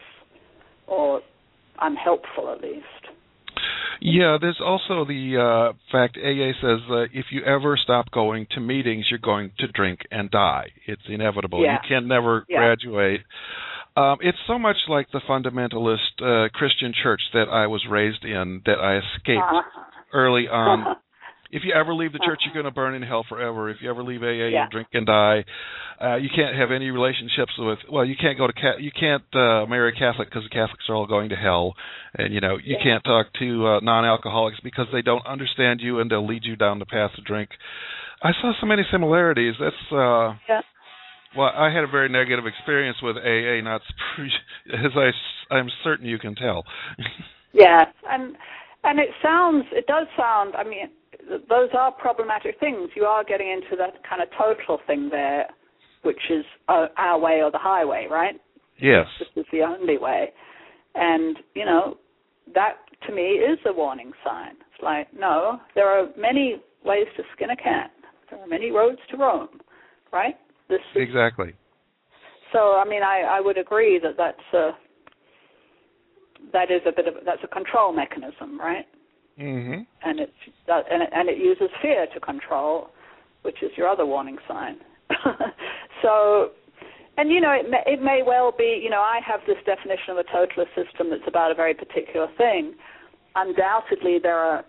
or 0.88 1.22
unhelpful 1.80 2.52
at 2.52 2.62
least. 2.62 2.86
Yeah, 4.02 4.38
there's 4.40 4.60
also 4.64 5.06
the 5.06 5.72
uh, 5.72 5.74
fact 5.92 6.18
AA 6.18 6.52
says 6.62 6.80
uh, 6.90 7.04
if 7.14 7.28
you 7.32 7.44
ever 7.44 7.78
stop 7.82 8.12
going 8.12 8.46
to 8.52 8.60
meetings, 8.60 9.06
you're 9.10 9.20
going 9.20 9.52
to 9.60 9.68
drink 9.68 10.00
and 10.12 10.30
die. 10.30 10.68
It's 10.86 11.02
inevitable. 11.08 11.64
Yeah. 11.64 11.74
You 11.74 11.80
can 11.88 12.08
never 12.08 12.46
Yeah. 12.50 12.58
graduate. 12.58 13.22
Um, 13.98 14.18
it's 14.22 14.38
so 14.48 14.60
much 14.60 14.76
like 14.90 15.08
the 15.12 15.22
fundamentalist 15.30 16.22
uh, 16.22 16.50
Christian 16.54 16.94
church 17.02 17.22
that 17.34 17.48
I 17.50 17.68
was 17.68 17.86
raised 17.90 18.24
in 18.26 18.62
that 18.66 18.80
I 18.80 18.98
escaped 18.98 19.42
Uh-huh. 19.44 19.62
early 20.14 20.48
on. 20.48 20.96
If 21.52 21.62
you 21.64 21.72
ever 21.74 21.94
leave 21.94 22.12
the 22.12 22.20
church, 22.20 22.40
you're 22.44 22.54
going 22.56 22.66
to 22.66 22.72
burn 22.76 22.96
in 22.96 23.04
hell 23.04 23.24
forever. 23.30 23.70
If 23.70 23.78
you 23.80 23.90
ever 23.90 24.04
leave 24.04 24.24
AA, 24.24 24.50
Yeah. 24.50 24.64
you 24.66 24.70
drink 24.72 24.88
and 24.94 25.06
die. 25.06 25.46
Uh, 26.04 26.16
you 26.16 26.28
can't 26.36 26.54
have 26.58 26.72
any 26.72 26.90
relationships 26.90 27.54
with. 27.58 27.80
Well, 27.90 28.04
you 28.04 28.16
can't 28.20 28.38
go 28.38 28.48
to. 28.48 28.52
Ca- 28.52 28.80
you 28.80 28.92
can't 28.92 29.24
uh, 29.34 29.66
marry 29.68 29.94
a 29.96 29.98
Catholic 29.98 30.28
because 30.28 30.44
the 30.44 30.50
Catholics 30.50 30.84
are 30.90 30.96
all 30.96 31.06
going 31.06 31.30
to 31.30 31.36
hell, 31.38 31.76
and 32.18 32.34
you 32.34 32.42
know 32.42 32.58
you 32.58 32.76
Yeah. 32.78 32.84
can't 32.84 33.04
talk 33.06 33.28
to 33.40 33.68
uh, 33.68 33.80
non-alcoholics 33.84 34.60
because 34.64 34.88
they 34.92 35.04
don't 35.04 35.26
understand 35.26 35.80
you 35.82 36.00
and 36.00 36.10
they'll 36.12 36.26
lead 36.28 36.44
you 36.44 36.58
down 36.58 36.80
the 36.80 36.86
path 36.88 37.12
to 37.16 37.22
drink. 37.22 37.50
I 38.22 38.32
saw 38.42 38.52
so 38.60 38.66
many 38.66 38.84
similarities. 38.92 39.54
That's 39.58 39.84
uh, 39.94 40.34
Yeah. 40.50 40.62
Well, 41.38 41.52
I 41.56 41.74
had 41.74 41.84
a 41.84 41.88
very 41.88 42.10
negative 42.10 42.46
experience 42.46 42.98
with 43.02 43.18
AA, 43.18 43.62
not 43.64 43.82
as 44.74 44.92
I 44.96 45.12
I'm 45.54 45.70
certain 45.84 46.06
you 46.08 46.20
can 46.20 46.36
tell. 46.36 46.64
Yeah, 47.58 47.86
and 48.10 48.36
and 48.84 49.00
it 49.00 49.08
sounds, 49.24 49.64
it 49.72 49.88
does 49.88 50.08
sound. 50.18 50.56
I 50.58 50.66
mean, 50.66 50.90
those 51.50 51.70
are 51.74 51.90
problematic 51.90 52.60
things. 52.60 52.90
You 52.96 53.04
are 53.04 53.24
getting 53.24 53.50
into 53.50 53.78
that 53.78 54.04
kind 54.08 54.22
of 54.22 54.28
total 54.38 54.80
thing 54.86 55.08
there, 55.10 55.46
which 56.04 56.20
is 56.30 56.44
uh, 56.68 56.88
our 56.98 57.18
way 57.18 57.42
or 57.42 57.52
the 57.52 57.58
highway, 57.58 58.08
right? 58.12 58.36
yes. 58.78 59.06
This 59.20 59.30
is 59.38 59.46
the 59.54 59.62
only 59.62 59.98
way, 59.98 60.34
and 60.96 61.38
you 61.54 61.64
know 61.64 61.98
that 62.54 62.74
to 63.08 63.14
me 63.16 63.22
is 63.22 63.58
a 63.66 63.74
warning 63.74 64.12
sign. 64.24 64.52
It's 64.52 64.84
like, 64.84 65.08
no, 65.18 65.60
there 65.76 65.88
are 65.88 66.08
many 66.18 66.62
ways 66.84 67.08
to 67.16 67.24
skin 67.36 67.52
a 67.52 67.56
cat. 67.56 67.92
There 68.30 68.40
are 68.40 68.48
many 68.48 68.72
roads 68.72 69.00
to 69.12 69.18
Rome, 69.18 69.62
right? 70.12 70.36
This 70.70 70.80
Exactly. 70.96 71.54
so, 72.52 72.76
I 72.76 72.86
mean, 72.88 73.04
I, 73.04 73.22
I 73.38 73.42
would 73.42 73.58
agree 73.58 74.00
that 74.00 74.16
that's 74.18 74.54
a 74.54 74.72
that 76.54 76.70
is 76.70 76.82
a 76.86 76.92
bit 76.92 77.08
of 77.08 77.16
that's 77.26 77.44
a 77.44 77.48
control 77.48 77.92
mechanism, 77.94 78.60
right? 78.60 78.86
Mhm. 79.40 79.86
And 80.04 80.20
it's 80.20 80.32
that, 80.68 80.86
and 80.92 81.04
it, 81.04 81.10
and 81.12 81.28
it 81.30 81.38
uses 81.38 81.70
fear 81.82 82.08
to 82.14 82.20
control, 82.20 82.90
which 83.42 83.62
is 83.64 83.72
your 83.76 83.88
other 83.88 84.06
warning 84.06 84.38
sign. 84.48 84.78
so, 86.02 86.52
and 87.18 87.30
you 87.32 87.42
know, 87.42 87.52
it 87.52 87.70
may, 87.70 87.84
it 87.86 88.02
may 88.02 88.22
well 88.26 88.52
be. 88.58 88.80
You 88.82 88.90
know, 88.90 89.02
I 89.02 89.20
have 89.26 89.42
this 89.48 89.58
definition 89.66 90.12
of 90.12 90.18
a 90.18 90.24
totalist 90.24 90.72
system 90.76 91.10
that's 91.10 91.28
about 91.28 91.52
a 91.52 91.56
very 91.56 91.74
particular 91.74 92.28
thing. 92.38 92.76
Undoubtedly, 93.36 94.20
there 94.22 94.38
are 94.38 94.64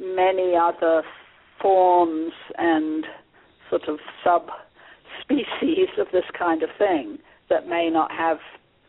many 0.00 0.54
other 0.56 1.02
forms 1.62 2.32
and 2.56 3.04
sort 3.70 3.88
of 3.88 3.98
subspecies 5.28 5.88
of 5.98 6.06
this 6.12 6.24
kind 6.38 6.62
of 6.62 6.70
thing 6.78 7.18
that 7.50 7.66
may 7.66 7.90
not 7.90 8.10
have 8.12 8.38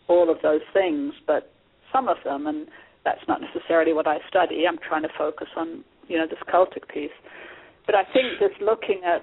all 0.07 0.29
of 0.29 0.37
those 0.41 0.61
things, 0.73 1.13
but 1.27 1.51
some 1.93 2.07
of 2.07 2.17
them, 2.23 2.47
and 2.47 2.67
that's 3.05 3.21
not 3.27 3.41
necessarily 3.41 3.93
what 3.93 4.07
I 4.07 4.17
study. 4.27 4.65
I'm 4.67 4.77
trying 4.77 5.03
to 5.03 5.09
focus 5.17 5.47
on, 5.55 5.83
you 6.07 6.17
know, 6.17 6.27
this 6.27 6.39
cultic 6.51 6.87
piece. 6.91 7.11
But 7.85 7.95
I 7.95 8.03
think 8.13 8.39
just 8.39 8.61
looking 8.61 9.01
at 9.05 9.21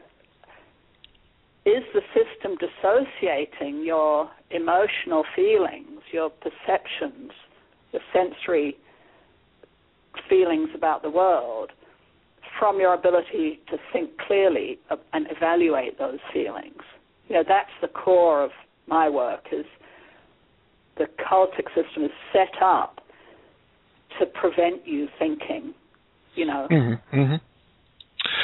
is 1.65 1.83
the 1.95 2.01
system 2.15 2.57
dissociating 2.59 3.85
your 3.85 4.31
emotional 4.51 5.25
feelings, 5.35 6.01
your 6.13 6.31
perceptions, 6.31 7.33
your 7.93 8.03
sensory 8.13 8.77
feelings 10.29 10.71
about 10.75 11.03
the 11.03 11.11
world 11.11 11.73
from 12.59 12.81
your 12.81 12.95
ability 12.95 13.61
to 13.69 13.77
think 13.93 14.11
clearly 14.27 14.79
and 15.13 15.27
evaluate 15.31 15.99
those 15.99 16.19
feelings. 16.33 16.83
You 17.29 17.37
know, 17.37 17.45
that's 17.47 17.71
the 17.83 17.89
core 17.89 18.43
of 18.45 18.51
my 18.87 19.09
work 19.09 19.45
is 19.53 19.65
the 20.97 21.07
cultic 21.31 21.67
system 21.75 22.05
is 22.05 22.11
set 22.33 22.63
up 22.63 23.01
to 24.19 24.27
prevent 24.27 24.87
you 24.87 25.09
thinking. 25.19 25.75
You 26.35 26.47
know, 26.47 26.69
Mm-hmm. 26.71 27.19
Mm-hmm. 27.19 27.37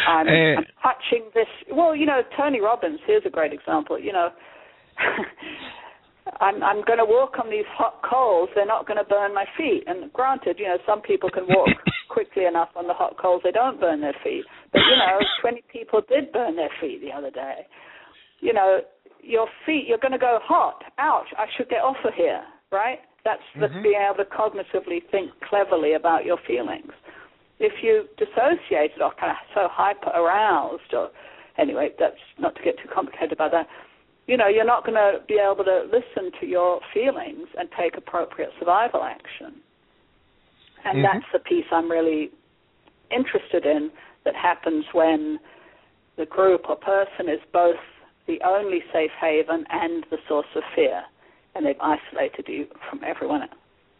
I'm, 0.08 0.26
Eh. 0.28 0.54
I'm 0.56 0.64
touching 0.82 1.30
this. 1.34 1.46
Well, 1.70 1.94
you 1.94 2.06
know, 2.06 2.22
Tony 2.36 2.60
Robbins. 2.60 2.98
Here's 3.06 3.24
a 3.26 3.30
great 3.30 3.52
example. 3.52 3.98
You 3.98 4.12
know, 4.12 4.28
I'm 6.40 6.62
I'm 6.62 6.84
going 6.84 6.98
to 6.98 7.04
walk 7.04 7.34
on 7.42 7.50
these 7.50 7.66
hot 7.70 8.00
coals. 8.08 8.48
They're 8.54 8.66
not 8.66 8.86
going 8.86 8.98
to 8.98 9.04
burn 9.04 9.34
my 9.34 9.44
feet. 9.56 9.84
And 9.86 10.12
granted, 10.12 10.56
you 10.58 10.66
know, 10.66 10.78
some 10.86 11.02
people 11.02 11.30
can 11.30 11.44
walk 11.48 11.68
quickly 12.08 12.44
enough 12.46 12.70
on 12.76 12.86
the 12.86 12.94
hot 12.94 13.16
coals. 13.20 13.42
They 13.44 13.52
don't 13.52 13.80
burn 13.80 14.00
their 14.00 14.16
feet. 14.24 14.44
But 14.72 14.80
you 14.80 14.96
know, 14.96 15.18
20 15.40 15.62
people 15.72 16.00
did 16.08 16.32
burn 16.32 16.56
their 16.56 16.70
feet 16.80 17.00
the 17.00 17.12
other 17.16 17.30
day. 17.30 17.66
You 18.42 18.52
know, 18.52 18.80
your 19.22 19.46
feet. 19.64 19.86
You're 19.88 19.98
going 20.02 20.12
to 20.12 20.18
go 20.18 20.38
hot. 20.42 20.82
Ouch! 20.98 21.28
I 21.38 21.46
should 21.56 21.70
get 21.70 21.80
off 21.80 21.96
of 22.04 22.12
here. 22.14 22.42
Right? 22.70 23.00
That's 23.24 23.42
Mhm. 23.56 23.82
being 23.82 24.00
able 24.02 24.16
to 24.16 24.24
cognitively 24.24 25.02
think 25.10 25.30
cleverly 25.48 25.94
about 25.94 26.24
your 26.24 26.38
feelings 26.38 26.92
if 27.60 27.72
you 27.80 28.08
dissociated 28.18 29.00
or 29.00 29.12
kind 29.12 29.30
of 29.30 29.36
so 29.54 29.68
hyper 29.70 30.10
aroused 30.10 30.92
or 30.92 31.10
anyway 31.58 31.90
that's 31.98 32.18
not 32.38 32.56
to 32.56 32.62
get 32.62 32.76
too 32.78 32.88
complicated 32.88 33.30
about 33.30 33.52
that 33.52 33.68
you 34.26 34.36
know 34.36 34.48
you're 34.48 34.64
not 34.64 34.84
going 34.84 34.96
to 34.96 35.20
be 35.28 35.38
able 35.38 35.62
to 35.62 35.84
listen 35.92 36.32
to 36.40 36.46
your 36.46 36.80
feelings 36.92 37.46
and 37.56 37.68
take 37.78 37.96
appropriate 37.96 38.50
survival 38.58 39.04
action 39.04 39.62
and 40.84 40.98
Mhm. 40.98 41.02
that's 41.12 41.32
the 41.32 41.38
piece 41.38 41.66
i'm 41.70 41.88
really 41.88 42.32
interested 43.12 43.64
in 43.64 43.92
that 44.24 44.34
happens 44.34 44.84
when 44.92 45.38
the 46.16 46.26
group 46.26 46.68
or 46.68 46.74
person 46.74 47.28
is 47.28 47.40
both 47.52 47.78
the 48.26 48.38
only 48.44 48.80
safe 48.92 49.10
haven 49.20 49.64
and 49.70 50.04
the 50.10 50.18
source 50.28 50.46
of 50.54 50.62
fear 50.74 51.02
and 51.54 51.66
they've 51.66 51.80
isolated 51.80 52.46
you 52.48 52.66
from 52.88 53.00
everyone 53.04 53.42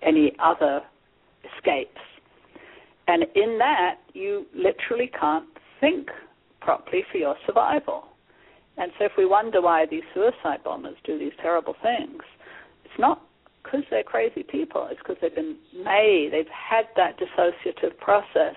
any 0.03 0.33
other 0.41 0.81
escapes 1.57 2.01
and 3.09 3.25
in 3.35 3.59
that, 3.59 3.97
you 4.13 4.47
literally 4.55 5.11
can't 5.19 5.47
think 5.81 6.09
properly 6.61 7.05
for 7.11 7.19
your 7.19 7.37
survival. 7.47 8.05
And 8.79 8.93
so, 8.99 9.05
if 9.05 9.13
we 9.19 9.27
wonder 9.27 9.61
why 9.61 9.87
these 9.91 10.05
suicide 10.15 10.65
bombers 10.65 10.97
do 11.05 11.19
these 11.19 11.33
terrible 11.41 11.75
things, 11.83 12.23
it's 12.85 12.99
not 12.99 13.23
because 13.63 13.83
they're 13.91 14.03
crazy 14.03 14.43
people. 14.43 14.89
It's 14.91 15.01
because 15.01 15.17
they've 15.21 15.35
been 15.35 15.57
made, 15.75 16.31
they've 16.33 16.47
had 16.49 16.87
that 16.97 17.19
dissociative 17.19 17.97
process 17.99 18.57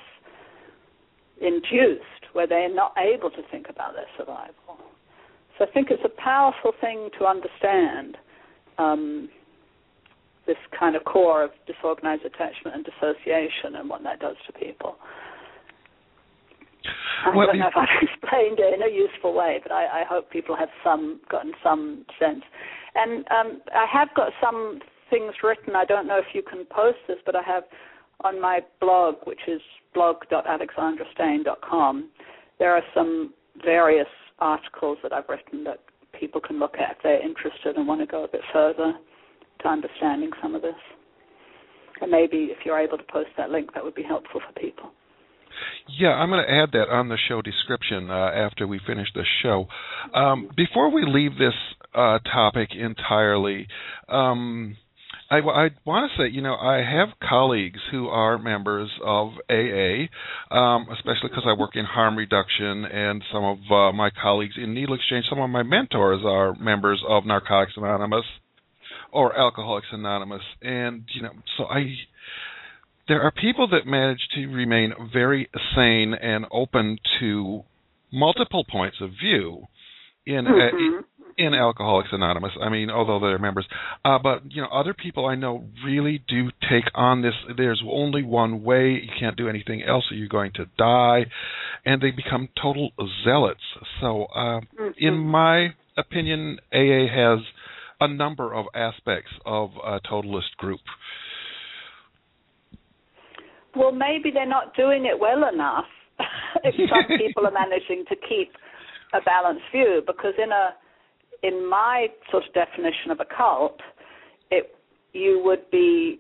induced 1.42 2.32
where 2.34 2.48
they're 2.48 2.74
not 2.74 2.94
able 2.98 3.30
to 3.32 3.42
think 3.52 3.68
about 3.70 3.94
their 3.94 4.08
survival. 4.18 4.80
So, 5.58 5.66
I 5.66 5.72
think 5.72 5.88
it's 5.90 6.04
a 6.06 6.22
powerful 6.22 6.74
thing 6.82 7.10
to 7.20 7.26
understand. 7.26 8.18
Um, 8.78 9.30
this 10.46 10.58
kind 10.78 10.96
of 10.96 11.04
core 11.06 11.44
of 11.44 11.50
disorganized 11.68 12.24
attachment 12.24 12.76
and 12.76 12.86
dissociation 12.86 13.76
and 13.78 13.90
what 13.90 14.04
that 14.04 14.20
does 14.20 14.36
to 14.46 14.54
people. 14.54 14.96
I 17.26 17.36
Well, 17.36 17.48
don't 17.48 17.58
know 17.60 17.68
if 17.68 17.76
I've 17.76 17.88
explained 18.02 18.60
it 18.60 18.74
in 18.74 18.82
a 18.84 18.90
useful 18.94 19.34
way, 19.34 19.60
but 19.64 19.72
I, 19.72 20.02
I 20.02 20.04
hope 20.08 20.30
people 20.30 20.56
have 20.56 20.70
some 20.84 21.20
gotten 21.30 21.54
some 21.64 22.06
sense. 22.20 22.44
And 22.94 23.26
um, 23.32 23.62
I 23.74 23.88
have 23.92 24.10
got 24.16 24.32
some 24.42 24.80
things 25.10 25.34
written. 25.44 25.76
I 25.76 25.86
don't 25.86 26.06
know 26.08 26.18
if 26.18 26.28
you 26.34 26.44
can 26.44 26.66
post 26.66 26.98
this, 27.08 27.18
but 27.26 27.36
I 27.36 27.42
have 27.42 27.64
on 28.24 28.40
my 28.40 28.62
blog, 28.80 29.16
which 29.26 29.42
is 29.48 29.62
blog.alexandrastein.com. 29.94 32.10
There 32.60 32.74
are 32.74 32.84
some 32.94 33.34
various 33.64 34.08
articles 34.40 34.98
that 35.04 35.14
I've 35.14 35.28
written 35.30 35.64
that 35.66 35.80
people 36.20 36.42
can 36.42 36.60
look 36.60 36.76
at 36.76 36.92
if 36.92 36.98
they're 37.04 37.22
interested 37.22 37.76
and 37.76 37.88
want 37.88 38.02
to 38.02 38.08
go 38.08 38.24
a 38.24 38.28
bit 38.28 38.42
further 38.54 38.94
to 39.62 39.68
understanding 39.68 40.32
some 40.42 40.56
of 40.56 40.62
this. 40.62 40.76
And 42.02 42.12
maybe 42.12 42.50
if 42.52 42.60
you're 42.66 42.80
able 42.80 42.98
to 42.98 43.04
post 43.04 43.30
that 43.38 43.50
link, 43.50 43.74
that 43.74 43.84
would 43.84 43.96
be 43.96 44.04
helpful 44.04 44.42
for 44.46 44.60
people. 44.60 44.92
Yeah, 45.88 46.10
I'm 46.10 46.30
going 46.30 46.46
to 46.46 46.52
add 46.52 46.72
that 46.74 46.90
on 46.90 47.08
the 47.08 47.18
show 47.30 47.42
description 47.42 48.10
uh, 48.10 48.32
after 48.34 48.68
we 48.68 48.80
finish 48.86 49.08
the 49.14 49.24
show. 49.42 49.68
Um, 50.14 50.50
before 50.56 50.92
we 50.92 51.06
leave 51.06 51.38
this 51.38 51.54
uh, 51.94 52.20
topic 52.20 52.70
entirely, 52.78 53.68
um, 54.10 54.76
I, 55.30 55.38
I 55.38 55.70
want 55.86 56.12
to 56.12 56.24
say, 56.24 56.30
you 56.32 56.42
know, 56.42 56.54
I 56.56 56.78
have 56.78 57.10
colleagues 57.28 57.80
who 57.92 58.08
are 58.08 58.38
members 58.38 58.90
of 59.04 59.30
AA, 59.50 60.06
um, 60.56 60.88
especially 60.94 61.30
because 61.30 61.46
I 61.48 61.54
work 61.60 61.72
in 61.76 61.86
harm 61.86 62.16
reduction, 62.16 62.86
and 62.86 63.24
some 63.34 63.44
of 63.44 63.58
uh, 63.72 63.92
my 63.92 64.12
colleagues 64.22 64.54
in 64.58 64.76
Needle 64.76 64.96
Exchange, 64.96 65.26
some 65.30 65.40
of 65.40 65.50
my 65.50 65.64
mentors 65.64 66.22
are 66.24 66.54
members 66.56 67.02
of 67.08 67.26
Narcotics 67.26 67.74
Anonymous 67.76 68.26
or 69.12 69.36
Alcoholics 69.38 69.88
Anonymous, 69.92 70.44
and 70.62 71.04
you 71.16 71.24
know, 71.24 71.32
so 71.58 71.66
I 71.66 71.96
there 73.08 73.22
are 73.22 73.32
people 73.32 73.68
that 73.70 73.86
manage 73.86 74.28
to 74.36 74.48
remain 74.48 74.94
very 75.14 75.50
sane 75.76 76.14
and 76.14 76.46
open 76.52 76.98
to 77.20 77.64
multiple 78.12 78.66
points 78.70 78.98
of 79.02 79.12
view 79.12 79.66
in 80.26 80.46
mm-hmm. 80.46 81.15
In 81.38 81.54
Alcoholics 81.54 82.10
Anonymous. 82.12 82.52
I 82.62 82.70
mean, 82.70 82.90
although 82.90 83.20
they're 83.20 83.38
members, 83.38 83.68
uh, 84.04 84.20
but 84.22 84.44
you 84.50 84.62
know, 84.62 84.70
other 84.70 84.94
people 84.94 85.26
I 85.26 85.36
know 85.36 85.66
really 85.86 86.24
do 86.28 86.50
take 86.70 86.86
on 86.94 87.22
this. 87.22 87.34
There's 87.58 87.82
only 87.90 88.24
one 88.24 88.64
way. 88.64 89.00
You 89.04 89.12
can't 89.20 89.36
do 89.36 89.50
anything 89.50 89.84
else, 89.84 90.06
or 90.12 90.16
you're 90.16 90.28
going 90.28 90.52
to 90.56 90.66
die, 90.78 91.26
and 91.86 92.02
they 92.02 92.12
become 92.12 92.50
total 92.62 92.92
zealots. 93.24 93.62
So, 94.02 94.26
uh, 94.26 94.62
mm-hmm. 94.62 94.90
in 94.98 95.18
my 95.18 95.70
opinion, 95.98 96.60
AA 96.74 97.08
has 97.14 97.40
a 98.00 98.08
number 98.08 98.54
of 98.54 98.66
aspects 98.74 99.32
of 99.46 99.72
a 99.86 100.00
totalist 100.08 100.56
group. 100.58 100.82
Well, 103.76 103.92
maybe 103.92 104.32
they're 104.34 104.48
not 104.48 104.76
doing 104.76 105.06
it 105.06 105.20
well 105.20 105.50
enough 105.52 105.86
if 106.64 106.76
some 106.90 107.18
people 107.18 107.46
are 107.46 107.52
managing 107.52 108.06
to 108.10 108.16
keep 108.16 108.52
a 109.14 109.22
balanced 109.24 109.66
view 109.72 110.02
because 110.06 110.34
in 110.42 110.52
a 110.52 110.76
in 111.46 111.70
my 111.70 112.08
sort 112.32 112.44
of 112.48 112.54
definition 112.54 113.12
of 113.12 113.20
a 113.20 113.26
cult, 113.26 113.80
it 114.52 114.76
you 115.14 115.42
would 115.44 115.70
be 115.72 116.20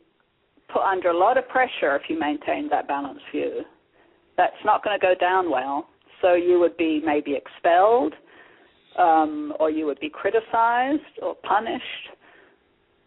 put 0.71 0.82
under 0.82 1.09
a 1.09 1.17
lot 1.17 1.38
of 1.38 1.47
pressure 1.49 1.95
if 1.95 2.03
you 2.09 2.19
maintained 2.19 2.71
that 2.71 2.88
balanced 2.88 3.23
view. 3.32 3.61
That's 4.38 4.55
not 4.63 4.84
going 4.84 4.99
to 4.99 5.01
go 5.01 5.13
down 5.19 5.49
well. 5.49 5.88
So 6.21 6.34
you 6.34 6.59
would 6.59 6.76
be 6.78 7.01
maybe 7.05 7.36
expelled, 7.36 8.13
um, 8.97 9.53
or 9.59 9.69
you 9.69 9.86
would 9.86 9.99
be 9.99 10.09
criticized 10.09 11.19
or 11.21 11.36
punished 11.36 12.15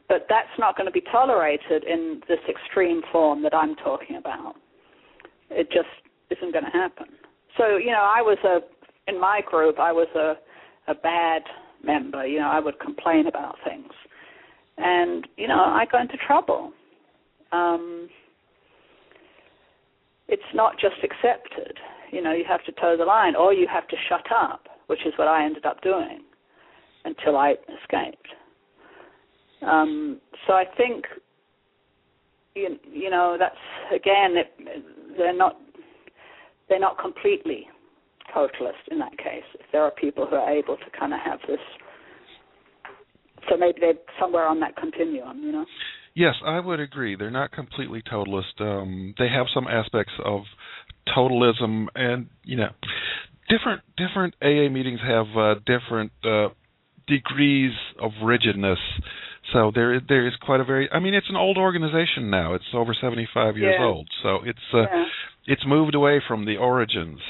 but 0.09 0.27
that's 0.29 0.49
not 0.59 0.77
going 0.77 0.87
to 0.87 0.93
be 0.93 1.03
tolerated 1.13 1.85
in 1.85 2.23
this 2.29 2.39
extreme 2.49 3.03
form 3.13 3.43
that 3.43 3.55
I'm 3.55 3.77
talking 3.77 4.17
about. 4.17 4.55
It 5.51 5.71
just 5.71 5.89
isn't 6.31 6.53
going 6.53 6.65
to 6.65 6.71
happen. 6.71 7.07
So, 7.57 7.77
you 7.77 7.91
know, 7.91 8.03
I 8.03 8.23
was 8.23 8.39
a 8.45 8.61
in 9.11 9.21
my 9.21 9.41
group, 9.47 9.79
I 9.79 9.93
was 9.93 10.09
a 10.15 10.35
a 10.91 10.95
bad 10.95 11.43
member. 11.85 12.27
You 12.27 12.41
know, 12.41 12.49
I 12.49 12.61
would 12.61 12.79
complain 12.81 13.27
about 13.27 13.57
things, 13.65 13.93
and 14.77 15.27
you 15.37 15.49
know, 15.49 15.59
I 15.59 15.85
got 15.91 16.03
into 16.03 16.17
trouble. 16.27 16.73
Um, 17.53 18.09
it's 20.29 20.43
not 20.55 20.79
just 20.79 20.97
accepted. 21.03 21.79
You 22.13 22.23
know, 22.23 22.33
you 22.33 22.45
have 22.49 22.65
to 22.65 22.73
toe 22.73 22.97
the 22.97 23.05
line, 23.05 23.35
or 23.37 23.53
you 23.53 23.67
have 23.67 23.89
to 23.89 23.97
shut 24.09 24.27
up, 24.35 24.69
which 24.87 25.07
is 25.07 25.13
what 25.17 25.29
I 25.29 25.45
ended 25.45 25.65
up 25.65 25.83
doing 25.83 26.21
until 27.05 27.37
I 27.37 27.55
escaped. 27.83 28.29
Um, 29.63 30.21
so 30.47 30.53
I 30.53 30.65
think 30.77 31.05
you, 32.55 32.79
you 32.93 33.11
know 33.11 33.37
that's 33.39 33.57
again 33.95 34.37
it, 34.37 34.53
they're 35.17 35.37
not 35.37 35.57
they're 36.69 36.81
not 36.81 36.99
completely 36.99 37.67
totalist 38.33 38.79
in 38.91 38.99
that 38.99 39.17
case. 39.19 39.45
If 39.55 39.67
there 39.73 39.83
are 39.83 39.91
people 39.91 40.27
who 40.27 40.37
are 40.37 40.51
able 40.51 40.77
to 40.77 40.99
kind 40.99 41.13
of 41.13 41.21
have 41.25 41.41
this, 41.49 41.61
so 43.49 43.57
maybe 43.57 43.79
they're 43.81 43.95
somewhere 44.21 44.47
on 44.47 44.61
that 44.61 44.77
continuum, 44.77 45.43
you 45.43 45.53
know. 45.53 45.65
Yes, 46.15 46.35
I 46.45 46.61
would 46.61 46.81
agree. 46.81 47.17
They're 47.17 47.31
not 47.31 47.53
completely 47.53 48.03
totalist. 48.09 48.61
Um, 48.61 49.15
they 49.19 49.29
have 49.29 49.47
some 49.55 49.69
aspects 49.69 50.13
of 50.25 50.43
totalism, 51.17 51.87
and 51.95 52.27
you 52.43 52.57
know, 52.57 52.71
different 53.49 53.83
different 53.97 54.35
AA 54.43 54.69
meetings 54.71 55.01
have 55.07 55.27
uh, 55.37 55.55
different 55.67 56.13
uh, 56.25 56.49
degrees 57.07 57.73
of 58.01 58.11
rigidness 58.23 58.79
so 59.53 59.71
there 59.75 60.01
there 60.07 60.27
is 60.27 60.35
quite 60.41 60.61
a 60.61 60.65
very 60.65 60.89
I 60.93 60.99
mean 60.99 61.15
it's 61.15 61.29
an 61.31 61.37
old 61.37 61.57
organization 61.57 62.31
now. 62.31 62.55
It's 62.55 62.65
over 62.75 62.95
75 62.99 63.57
years 63.57 63.77
yeah. 63.79 63.87
old. 63.87 64.09
So 64.23 64.39
it's 64.45 64.59
uh, 64.75 64.81
yeah. 64.83 65.05
it's 65.47 65.63
moved 65.67 65.95
away 65.95 66.21
from 66.27 66.45
the 66.45 66.57
origins. 66.57 67.21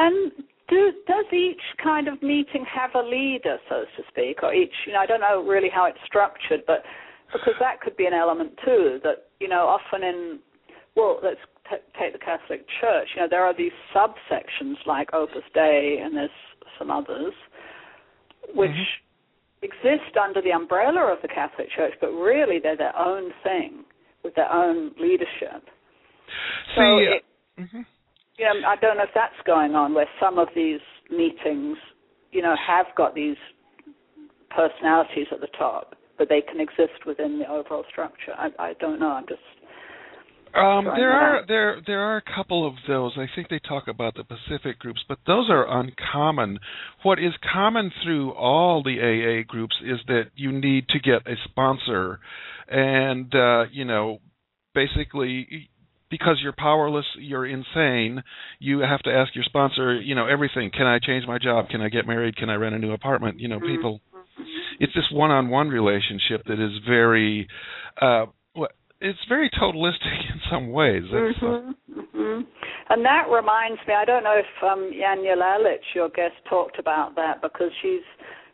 And 0.00 0.32
do, 0.68 0.92
does 1.06 1.26
each 1.32 1.60
kind 1.82 2.08
of 2.08 2.22
meeting 2.22 2.64
have 2.64 2.90
a 2.94 3.06
leader, 3.06 3.58
so 3.68 3.84
to 3.84 4.02
speak, 4.08 4.42
or 4.42 4.54
each? 4.54 4.72
You 4.86 4.94
know, 4.94 5.00
I 5.00 5.06
don't 5.06 5.20
know 5.20 5.44
really 5.44 5.68
how 5.68 5.84
it's 5.84 5.98
structured, 6.06 6.62
but 6.66 6.82
because 7.32 7.54
that 7.60 7.80
could 7.82 7.96
be 7.96 8.06
an 8.06 8.14
element 8.14 8.52
too. 8.64 8.98
That 9.04 9.28
you 9.40 9.48
know, 9.48 9.68
often 9.68 10.02
in 10.02 10.38
well, 10.96 11.20
let's 11.22 11.40
t- 11.68 11.84
take 12.00 12.14
the 12.14 12.18
Catholic 12.18 12.64
Church. 12.80 13.08
You 13.14 13.22
know, 13.22 13.28
there 13.28 13.44
are 13.44 13.54
these 13.56 13.76
subsections 13.94 14.76
like 14.86 15.12
Opus 15.12 15.44
Dei, 15.52 16.00
and 16.02 16.16
there's 16.16 16.30
some 16.78 16.90
others, 16.90 17.34
which 18.54 18.70
mm-hmm 18.70 19.06
exist 19.62 20.16
under 20.16 20.40
the 20.40 20.52
umbrella 20.52 21.12
of 21.12 21.20
the 21.22 21.28
Catholic 21.28 21.68
Church, 21.76 21.92
but 22.00 22.08
really 22.08 22.58
they're 22.62 22.76
their 22.76 22.96
own 22.96 23.30
thing 23.42 23.84
with 24.24 24.34
their 24.34 24.50
own 24.50 24.92
leadership. 25.00 25.68
See, 26.74 26.76
so 26.76 26.98
it, 26.98 27.24
mm-hmm. 27.58 27.80
You 28.40 28.46
know, 28.46 28.66
I 28.66 28.76
don't 28.76 28.96
know 28.96 29.02
if 29.02 29.10
that's 29.14 29.34
going 29.44 29.74
on 29.74 29.92
where 29.92 30.08
some 30.18 30.38
of 30.38 30.48
these 30.56 30.80
meetings, 31.10 31.76
you 32.32 32.40
know, 32.40 32.54
have 32.66 32.86
got 32.96 33.14
these 33.14 33.36
personalities 34.48 35.26
at 35.30 35.40
the 35.40 35.48
top, 35.58 35.94
but 36.16 36.30
they 36.30 36.40
can 36.40 36.58
exist 36.58 37.04
within 37.06 37.38
the 37.38 37.46
overall 37.50 37.84
structure. 37.90 38.32
I, 38.36 38.48
I 38.58 38.72
don't 38.80 38.98
know. 38.98 39.10
I'm 39.10 39.26
just 39.28 39.40
um, 40.52 40.84
there 40.84 41.12
are 41.12 41.46
there 41.46 41.80
there 41.86 42.00
are 42.00 42.16
a 42.16 42.22
couple 42.34 42.66
of 42.66 42.74
those. 42.88 43.12
I 43.16 43.26
think 43.36 43.48
they 43.50 43.60
talk 43.60 43.86
about 43.86 44.14
the 44.14 44.24
Pacific 44.24 44.80
groups, 44.80 45.00
but 45.08 45.18
those 45.24 45.48
are 45.48 45.80
uncommon. 45.80 46.58
What 47.04 47.20
is 47.20 47.32
common 47.52 47.92
through 48.02 48.32
all 48.32 48.82
the 48.82 48.98
AA 48.98 49.46
groups 49.46 49.76
is 49.84 50.00
that 50.08 50.24
you 50.34 50.50
need 50.50 50.88
to 50.88 50.98
get 50.98 51.24
a 51.30 51.36
sponsor, 51.44 52.18
and 52.68 53.32
uh, 53.32 53.66
you 53.70 53.84
know, 53.84 54.18
basically 54.74 55.69
because 56.10 56.38
you're 56.42 56.54
powerless, 56.56 57.06
you're 57.18 57.46
insane, 57.46 58.22
you 58.58 58.80
have 58.80 59.00
to 59.00 59.10
ask 59.10 59.34
your 59.34 59.44
sponsor, 59.44 60.00
you 60.00 60.14
know, 60.14 60.26
everything. 60.26 60.70
Can 60.76 60.86
I 60.86 60.98
change 60.98 61.24
my 61.26 61.38
job? 61.38 61.68
Can 61.68 61.80
I 61.80 61.88
get 61.88 62.06
married? 62.06 62.36
Can 62.36 62.50
I 62.50 62.54
rent 62.54 62.74
a 62.74 62.78
new 62.78 62.92
apartment? 62.92 63.40
You 63.40 63.48
know, 63.48 63.58
mm-hmm. 63.58 63.76
people 63.76 64.00
it's 64.78 64.94
this 64.94 65.04
one-on-one 65.12 65.68
relationship 65.68 66.42
that 66.46 66.58
is 66.58 66.72
very 66.88 67.46
uh 68.00 68.26
it's 69.02 69.18
very 69.28 69.50
totalistic 69.58 70.18
in 70.34 70.40
some 70.50 70.72
ways. 70.72 71.04
Mm-hmm, 71.10 71.46
uh, 71.46 72.00
mm-hmm. 72.02 72.40
And 72.90 73.04
that 73.04 73.28
reminds 73.32 73.80
me, 73.88 73.94
I 73.94 74.04
don't 74.04 74.24
know 74.24 74.38
if 74.38 74.62
um, 74.62 74.90
Lalich, 74.92 75.94
your 75.94 76.10
guest, 76.10 76.34
talked 76.50 76.78
about 76.78 77.14
that 77.16 77.40
because 77.40 77.70
she's 77.80 78.02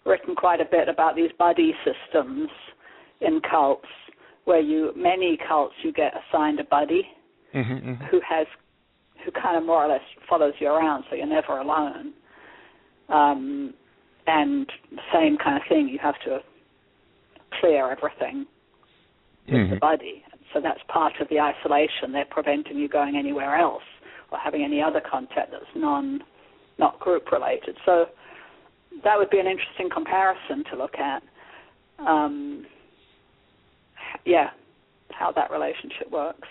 written 0.04 0.36
quite 0.36 0.60
a 0.60 0.64
bit 0.64 0.88
about 0.88 1.16
these 1.16 1.32
buddy 1.36 1.74
systems 1.84 2.48
in 3.20 3.40
cults, 3.50 3.88
where 4.44 4.60
you 4.60 4.92
many 4.94 5.36
cults 5.48 5.74
you 5.82 5.92
get 5.92 6.12
assigned 6.14 6.60
a 6.60 6.64
buddy 6.64 7.02
mm-hmm, 7.56 7.88
mm-hmm. 7.90 8.04
who 8.06 8.20
has 8.28 8.46
who 9.24 9.30
kind 9.32 9.56
of 9.56 9.64
more 9.64 9.84
or 9.84 9.88
less 9.88 10.02
follows 10.28 10.54
you 10.60 10.68
around, 10.68 11.04
so 11.08 11.16
you're 11.16 11.26
never 11.26 11.58
alone. 11.58 12.12
Um, 13.08 13.74
and 14.26 14.66
same 15.12 15.36
kind 15.42 15.56
of 15.56 15.62
thing, 15.68 15.88
you 15.88 15.98
have 16.02 16.16
to 16.24 16.40
clear 17.60 17.90
everything 17.90 18.46
with 19.46 19.54
mm-hmm. 19.54 19.74
the 19.74 19.80
buddy. 19.80 20.24
So 20.52 20.60
that's 20.60 20.80
part 20.88 21.14
of 21.20 21.28
the 21.28 21.40
isolation. 21.40 22.12
They're 22.12 22.24
preventing 22.28 22.78
you 22.78 22.88
going 22.88 23.16
anywhere 23.16 23.56
else 23.56 23.82
or 24.30 24.38
having 24.38 24.62
any 24.64 24.82
other 24.82 25.00
contact 25.00 25.52
that's 25.52 25.64
non 25.74 26.20
not 26.78 27.00
group 27.00 27.30
related. 27.32 27.76
So 27.86 28.06
that 29.02 29.18
would 29.18 29.30
be 29.30 29.38
an 29.38 29.46
interesting 29.46 29.88
comparison 29.92 30.64
to 30.70 30.76
look 30.76 30.94
at. 30.96 31.22
Um, 31.98 32.66
yeah, 34.24 34.50
how 35.10 35.32
that 35.32 35.50
relationship 35.50 36.10
works. 36.10 36.48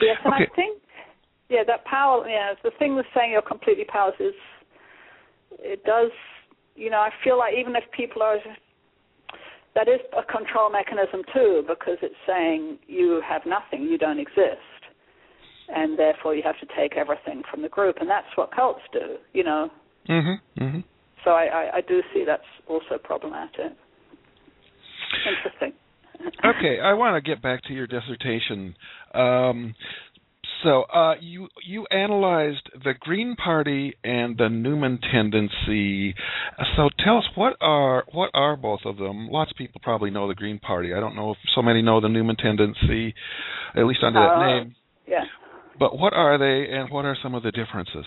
Yes, 0.00 0.16
and 0.24 0.34
okay. 0.34 0.44
I 0.50 0.54
think 0.56 0.82
yeah, 1.48 1.62
that 1.66 1.84
power. 1.84 2.28
Yeah, 2.28 2.54
the 2.62 2.70
thing 2.78 2.96
with 2.96 3.06
saying 3.14 3.32
you're 3.32 3.42
completely 3.42 3.84
powerless 3.84 4.18
is 4.20 4.34
it 5.60 5.84
does. 5.84 6.10
You 6.74 6.90
know, 6.90 6.98
I 6.98 7.10
feel 7.22 7.38
like 7.38 7.54
even 7.54 7.76
if 7.76 7.84
people 7.96 8.22
are 8.22 8.38
that 9.74 9.88
is 9.88 10.00
a 10.16 10.22
control 10.22 10.70
mechanism 10.70 11.22
too, 11.32 11.64
because 11.66 11.98
it's 12.02 12.14
saying 12.26 12.78
you 12.86 13.20
have 13.28 13.42
nothing, 13.46 13.82
you 13.82 13.98
don't 13.98 14.18
exist, 14.18 14.80
and 15.68 15.98
therefore 15.98 16.34
you 16.34 16.42
have 16.44 16.58
to 16.60 16.66
take 16.76 16.96
everything 16.96 17.42
from 17.50 17.62
the 17.62 17.68
group, 17.68 17.96
and 18.00 18.08
that's 18.08 18.26
what 18.36 18.54
cults 18.54 18.82
do, 18.92 19.16
you 19.32 19.44
know. 19.44 19.70
Mhm. 20.08 20.40
Mhm. 20.58 20.84
So 21.24 21.30
I, 21.32 21.44
I, 21.44 21.76
I 21.76 21.80
do 21.80 22.02
see 22.12 22.24
that's 22.24 22.44
also 22.68 22.98
problematic. 22.98 23.72
Interesting. 25.26 25.72
Okay, 26.44 26.80
I 26.80 26.92
want 26.94 27.22
to 27.22 27.28
get 27.28 27.42
back 27.42 27.62
to 27.64 27.72
your 27.72 27.86
dissertation. 27.86 28.74
Um, 29.14 29.74
so 30.62 30.82
uh, 30.82 31.14
you 31.20 31.48
you 31.66 31.86
analyzed 31.90 32.70
the 32.84 32.94
Green 32.98 33.36
Party 33.36 33.94
and 34.02 34.36
the 34.38 34.48
Newman 34.48 34.98
tendency. 35.12 36.14
So 36.76 36.88
tell 37.04 37.18
us 37.18 37.24
what 37.34 37.56
are 37.60 38.04
what 38.12 38.30
are 38.34 38.56
both 38.56 38.80
of 38.84 38.96
them? 38.96 39.28
Lots 39.28 39.50
of 39.50 39.56
people 39.56 39.80
probably 39.84 40.10
know 40.10 40.26
the 40.26 40.34
Green 40.34 40.58
Party. 40.58 40.94
I 40.94 41.00
don't 41.00 41.16
know 41.16 41.32
if 41.32 41.38
so 41.54 41.62
many 41.62 41.82
know 41.82 42.00
the 42.00 42.08
Newman 42.08 42.36
tendency, 42.36 43.14
at 43.76 43.84
least 43.84 44.00
under 44.02 44.20
that 44.20 44.36
Uh, 44.36 44.46
name. 44.46 44.74
Yeah. 45.06 45.24
But 45.78 45.98
what 45.98 46.12
are 46.12 46.38
they, 46.38 46.72
and 46.72 46.88
what 46.90 47.04
are 47.04 47.16
some 47.22 47.34
of 47.34 47.42
the 47.42 47.50
differences? 47.50 48.06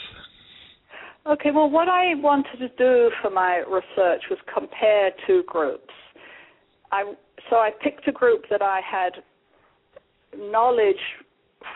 Okay, 1.27 1.51
well, 1.51 1.69
what 1.69 1.89
I 1.89 2.15
wanted 2.15 2.57
to 2.59 2.69
do 2.77 3.11
for 3.21 3.29
my 3.29 3.57
research 3.57 4.23
was 4.29 4.39
compare 4.51 5.11
two 5.27 5.43
groups. 5.45 5.93
I, 6.89 7.13
so 7.49 7.57
I 7.57 7.71
picked 7.81 8.07
a 8.07 8.11
group 8.11 8.43
that 8.49 8.61
I 8.61 8.81
had 8.89 9.13
knowledge 10.37 10.95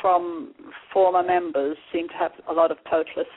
from 0.01 0.53
former 0.93 1.24
members, 1.24 1.78
seemed 1.91 2.09
to 2.09 2.16
have 2.16 2.32
a 2.49 2.53
lot 2.53 2.72
of 2.72 2.78
totalist 2.89 3.30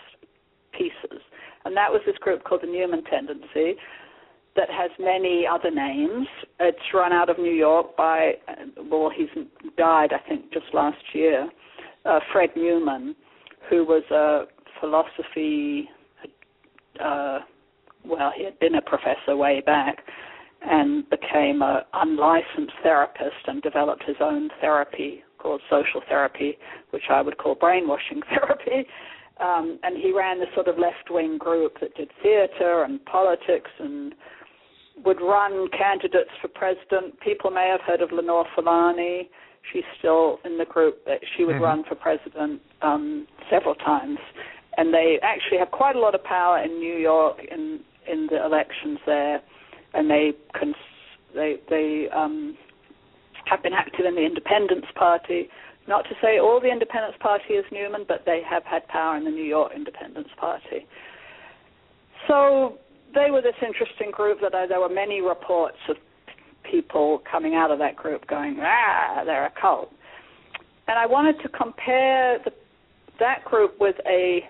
pieces. 0.72 1.20
And 1.64 1.76
that 1.76 1.90
was 1.90 2.00
this 2.06 2.16
group 2.18 2.44
called 2.44 2.62
the 2.62 2.66
Newman 2.66 3.02
Tendency 3.04 3.74
that 4.56 4.68
has 4.70 4.90
many 5.00 5.46
other 5.50 5.70
names. 5.70 6.26
It's 6.60 6.78
run 6.92 7.12
out 7.12 7.28
of 7.28 7.38
New 7.38 7.52
York 7.52 7.96
by, 7.96 8.32
well, 8.90 9.10
he's 9.14 9.28
died, 9.76 10.12
I 10.12 10.28
think, 10.28 10.52
just 10.52 10.66
last 10.72 11.02
year, 11.12 11.48
uh, 12.04 12.20
Fred 12.32 12.50
Newman, 12.54 13.16
who 13.68 13.84
was 13.84 14.04
a 14.10 14.44
philosophy 14.80 15.88
uh, 17.02 17.40
well, 18.04 18.32
he 18.36 18.44
had 18.44 18.58
been 18.58 18.74
a 18.74 18.82
professor 18.82 19.36
way 19.36 19.62
back 19.64 19.98
and 20.64 21.08
became 21.10 21.62
an 21.62 21.82
unlicensed 21.92 22.74
therapist 22.82 23.46
and 23.46 23.62
developed 23.62 24.04
his 24.06 24.16
own 24.20 24.50
therapy 24.60 25.22
called 25.38 25.60
social 25.68 26.00
therapy, 26.08 26.56
which 26.90 27.04
I 27.10 27.20
would 27.20 27.36
call 27.36 27.54
brainwashing 27.54 28.22
therapy. 28.28 28.88
Um, 29.40 29.78
and 29.82 29.96
he 29.96 30.12
ran 30.12 30.38
this 30.38 30.48
sort 30.54 30.68
of 30.68 30.78
left 30.78 31.10
wing 31.10 31.38
group 31.38 31.80
that 31.80 31.94
did 31.96 32.10
theater 32.22 32.84
and 32.84 33.04
politics 33.04 33.70
and 33.78 34.14
would 35.04 35.20
run 35.20 35.68
candidates 35.76 36.30
for 36.40 36.48
president. 36.48 37.20
People 37.20 37.50
may 37.50 37.68
have 37.70 37.80
heard 37.80 38.00
of 38.00 38.12
Lenora 38.12 38.44
Fulani. 38.54 39.28
She's 39.72 39.82
still 39.98 40.38
in 40.44 40.56
the 40.56 40.64
group. 40.64 41.04
That 41.04 41.20
she 41.36 41.44
would 41.44 41.56
Mhm. 41.56 41.60
run 41.60 41.84
for 41.84 41.96
president 41.96 42.62
um, 42.80 43.26
several 43.50 43.74
times 43.74 44.18
and 44.76 44.92
they 44.92 45.18
actually 45.22 45.58
have 45.58 45.70
quite 45.70 45.96
a 45.96 45.98
lot 45.98 46.14
of 46.14 46.22
power 46.24 46.58
in 46.58 46.78
New 46.78 46.96
York 46.96 47.38
in 47.50 47.80
in 48.06 48.26
the 48.30 48.44
elections 48.44 48.98
there, 49.06 49.40
and 49.94 50.10
they 50.10 50.32
cons- 50.58 50.74
they 51.34 51.56
they 51.68 52.08
um, 52.14 52.56
have 53.46 53.62
been 53.62 53.72
active 53.72 54.06
in 54.06 54.14
the 54.14 54.24
Independence 54.24 54.86
Party. 54.94 55.48
Not 55.86 56.04
to 56.04 56.14
say 56.22 56.38
all 56.38 56.60
the 56.60 56.70
Independence 56.70 57.16
Party 57.20 57.54
is 57.54 57.64
Newman, 57.70 58.04
but 58.08 58.22
they 58.24 58.40
have 58.48 58.64
had 58.64 58.88
power 58.88 59.16
in 59.16 59.24
the 59.24 59.30
New 59.30 59.44
York 59.44 59.72
Independence 59.74 60.28
Party. 60.38 60.86
So 62.26 62.78
they 63.14 63.30
were 63.30 63.42
this 63.42 63.54
interesting 63.60 64.10
group 64.10 64.38
that 64.40 64.54
I, 64.54 64.66
there 64.66 64.80
were 64.80 64.88
many 64.88 65.20
reports 65.20 65.76
of 65.88 65.96
people 66.70 67.22
coming 67.30 67.54
out 67.54 67.70
of 67.70 67.78
that 67.78 67.96
group 67.96 68.26
going, 68.26 68.58
ah, 68.60 69.22
they're 69.24 69.46
a 69.46 69.52
cult. 69.60 69.90
And 70.88 70.98
I 70.98 71.06
wanted 71.06 71.36
to 71.42 71.48
compare 71.50 72.38
the, 72.44 72.50
that 73.20 73.44
group 73.44 73.78
with 73.78 73.96
a 74.08 74.40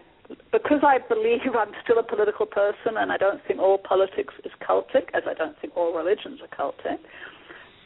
because 0.53 0.81
I 0.83 0.99
believe 1.09 1.41
I'm 1.59 1.73
still 1.83 1.99
a 1.99 2.03
political 2.03 2.47
person 2.47 2.97
and 2.97 3.13
I 3.13 3.17
don't 3.17 3.41
think 3.47 3.61
all 3.61 3.79
politics 3.79 4.35
is 4.45 4.53
cultic, 4.67 5.09
as 5.15 5.23
I 5.29 5.35
don't 5.35 5.59
think 5.61 5.77
all 5.77 5.95
religions 5.95 6.41
are 6.41 6.49
cultic, 6.49 6.99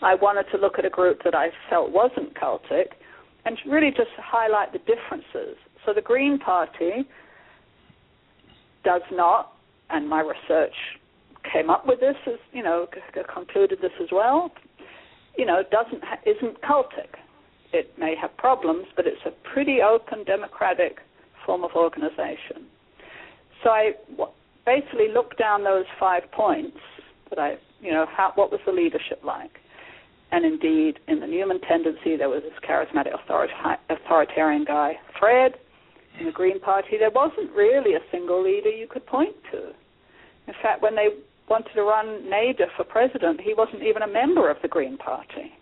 I 0.02 0.14
wanted 0.14 0.46
to 0.52 0.58
look 0.58 0.78
at 0.78 0.84
a 0.84 0.90
group 0.90 1.22
that 1.24 1.34
I 1.34 1.48
felt 1.68 1.90
wasn't 1.90 2.34
cultic 2.34 2.94
and 3.44 3.58
really 3.66 3.90
just 3.90 4.10
highlight 4.16 4.72
the 4.72 4.78
differences. 4.78 5.56
So 5.84 5.92
the 5.92 6.02
Green 6.02 6.38
Party 6.38 7.08
does 8.84 9.02
not, 9.10 9.52
and 9.90 10.08
my 10.08 10.20
research 10.20 10.74
came 11.52 11.70
up 11.70 11.86
with 11.86 12.00
this, 12.00 12.16
you 12.52 12.62
know, 12.62 12.86
concluded 13.32 13.78
this 13.80 13.92
as 14.00 14.08
well. 14.12 14.52
You 15.36 15.46
know, 15.46 15.62
doesn't 15.70 16.02
isn't 16.26 16.60
cultic. 16.62 17.14
It 17.72 17.98
may 17.98 18.14
have 18.20 18.36
problems, 18.36 18.86
but 18.96 19.06
it's 19.06 19.20
a 19.24 19.30
pretty 19.52 19.78
open 19.82 20.24
democratic 20.24 20.98
form 21.48 21.64
of 21.64 21.70
organization. 21.74 22.68
So 23.64 23.70
I 23.70 23.92
w- 24.10 24.30
basically 24.66 25.08
looked 25.08 25.38
down 25.38 25.64
those 25.64 25.86
five 25.98 26.30
points 26.30 26.76
that 27.30 27.38
I, 27.38 27.56
you 27.80 27.90
know, 27.90 28.04
how, 28.06 28.32
what 28.34 28.52
was 28.52 28.60
the 28.66 28.72
leadership 28.72 29.20
like? 29.24 29.52
And 30.30 30.44
indeed, 30.44 30.98
in 31.08 31.20
the 31.20 31.26
Newman 31.26 31.58
tendency, 31.66 32.18
there 32.18 32.28
was 32.28 32.42
this 32.42 32.52
charismatic 32.68 33.14
authorita- 33.16 33.78
authoritarian 33.88 34.66
guy, 34.66 34.92
Fred. 35.18 35.52
In 36.20 36.26
the 36.26 36.32
Green 36.32 36.60
Party, 36.60 36.98
there 36.98 37.12
wasn't 37.14 37.50
really 37.52 37.94
a 37.94 38.00
single 38.10 38.42
leader 38.42 38.68
you 38.68 38.88
could 38.90 39.06
point 39.06 39.36
to. 39.52 39.68
In 40.48 40.54
fact, 40.60 40.82
when 40.82 40.96
they 40.96 41.08
wanted 41.48 41.72
to 41.74 41.82
run 41.82 42.28
Nader 42.28 42.66
for 42.76 42.84
president, 42.84 43.40
he 43.40 43.54
wasn't 43.54 43.82
even 43.82 44.02
a 44.02 44.06
member 44.06 44.50
of 44.50 44.58
the 44.60 44.68
Green 44.68 44.98
Party. 44.98 45.54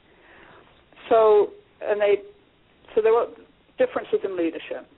So, 1.08 1.50
and 1.80 2.00
they, 2.00 2.22
so 2.94 3.02
there 3.02 3.12
were 3.12 3.26
differences 3.78 4.20
in 4.24 4.36
leadership 4.36 4.88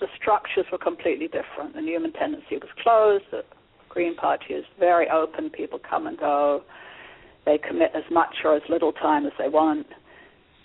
the 0.00 0.06
structures 0.20 0.66
were 0.72 0.78
completely 0.78 1.26
different. 1.26 1.74
The 1.74 1.80
Newman 1.80 2.12
tendency 2.12 2.56
was 2.56 2.70
closed. 2.82 3.24
The 3.30 3.42
Green 3.88 4.16
Party 4.16 4.54
is 4.54 4.64
very 4.78 5.08
open. 5.08 5.50
People 5.50 5.78
come 5.78 6.06
and 6.06 6.18
go. 6.18 6.62
They 7.46 7.58
commit 7.58 7.92
as 7.94 8.04
much 8.10 8.34
or 8.44 8.56
as 8.56 8.62
little 8.68 8.92
time 8.92 9.26
as 9.26 9.32
they 9.38 9.48
want. 9.48 9.86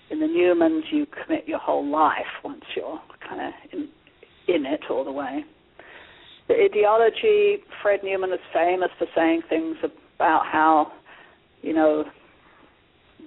In 0.09 0.19
the 0.19 0.27
Newmans, 0.27 0.83
you 0.91 1.05
commit 1.05 1.47
your 1.47 1.59
whole 1.59 1.85
life 1.85 2.43
once 2.43 2.63
you're 2.75 2.99
kind 3.27 3.41
of 3.41 3.53
in, 3.73 3.89
in 4.53 4.65
it 4.65 4.81
all 4.89 5.03
the 5.03 5.11
way. 5.11 5.43
The 6.47 6.53
ideology, 6.53 7.63
Fred 7.81 8.01
Newman 8.03 8.31
is 8.31 8.39
famous 8.53 8.89
for 8.99 9.07
saying 9.15 9.41
things 9.49 9.77
about 9.83 10.45
how, 10.45 10.91
you 11.61 11.73
know, 11.73 12.05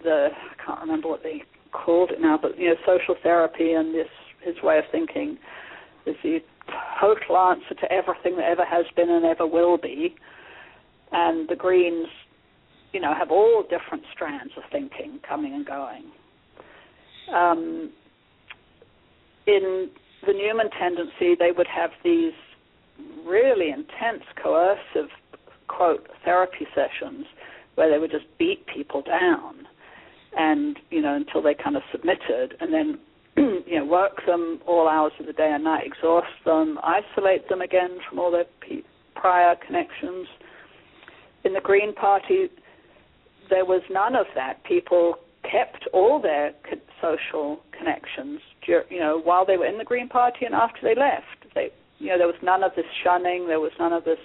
the 0.04 0.28
I 0.32 0.64
can't 0.64 0.80
remember 0.80 1.08
what 1.08 1.24
they 1.24 1.42
called 1.72 2.12
it 2.12 2.20
now, 2.20 2.38
but 2.40 2.56
you 2.56 2.68
know, 2.68 2.76
social 2.86 3.16
therapy 3.22 3.72
and 3.72 3.92
this 3.92 4.06
his 4.44 4.54
way 4.62 4.78
of 4.78 4.84
thinking 4.92 5.36
is 6.08 6.16
the 6.22 6.38
total 7.00 7.36
answer 7.36 7.74
to 7.80 7.92
everything 7.92 8.36
that 8.36 8.44
ever 8.44 8.64
has 8.64 8.86
been 8.96 9.10
and 9.10 9.24
ever 9.24 9.46
will 9.46 9.78
be. 9.78 10.14
And 11.12 11.48
the 11.48 11.56
Greens, 11.56 12.08
you 12.92 13.00
know, 13.00 13.14
have 13.14 13.30
all 13.30 13.62
different 13.62 14.04
strands 14.12 14.52
of 14.56 14.62
thinking 14.70 15.20
coming 15.26 15.54
and 15.54 15.66
going. 15.66 16.04
Um, 17.34 17.92
in 19.46 19.90
the 20.26 20.32
Newman 20.32 20.70
tendency, 20.78 21.34
they 21.38 21.52
would 21.56 21.66
have 21.66 21.90
these 22.04 22.32
really 23.26 23.70
intense, 23.70 24.24
coercive, 24.42 25.10
quote, 25.68 26.06
therapy 26.24 26.66
sessions 26.74 27.24
where 27.76 27.90
they 27.90 27.98
would 27.98 28.10
just 28.10 28.26
beat 28.38 28.66
people 28.66 29.02
down 29.02 29.66
and, 30.36 30.78
you 30.90 31.00
know, 31.00 31.14
until 31.14 31.42
they 31.42 31.54
kind 31.54 31.76
of 31.76 31.82
submitted 31.92 32.54
and 32.60 32.72
then 32.72 32.98
you 33.68 33.78
know, 33.78 33.84
work 33.84 34.24
them 34.26 34.60
all 34.66 34.88
hours 34.88 35.12
of 35.20 35.26
the 35.26 35.32
day 35.32 35.50
and 35.52 35.64
night, 35.64 35.86
exhaust 35.86 36.26
them, 36.44 36.78
isolate 36.82 37.48
them 37.48 37.60
again 37.60 37.98
from 38.08 38.18
all 38.18 38.30
their 38.30 38.46
prior 39.14 39.54
connections. 39.66 40.26
In 41.44 41.52
the 41.52 41.60
Green 41.60 41.94
Party, 41.94 42.48
there 43.50 43.66
was 43.66 43.82
none 43.90 44.14
of 44.14 44.26
that. 44.34 44.64
People 44.64 45.16
kept 45.42 45.86
all 45.92 46.20
their 46.20 46.52
social 47.02 47.60
connections, 47.76 48.40
you 48.66 49.00
know, 49.00 49.20
while 49.22 49.44
they 49.44 49.56
were 49.56 49.66
in 49.66 49.76
the 49.76 49.84
Green 49.84 50.08
Party 50.08 50.46
and 50.46 50.54
after 50.54 50.80
they 50.82 50.94
left. 50.98 51.54
They, 51.54 51.68
you 51.98 52.08
know, 52.08 52.18
there 52.18 52.26
was 52.26 52.36
none 52.42 52.62
of 52.62 52.72
this 52.74 52.86
shunning. 53.04 53.48
There 53.48 53.60
was 53.60 53.72
none 53.78 53.92
of 53.92 54.04
this. 54.04 54.18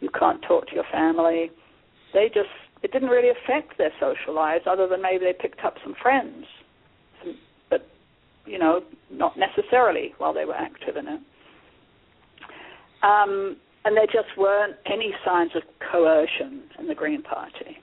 You 0.00 0.10
can't 0.10 0.42
talk 0.42 0.68
to 0.68 0.74
your 0.74 0.86
family. 0.92 1.50
They 2.12 2.28
just. 2.28 2.50
It 2.82 2.90
didn't 2.90 3.10
really 3.10 3.30
affect 3.30 3.78
their 3.78 3.92
social 4.00 4.34
lives, 4.34 4.64
other 4.66 4.88
than 4.88 5.00
maybe 5.00 5.24
they 5.24 5.32
picked 5.32 5.64
up 5.64 5.76
some 5.84 5.94
friends 6.02 6.46
you 8.46 8.58
know, 8.58 8.82
not 9.10 9.36
necessarily 9.38 10.14
while 10.18 10.32
they 10.32 10.44
were 10.44 10.54
active 10.54 10.96
in 10.96 11.06
it. 11.06 11.20
Um, 13.02 13.56
and 13.84 13.96
there 13.96 14.06
just 14.06 14.36
weren't 14.38 14.76
any 14.86 15.12
signs 15.24 15.50
of 15.54 15.62
coercion 15.90 16.62
in 16.78 16.86
the 16.86 16.94
Green 16.94 17.22
Party. 17.22 17.78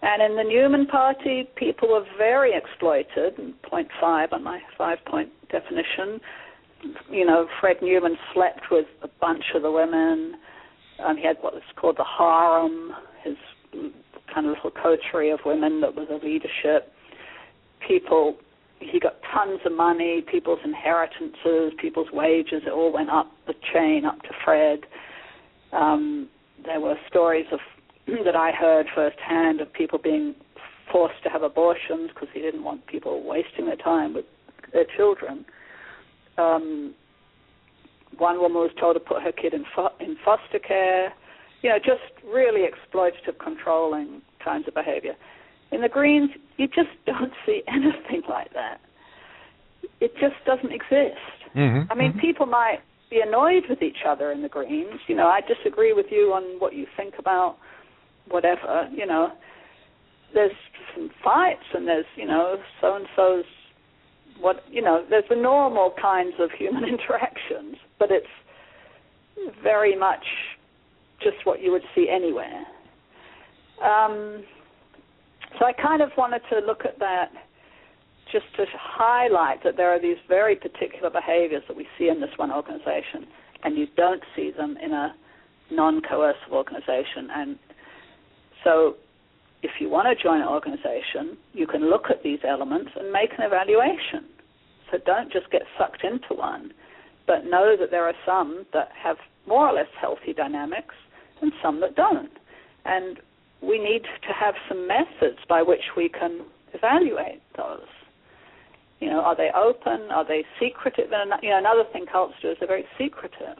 And 0.00 0.22
in 0.22 0.36
the 0.36 0.44
Newman 0.44 0.86
Party, 0.86 1.48
people 1.56 1.88
were 1.88 2.04
very 2.16 2.52
exploited, 2.56 3.34
point 3.68 3.88
five 4.00 4.32
on 4.32 4.44
my 4.44 4.60
five 4.76 4.98
point 5.06 5.30
definition. 5.50 6.20
You 7.10 7.26
know, 7.26 7.48
Fred 7.60 7.78
Newman 7.82 8.16
slept 8.32 8.60
with 8.70 8.86
a 9.02 9.08
bunch 9.20 9.42
of 9.56 9.62
the 9.62 9.72
women. 9.72 10.34
Um, 11.04 11.16
he 11.16 11.26
had 11.26 11.36
what 11.40 11.54
was 11.54 11.62
called 11.76 11.96
the 11.96 12.04
harem, 12.04 12.92
his 13.24 13.36
kind 14.32 14.46
of 14.46 14.54
little 14.54 14.70
coterie 14.70 15.30
of 15.30 15.40
women 15.44 15.80
that 15.80 15.94
was 15.94 16.06
a 16.10 16.24
leadership. 16.24 16.92
People 17.86 18.36
he 18.80 19.00
got 19.00 19.16
tons 19.32 19.60
of 19.64 19.72
money, 19.72 20.24
people's 20.30 20.60
inheritances, 20.64 21.72
people's 21.80 22.08
wages, 22.12 22.62
it 22.66 22.72
all 22.72 22.92
went 22.92 23.10
up 23.10 23.30
the 23.46 23.54
chain 23.72 24.04
up 24.04 24.20
to 24.22 24.30
Fred. 24.44 24.80
Um, 25.72 26.28
there 26.64 26.80
were 26.80 26.96
stories 27.08 27.46
of 27.52 27.60
that 28.24 28.36
I 28.36 28.52
heard 28.52 28.86
firsthand 28.94 29.60
of 29.60 29.72
people 29.72 29.98
being 29.98 30.34
forced 30.90 31.22
to 31.24 31.28
have 31.28 31.42
abortions 31.42 32.10
because 32.14 32.28
he 32.32 32.40
didn't 32.40 32.64
want 32.64 32.86
people 32.86 33.22
wasting 33.26 33.66
their 33.66 33.76
time 33.76 34.14
with 34.14 34.24
their 34.72 34.86
children. 34.96 35.44
Um, 36.38 36.94
one 38.16 38.40
woman 38.40 38.58
was 38.58 38.70
told 38.80 38.96
to 38.96 39.00
put 39.00 39.22
her 39.22 39.32
kid 39.32 39.54
in, 39.54 39.64
fo- 39.74 39.92
in 40.00 40.16
foster 40.24 40.58
care. 40.58 41.12
You 41.62 41.70
know, 41.70 41.78
just 41.78 42.24
really 42.24 42.62
exploitative, 42.62 43.38
controlling 43.42 44.22
kinds 44.42 44.66
of 44.68 44.74
behavior. 44.74 45.14
In 45.72 45.82
the 45.82 45.88
Greens, 45.88 46.30
you 46.56 46.66
just 46.68 46.90
don't 47.06 47.32
see 47.46 47.62
anything 47.68 48.22
like 48.28 48.52
that. 48.54 48.80
It 50.00 50.12
just 50.20 50.36
doesn't 50.46 50.72
exist. 50.72 51.18
Mm-hmm. 51.56 51.90
I 51.90 51.94
mean, 51.94 52.12
mm-hmm. 52.12 52.20
people 52.20 52.46
might 52.46 52.78
be 53.10 53.20
annoyed 53.20 53.64
with 53.68 53.82
each 53.82 54.04
other 54.06 54.32
in 54.32 54.42
the 54.42 54.48
Greens. 54.48 55.00
You 55.06 55.16
know, 55.16 55.26
I 55.26 55.40
disagree 55.40 55.92
with 55.92 56.06
you 56.10 56.32
on 56.32 56.60
what 56.60 56.74
you 56.74 56.86
think 56.96 57.14
about 57.18 57.56
whatever. 58.28 58.88
You 58.92 59.06
know, 59.06 59.32
there's 60.34 60.52
some 60.94 61.10
fights 61.24 61.64
and 61.74 61.86
there's 61.86 62.06
you 62.16 62.26
know 62.26 62.56
so 62.80 62.96
and 62.96 63.06
so's 63.16 63.44
what 64.40 64.62
you 64.70 64.82
know. 64.82 65.04
There's 65.08 65.24
the 65.28 65.36
normal 65.36 65.94
kinds 66.00 66.34
of 66.38 66.50
human 66.56 66.84
interactions, 66.88 67.76
but 67.98 68.10
it's 68.10 68.26
very 69.62 69.96
much 69.96 70.24
just 71.22 71.36
what 71.44 71.62
you 71.62 71.72
would 71.72 71.82
see 71.94 72.08
anywhere. 72.10 72.64
Um, 73.82 74.44
so 75.58 75.64
I 75.64 75.72
kind 75.72 76.02
of 76.02 76.10
wanted 76.16 76.42
to 76.50 76.60
look 76.66 76.84
at 76.84 76.98
that 76.98 77.30
just 78.30 78.44
to 78.56 78.64
highlight 78.78 79.62
that 79.64 79.76
there 79.76 79.90
are 79.90 80.00
these 80.00 80.18
very 80.28 80.54
particular 80.54 81.10
behaviors 81.10 81.62
that 81.68 81.76
we 81.76 81.86
see 81.98 82.08
in 82.08 82.20
this 82.20 82.30
one 82.36 82.52
organization, 82.52 83.26
and 83.64 83.76
you 83.76 83.86
don't 83.96 84.22
see 84.36 84.50
them 84.50 84.76
in 84.82 84.92
a 84.92 85.14
non 85.70 86.02
coercive 86.02 86.52
organization. 86.52 87.28
And 87.34 87.58
so, 88.64 88.96
if 89.62 89.72
you 89.80 89.88
want 89.88 90.06
to 90.06 90.22
join 90.22 90.40
an 90.40 90.48
organization, 90.48 91.36
you 91.52 91.66
can 91.66 91.88
look 91.88 92.10
at 92.10 92.22
these 92.22 92.40
elements 92.46 92.90
and 92.96 93.10
make 93.10 93.30
an 93.38 93.44
evaluation. 93.44 94.28
So, 94.90 94.98
don't 95.04 95.32
just 95.32 95.50
get 95.50 95.62
sucked 95.78 96.04
into 96.04 96.34
one, 96.34 96.72
but 97.26 97.44
know 97.46 97.76
that 97.78 97.90
there 97.90 98.04
are 98.04 98.14
some 98.26 98.66
that 98.72 98.88
have 99.02 99.16
more 99.46 99.68
or 99.68 99.72
less 99.72 99.88
healthy 99.98 100.34
dynamics 100.34 100.94
and 101.40 101.52
some 101.62 101.80
that 101.80 101.96
don't. 101.96 102.32
And 102.84 103.18
we 103.62 103.78
need 103.78 104.02
to 104.02 104.32
have 104.38 104.54
some 104.68 104.86
methods 104.86 105.38
by 105.48 105.62
which 105.62 105.82
we 105.96 106.08
can 106.08 106.42
evaluate 106.74 107.42
those. 107.56 107.86
You 109.00 109.10
know, 109.10 109.20
are 109.20 109.36
they 109.36 109.50
open? 109.54 110.10
Are 110.10 110.26
they 110.26 110.44
secretive? 110.60 111.12
And 111.12 111.32
you 111.42 111.50
know, 111.50 111.58
another 111.58 111.84
thing 111.92 112.06
cults 112.10 112.34
do 112.42 112.50
is 112.50 112.56
they're 112.60 112.68
very 112.68 112.86
secretive 112.98 113.58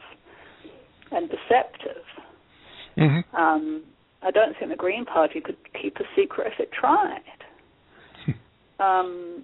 and 1.11 1.29
deceptive. 1.29 2.03
Mm-hmm. 2.97 3.35
Um, 3.35 3.83
I 4.21 4.31
don't 4.31 4.53
think 4.57 4.71
the 4.71 4.77
Green 4.77 5.05
Party 5.05 5.39
could 5.39 5.55
keep 5.81 5.95
a 5.97 6.03
secret 6.15 6.51
if 6.53 6.59
it 6.59 6.69
tried. 6.77 7.21
um, 8.79 9.43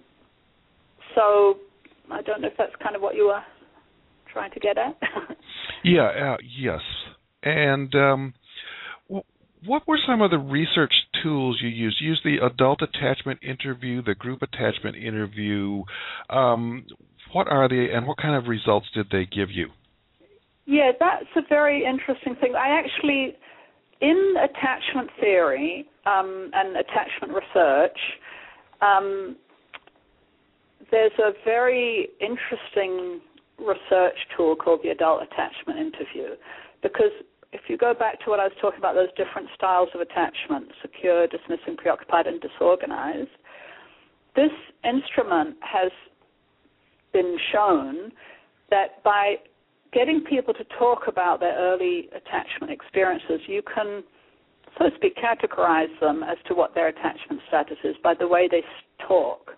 so 1.16 1.58
I 2.12 2.22
don't 2.22 2.42
know 2.42 2.48
if 2.48 2.58
that's 2.58 2.76
kind 2.84 2.96
of 2.96 3.02
what 3.02 3.16
you 3.16 3.28
were 3.28 3.42
trying 4.32 4.52
to 4.52 4.60
get 4.60 4.78
at. 4.78 4.98
yeah. 5.84 6.34
Uh, 6.34 6.38
yes. 6.58 6.82
And 7.44 7.94
um, 7.96 8.34
what 9.66 9.88
were 9.88 9.98
some 10.08 10.22
of 10.22 10.32
the 10.32 10.38
research 10.38 10.94
tools 11.24 11.60
you 11.62 11.70
used? 11.70 11.98
You 12.00 12.10
used 12.10 12.22
the 12.24 12.46
adult 12.46 12.82
attachment 12.82 13.40
interview, 13.44 14.02
the 14.02 14.16
group 14.16 14.42
attachment 14.42 14.96
interview. 14.96 15.84
Um, 16.30 16.86
what 17.34 17.48
are 17.48 17.68
they, 17.68 17.92
and 17.94 18.08
what 18.08 18.18
kind 18.18 18.36
of 18.36 18.48
results 18.48 18.88
did 18.94 19.08
they 19.12 19.26
give 19.26 19.52
you? 19.52 19.70
Yeah, 20.66 20.92
that's 21.00 21.26
a 21.36 21.42
very 21.48 21.86
interesting 21.86 22.36
thing. 22.36 22.54
I 22.56 22.80
actually, 22.80 23.36
in 24.02 24.34
attachment 24.38 25.10
theory 25.20 25.86
um, 26.06 26.50
and 26.54 26.78
attachment 26.78 27.34
research, 27.34 27.98
um, 28.82 29.36
there's 30.92 31.12
a 31.20 31.32
very 31.44 32.10
interesting 32.20 33.22
research 33.60 34.18
tool 34.36 34.56
called 34.56 34.82
the 34.84 34.90
adult 34.90 35.22
attachment 35.24 35.80
interview 35.80 36.36
because 36.82 37.12
if 37.56 37.70
you 37.70 37.78
go 37.78 37.94
back 37.94 38.20
to 38.24 38.30
what 38.30 38.40
I 38.40 38.44
was 38.44 38.58
talking 38.60 38.80
about, 38.80 38.96
those 38.96 39.14
different 39.16 39.48
styles 39.56 39.90
of 39.96 40.02
attachment 40.02 40.68
secure, 40.82 41.26
dismissing, 41.28 41.78
preoccupied, 41.78 42.28
and 42.28 42.40
disorganized 42.42 43.32
this 44.36 44.52
instrument 44.84 45.56
has 45.62 45.92
been 47.14 47.38
shown 47.52 48.12
that 48.70 49.04
by 49.04 49.36
getting 49.94 50.22
people 50.22 50.54
to 50.54 50.64
talk 50.78 51.04
about 51.08 51.40
their 51.40 51.58
early 51.58 52.10
attachment 52.10 52.72
experiences, 52.72 53.40
you 53.48 53.62
can, 53.74 54.04
so 54.78 54.90
to 54.90 54.96
speak, 54.96 55.16
categorize 55.16 56.00
them 56.02 56.22
as 56.24 56.38
to 56.48 56.54
what 56.54 56.76
their 56.76 56.90
attachment 56.90 57.42
status 57.48 57.78
is 57.84 57.96
by 58.04 58.14
the 58.14 58.28
way 58.28 58.48
they 58.52 58.62
talk. 59.08 59.52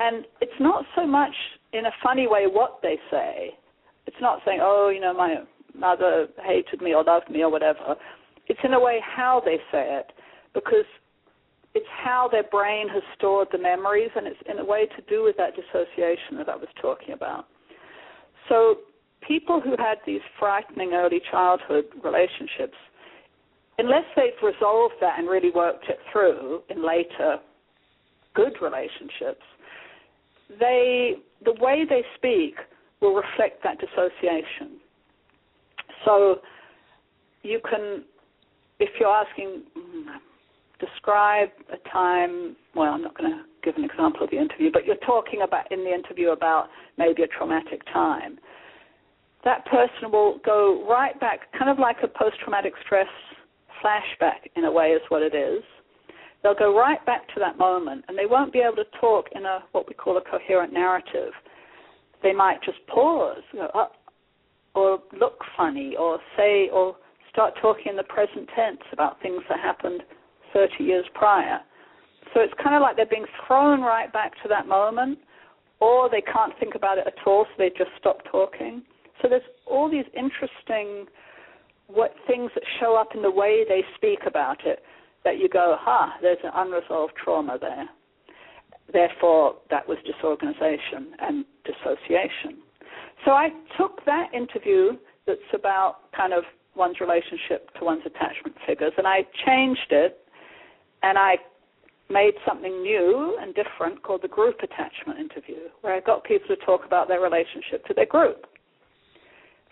And 0.00 0.24
it's 0.40 0.52
not 0.60 0.84
so 0.96 1.06
much 1.06 1.34
in 1.72 1.86
a 1.86 1.90
funny 2.02 2.26
way 2.26 2.46
what 2.46 2.78
they 2.82 2.96
say. 3.10 3.50
It's 4.06 4.16
not 4.22 4.40
saying, 4.46 4.60
oh, 4.62 4.90
you 4.94 5.00
know, 5.00 5.12
my 5.12 5.36
mother 5.78 6.28
hated 6.44 6.82
me 6.82 6.94
or 6.94 7.04
loved 7.04 7.30
me 7.30 7.42
or 7.42 7.50
whatever. 7.50 7.96
It's 8.46 8.60
in 8.64 8.72
a 8.72 8.80
way 8.80 9.00
how 9.04 9.42
they 9.44 9.56
say 9.70 9.98
it 9.98 10.12
because 10.54 10.86
it's 11.74 11.86
how 12.02 12.28
their 12.30 12.44
brain 12.44 12.88
has 12.88 13.02
stored 13.16 13.48
the 13.52 13.58
memories 13.58 14.10
and 14.16 14.26
it's 14.26 14.40
in 14.50 14.58
a 14.58 14.64
way 14.64 14.86
to 14.96 15.02
do 15.08 15.22
with 15.22 15.36
that 15.36 15.54
dissociation 15.54 16.36
that 16.38 16.48
I 16.48 16.56
was 16.56 16.68
talking 16.80 17.12
about. 17.12 17.46
So 18.48 18.78
people 19.26 19.60
who 19.60 19.70
had 19.78 19.98
these 20.06 20.22
frightening 20.38 20.92
early 20.94 21.20
childhood 21.30 21.84
relationships, 22.02 22.76
unless 23.76 24.04
they've 24.16 24.42
resolved 24.42 24.94
that 25.00 25.18
and 25.18 25.28
really 25.28 25.50
worked 25.54 25.84
it 25.88 25.98
through 26.10 26.62
in 26.70 26.84
later 26.86 27.38
good 28.34 28.54
relationships, 28.62 29.44
they 30.58 31.16
the 31.44 31.54
way 31.60 31.84
they 31.88 32.02
speak 32.16 32.54
will 33.00 33.14
reflect 33.14 33.62
that 33.62 33.78
dissociation. 33.78 34.80
So 36.04 36.40
you 37.42 37.60
can, 37.68 38.04
if 38.78 38.90
you're 38.98 39.08
asking, 39.08 39.62
mm, 39.76 40.04
describe 40.80 41.48
a 41.72 41.88
time. 41.88 42.56
Well, 42.74 42.92
I'm 42.92 43.02
not 43.02 43.16
going 43.16 43.30
to 43.30 43.42
give 43.64 43.76
an 43.76 43.84
example 43.84 44.22
of 44.22 44.30
the 44.30 44.38
interview, 44.38 44.70
but 44.72 44.84
you're 44.86 44.96
talking 44.96 45.42
about 45.42 45.70
in 45.72 45.84
the 45.84 45.92
interview 45.92 46.30
about 46.30 46.68
maybe 46.96 47.22
a 47.22 47.26
traumatic 47.26 47.82
time. 47.92 48.38
That 49.44 49.64
person 49.66 50.10
will 50.12 50.38
go 50.44 50.86
right 50.88 51.18
back, 51.20 51.52
kind 51.56 51.70
of 51.70 51.78
like 51.78 51.96
a 52.02 52.08
post-traumatic 52.08 52.72
stress 52.84 53.06
flashback 53.82 54.50
in 54.56 54.64
a 54.64 54.70
way, 54.70 54.88
is 54.88 55.02
what 55.08 55.22
it 55.22 55.34
is. 55.34 55.62
They'll 56.42 56.54
go 56.54 56.76
right 56.76 57.04
back 57.06 57.26
to 57.34 57.40
that 57.40 57.58
moment, 57.58 58.04
and 58.08 58.16
they 58.16 58.26
won't 58.26 58.52
be 58.52 58.60
able 58.60 58.76
to 58.76 58.98
talk 59.00 59.26
in 59.34 59.44
a 59.44 59.60
what 59.72 59.88
we 59.88 59.94
call 59.94 60.16
a 60.18 60.20
coherent 60.20 60.72
narrative. 60.72 61.32
They 62.22 62.32
might 62.32 62.62
just 62.62 62.78
pause, 62.88 63.42
go, 63.52 63.68
oh, 63.74 63.88
or 64.78 65.02
look 65.18 65.40
funny 65.56 65.96
or 65.98 66.18
say 66.36 66.68
or 66.72 66.96
start 67.30 67.54
talking 67.60 67.86
in 67.90 67.96
the 67.96 68.04
present 68.04 68.48
tense 68.54 68.80
about 68.92 69.20
things 69.20 69.42
that 69.48 69.58
happened 69.58 70.02
30 70.52 70.84
years 70.84 71.04
prior. 71.14 71.58
So 72.32 72.40
it's 72.40 72.54
kind 72.62 72.76
of 72.76 72.82
like 72.82 72.96
they're 72.96 73.06
being 73.06 73.26
thrown 73.46 73.80
right 73.80 74.12
back 74.12 74.32
to 74.42 74.48
that 74.48 74.66
moment, 74.68 75.18
or 75.80 76.08
they 76.08 76.20
can't 76.20 76.52
think 76.60 76.74
about 76.74 76.98
it 76.98 77.06
at 77.06 77.26
all, 77.26 77.44
so 77.44 77.54
they 77.58 77.70
just 77.70 77.90
stop 77.98 78.18
talking. 78.30 78.82
So 79.20 79.28
there's 79.28 79.42
all 79.66 79.90
these 79.90 80.04
interesting 80.16 81.06
what 81.88 82.12
things 82.26 82.50
that 82.54 82.64
show 82.80 82.96
up 82.96 83.08
in 83.14 83.22
the 83.22 83.30
way 83.30 83.64
they 83.66 83.82
speak 83.96 84.20
about 84.26 84.66
it 84.66 84.82
that 85.24 85.38
you 85.38 85.48
go, 85.48 85.76
ha, 85.80 86.10
huh, 86.12 86.18
there's 86.20 86.38
an 86.44 86.50
unresolved 86.54 87.14
trauma 87.22 87.56
there. 87.60 87.88
Therefore, 88.92 89.56
that 89.70 89.88
was 89.88 89.98
disorganization 90.04 91.14
and 91.18 91.44
dissociation. 91.64 92.62
So 93.24 93.32
I 93.32 93.48
took 93.76 94.04
that 94.06 94.32
interview 94.34 94.92
that's 95.26 95.40
about 95.54 96.12
kind 96.16 96.32
of 96.32 96.44
one's 96.76 97.00
relationship 97.00 97.70
to 97.78 97.84
one's 97.84 98.02
attachment 98.06 98.56
figures 98.66 98.92
and 98.96 99.06
I 99.06 99.22
changed 99.44 99.90
it 99.90 100.18
and 101.02 101.18
I 101.18 101.36
made 102.10 102.32
something 102.46 102.82
new 102.82 103.36
and 103.40 103.54
different 103.54 104.02
called 104.02 104.22
the 104.22 104.28
group 104.28 104.56
attachment 104.62 105.18
interview, 105.18 105.68
where 105.82 105.94
I 105.94 106.00
got 106.00 106.24
people 106.24 106.48
to 106.48 106.56
talk 106.64 106.86
about 106.86 107.08
their 107.08 107.20
relationship 107.20 107.84
to 107.86 107.94
their 107.94 108.06
group. 108.06 108.46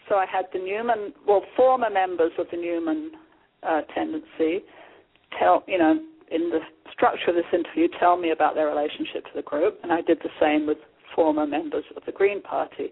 So 0.09 0.17
I 0.17 0.27
had 0.27 0.47
the 0.53 0.59
Newman, 0.59 1.13
well, 1.27 1.43
former 1.57 1.91
members 1.91 2.33
of 2.39 2.47
the 2.51 2.57
Newman 2.57 3.13
uh, 3.63 3.81
tendency 3.95 4.65
tell, 5.39 5.65
you 5.67 5.79
know, 5.79 5.99
in 6.31 6.51
the 6.51 6.61
structure 6.93 7.31
of 7.31 7.37
this 7.37 7.45
interview, 7.53 7.89
tell 7.99 8.17
me 8.17 8.31
about 8.31 8.55
their 8.55 8.67
relationship 8.67 9.25
to 9.25 9.31
the 9.35 9.43
group, 9.43 9.79
and 9.83 9.93
I 9.93 10.03
did 10.03 10.19
the 10.23 10.31
same 10.41 10.67
with 10.67 10.79
former 11.15 11.47
members 11.47 11.85
of 11.97 12.03
the 12.05 12.13
Green 12.13 12.43
Party. 12.43 12.91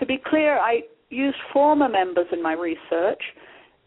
To 0.00 0.06
be 0.06 0.18
clear, 0.24 0.58
I 0.58 0.80
use 1.10 1.34
former 1.52 1.88
members 1.88 2.26
in 2.32 2.42
my 2.42 2.54
research 2.54 3.22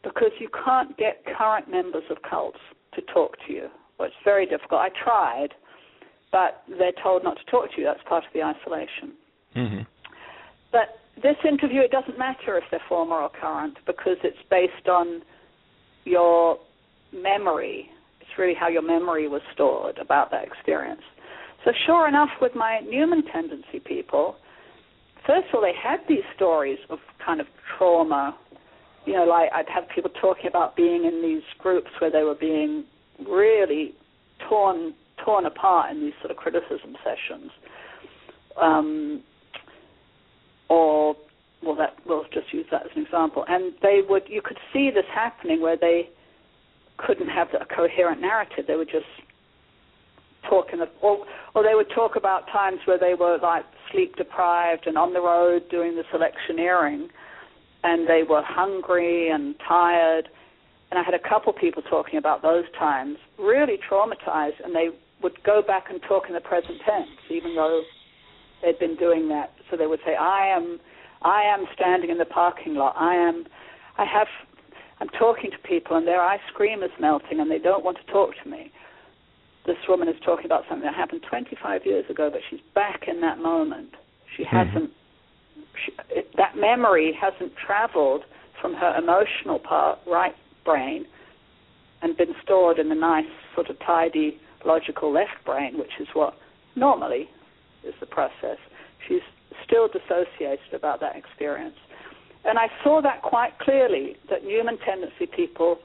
because 0.03 0.32
you 0.39 0.47
can't 0.64 0.95
get 0.97 1.24
current 1.38 1.70
members 1.70 2.03
of 2.09 2.18
cults 2.28 2.59
to 2.95 3.01
talk 3.14 3.36
to 3.47 3.53
you. 3.53 3.68
Well, 3.97 4.07
it's 4.07 4.16
very 4.24 4.45
difficult. 4.45 4.82
I 4.82 4.89
tried, 5.03 5.49
but 6.32 6.64
they're 6.68 6.91
told 7.01 7.24
not 7.24 7.38
to 7.38 7.51
talk 7.51 7.74
to 7.74 7.82
you. 7.82 7.86
That's 7.86 8.03
part 8.07 8.24
of 8.26 8.34
the 8.34 8.43
isolation. 8.43 9.14
Mm-hmm. 9.55 9.82
But 10.72 10.99
this 11.22 11.38
interview, 11.47 11.82
it 11.82 11.91
doesn't 11.91 12.18
matter 12.18 12.57
if 12.57 12.64
they're 12.70 12.82
former 12.89 13.16
or 13.16 13.30
current 13.30 13.78
because 13.86 14.18
it's 14.24 14.38
based 14.49 14.88
on 14.88 15.22
your 16.05 16.57
memory. 17.14 17.89
It's 18.20 18.32
really 18.38 18.55
how 18.59 18.68
your 18.68 18.82
memory 18.82 19.28
was 19.28 19.41
stored 19.53 19.97
about 19.99 20.32
that 20.32 20.43
experience. 20.43 21.01
So, 21.64 21.72
sure 21.86 22.07
enough, 22.07 22.30
with 22.41 22.53
my 22.55 22.82
Newman 22.82 23.24
tendency 23.32 23.80
people, 23.86 24.36
first 25.26 25.47
of 25.49 25.55
all, 25.55 25.61
they 25.61 25.74
had 25.82 25.99
these 26.07 26.24
stories 26.36 26.80
of 26.89 26.99
kind 27.26 27.39
of 27.39 27.47
trauma. 27.78 28.38
You 29.05 29.13
know, 29.13 29.26
like 29.26 29.49
I'd 29.53 29.69
have 29.69 29.84
people 29.93 30.11
talking 30.21 30.47
about 30.47 30.76
being 30.76 31.05
in 31.05 31.21
these 31.21 31.43
groups 31.59 31.89
where 31.99 32.11
they 32.11 32.24
were 32.24 32.36
being 32.36 32.86
really 33.28 33.93
torn 34.49 34.93
torn 35.24 35.45
apart 35.45 35.91
in 35.91 36.01
these 36.01 36.13
sort 36.21 36.32
of 36.32 36.38
criticism 36.38 36.95
sessions. 37.03 37.51
Um, 38.61 39.24
or 40.69 41.15
well 41.63 41.76
that 41.76 41.95
we'll 42.05 42.24
just 42.34 42.53
use 42.53 42.65
that 42.71 42.84
as 42.84 42.91
an 42.95 43.03
example. 43.03 43.45
And 43.47 43.74
they 43.82 44.01
would 44.07 44.24
you 44.28 44.41
could 44.43 44.57
see 44.71 44.89
this 44.93 45.05
happening 45.13 45.61
where 45.61 45.78
they 45.78 46.09
couldn't 46.97 47.30
have 47.30 47.47
a 47.59 47.65
coherent 47.65 48.21
narrative. 48.21 48.65
They 48.67 48.76
would 48.76 48.89
just 48.89 49.05
talk 50.49 50.67
in 50.73 50.79
or 51.01 51.25
or 51.55 51.63
they 51.63 51.75
would 51.75 51.89
talk 51.93 52.15
about 52.15 52.47
times 52.47 52.79
where 52.85 52.99
they 52.99 53.13
were 53.13 53.37
like 53.41 53.65
sleep 53.91 54.15
deprived 54.15 54.87
and 54.87 54.97
on 54.97 55.13
the 55.13 55.21
road 55.21 55.63
doing 55.69 55.95
this 55.95 56.05
electioneering 56.13 57.09
and 57.83 58.07
they 58.07 58.23
were 58.27 58.41
hungry 58.43 59.29
and 59.29 59.55
tired 59.67 60.29
and 60.93 60.99
I 60.99 61.03
had 61.03 61.15
a 61.15 61.27
couple 61.27 61.51
people 61.53 61.81
talking 61.81 62.19
about 62.19 62.43
those 62.43 62.65
times, 62.77 63.17
really 63.39 63.79
traumatized 63.89 64.63
and 64.63 64.75
they 64.75 64.89
would 65.23 65.43
go 65.43 65.63
back 65.65 65.85
and 65.89 65.99
talk 66.07 66.25
in 66.27 66.35
the 66.35 66.39
present 66.39 66.77
tense, 66.85 67.09
even 67.31 67.55
though 67.55 67.81
they'd 68.61 68.77
been 68.77 68.95
doing 68.95 69.27
that. 69.29 69.53
So 69.71 69.77
they 69.77 69.87
would 69.87 70.01
say, 70.05 70.15
I 70.15 70.55
am 70.55 70.79
I 71.23 71.41
am 71.43 71.65
standing 71.73 72.11
in 72.11 72.19
the 72.19 72.25
parking 72.25 72.75
lot. 72.75 72.95
I 72.95 73.15
am 73.15 73.45
I 73.97 74.05
have 74.05 74.27
I'm 74.99 75.09
talking 75.09 75.49
to 75.49 75.57
people 75.67 75.97
and 75.97 76.05
their 76.05 76.21
ice 76.21 76.45
cream 76.53 76.83
is 76.83 76.91
melting 76.99 77.39
and 77.39 77.49
they 77.49 77.59
don't 77.59 77.83
want 77.83 77.97
to 78.05 78.11
talk 78.11 78.31
to 78.43 78.49
me 78.49 78.71
this 79.66 79.78
woman 79.88 80.07
is 80.07 80.16
talking 80.26 80.45
about 80.45 80.64
something 80.68 80.86
that 80.86 80.95
happened 80.95 81.22
25 81.28 81.86
years 81.86 82.05
ago, 82.09 82.30
but 82.32 82.41
she's 82.49 82.59
back 82.76 83.07
in 83.07 83.22
that 83.22 83.39
moment. 83.39 83.91
She 84.36 84.43
mm-hmm. 84.43 84.55
hasn't, 84.55 84.91
she, 85.86 85.91
it, 86.09 86.30
that 86.36 86.57
memory 86.57 87.18
hasn't 87.20 87.53
traveled 87.55 88.24
from 88.61 88.74
her 88.74 88.95
emotional 88.97 89.59
part, 89.59 89.99
right 90.07 90.36
brain, 90.66 91.05
and 92.01 92.18
been 92.18 92.36
stored 92.43 92.80
in 92.80 92.89
the 92.89 92.95
nice, 92.95 93.26
sort 93.55 93.70
of 93.70 93.78
tidy, 93.80 94.39
logical 94.66 95.14
left 95.14 95.43
brain, 95.45 95.78
which 95.78 95.91
is 95.99 96.07
what 96.14 96.34
normally 96.76 97.30
is 97.86 97.93
the 97.99 98.05
process. 98.05 98.57
She's 99.07 99.22
still 99.66 99.88
dissociated 99.88 100.74
about 100.74 100.99
that 100.99 101.16
experience. 101.16 101.76
And 102.45 102.57
I 102.59 102.68
saw 102.84 103.01
that 103.01 103.22
quite 103.22 103.57
clearly 103.59 104.18
that 104.30 104.43
Newman 104.43 104.78
tendency 104.86 105.26
people, 105.26 105.80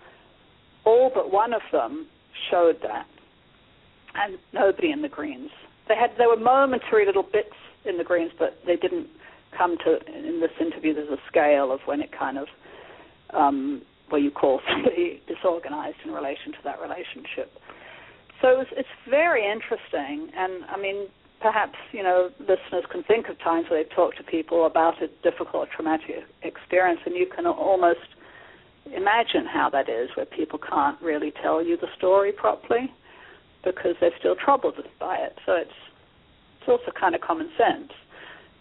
all 0.84 1.10
but 1.14 1.32
one 1.32 1.52
of 1.52 1.62
them, 1.70 2.06
showed 2.50 2.78
that 2.82 3.06
and 4.14 4.38
nobody 4.52 4.90
in 4.90 5.02
the 5.02 5.08
greens. 5.08 5.50
They 5.88 5.94
had 5.94 6.10
there 6.18 6.28
were 6.28 6.36
momentary 6.36 7.06
little 7.06 7.22
bits 7.22 7.54
in 7.84 7.98
the 7.98 8.04
greens, 8.04 8.32
but 8.38 8.58
they 8.66 8.76
didn't 8.76 9.08
come 9.56 9.76
to 9.84 9.98
in 10.06 10.40
this 10.40 10.50
interview. 10.60 10.94
There's 10.94 11.08
a 11.08 11.22
scale 11.28 11.72
of 11.72 11.80
when 11.86 12.00
it 12.00 12.10
kind 12.16 12.38
of 12.38 12.46
um, 13.30 13.82
where 14.10 14.20
you 14.20 14.30
call 14.30 14.60
somebody 14.70 15.22
disorganized 15.26 15.98
in 16.04 16.12
relation 16.12 16.52
to 16.52 16.58
that 16.64 16.80
relationship. 16.80 17.52
So 18.40 18.48
it 18.48 18.58
was, 18.58 18.66
it's 18.72 18.88
very 19.10 19.42
interesting, 19.50 20.30
and 20.36 20.64
I 20.68 20.78
mean, 20.80 21.08
perhaps 21.40 21.74
you 21.92 22.02
know 22.02 22.30
listeners 22.40 22.84
can 22.90 23.02
think 23.04 23.28
of 23.28 23.38
times 23.40 23.66
where 23.68 23.82
they've 23.82 23.94
talked 23.94 24.16
to 24.18 24.24
people 24.24 24.66
about 24.66 25.02
a 25.02 25.08
difficult, 25.28 25.68
traumatic 25.74 26.24
experience, 26.42 27.00
and 27.04 27.16
you 27.16 27.26
can 27.26 27.46
almost 27.46 28.14
imagine 28.86 29.44
how 29.44 29.68
that 29.70 29.88
is, 29.88 30.08
where 30.14 30.26
people 30.26 30.58
can't 30.58 31.00
really 31.02 31.32
tell 31.42 31.64
you 31.64 31.76
the 31.76 31.88
story 31.96 32.32
properly 32.32 32.92
because 33.74 33.94
they're 34.00 34.16
still 34.18 34.36
troubled 34.36 34.74
by 34.98 35.16
it. 35.16 35.36
So 35.46 35.52
it's 35.52 35.70
it's 36.60 36.68
also 36.68 36.92
kind 36.98 37.14
of 37.14 37.20
common 37.20 37.50
sense. 37.56 37.92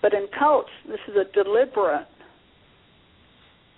But 0.01 0.13
in 0.13 0.27
cults, 0.37 0.69
this 0.87 0.99
is 1.07 1.15
a 1.15 1.25
deliberate. 1.33 2.07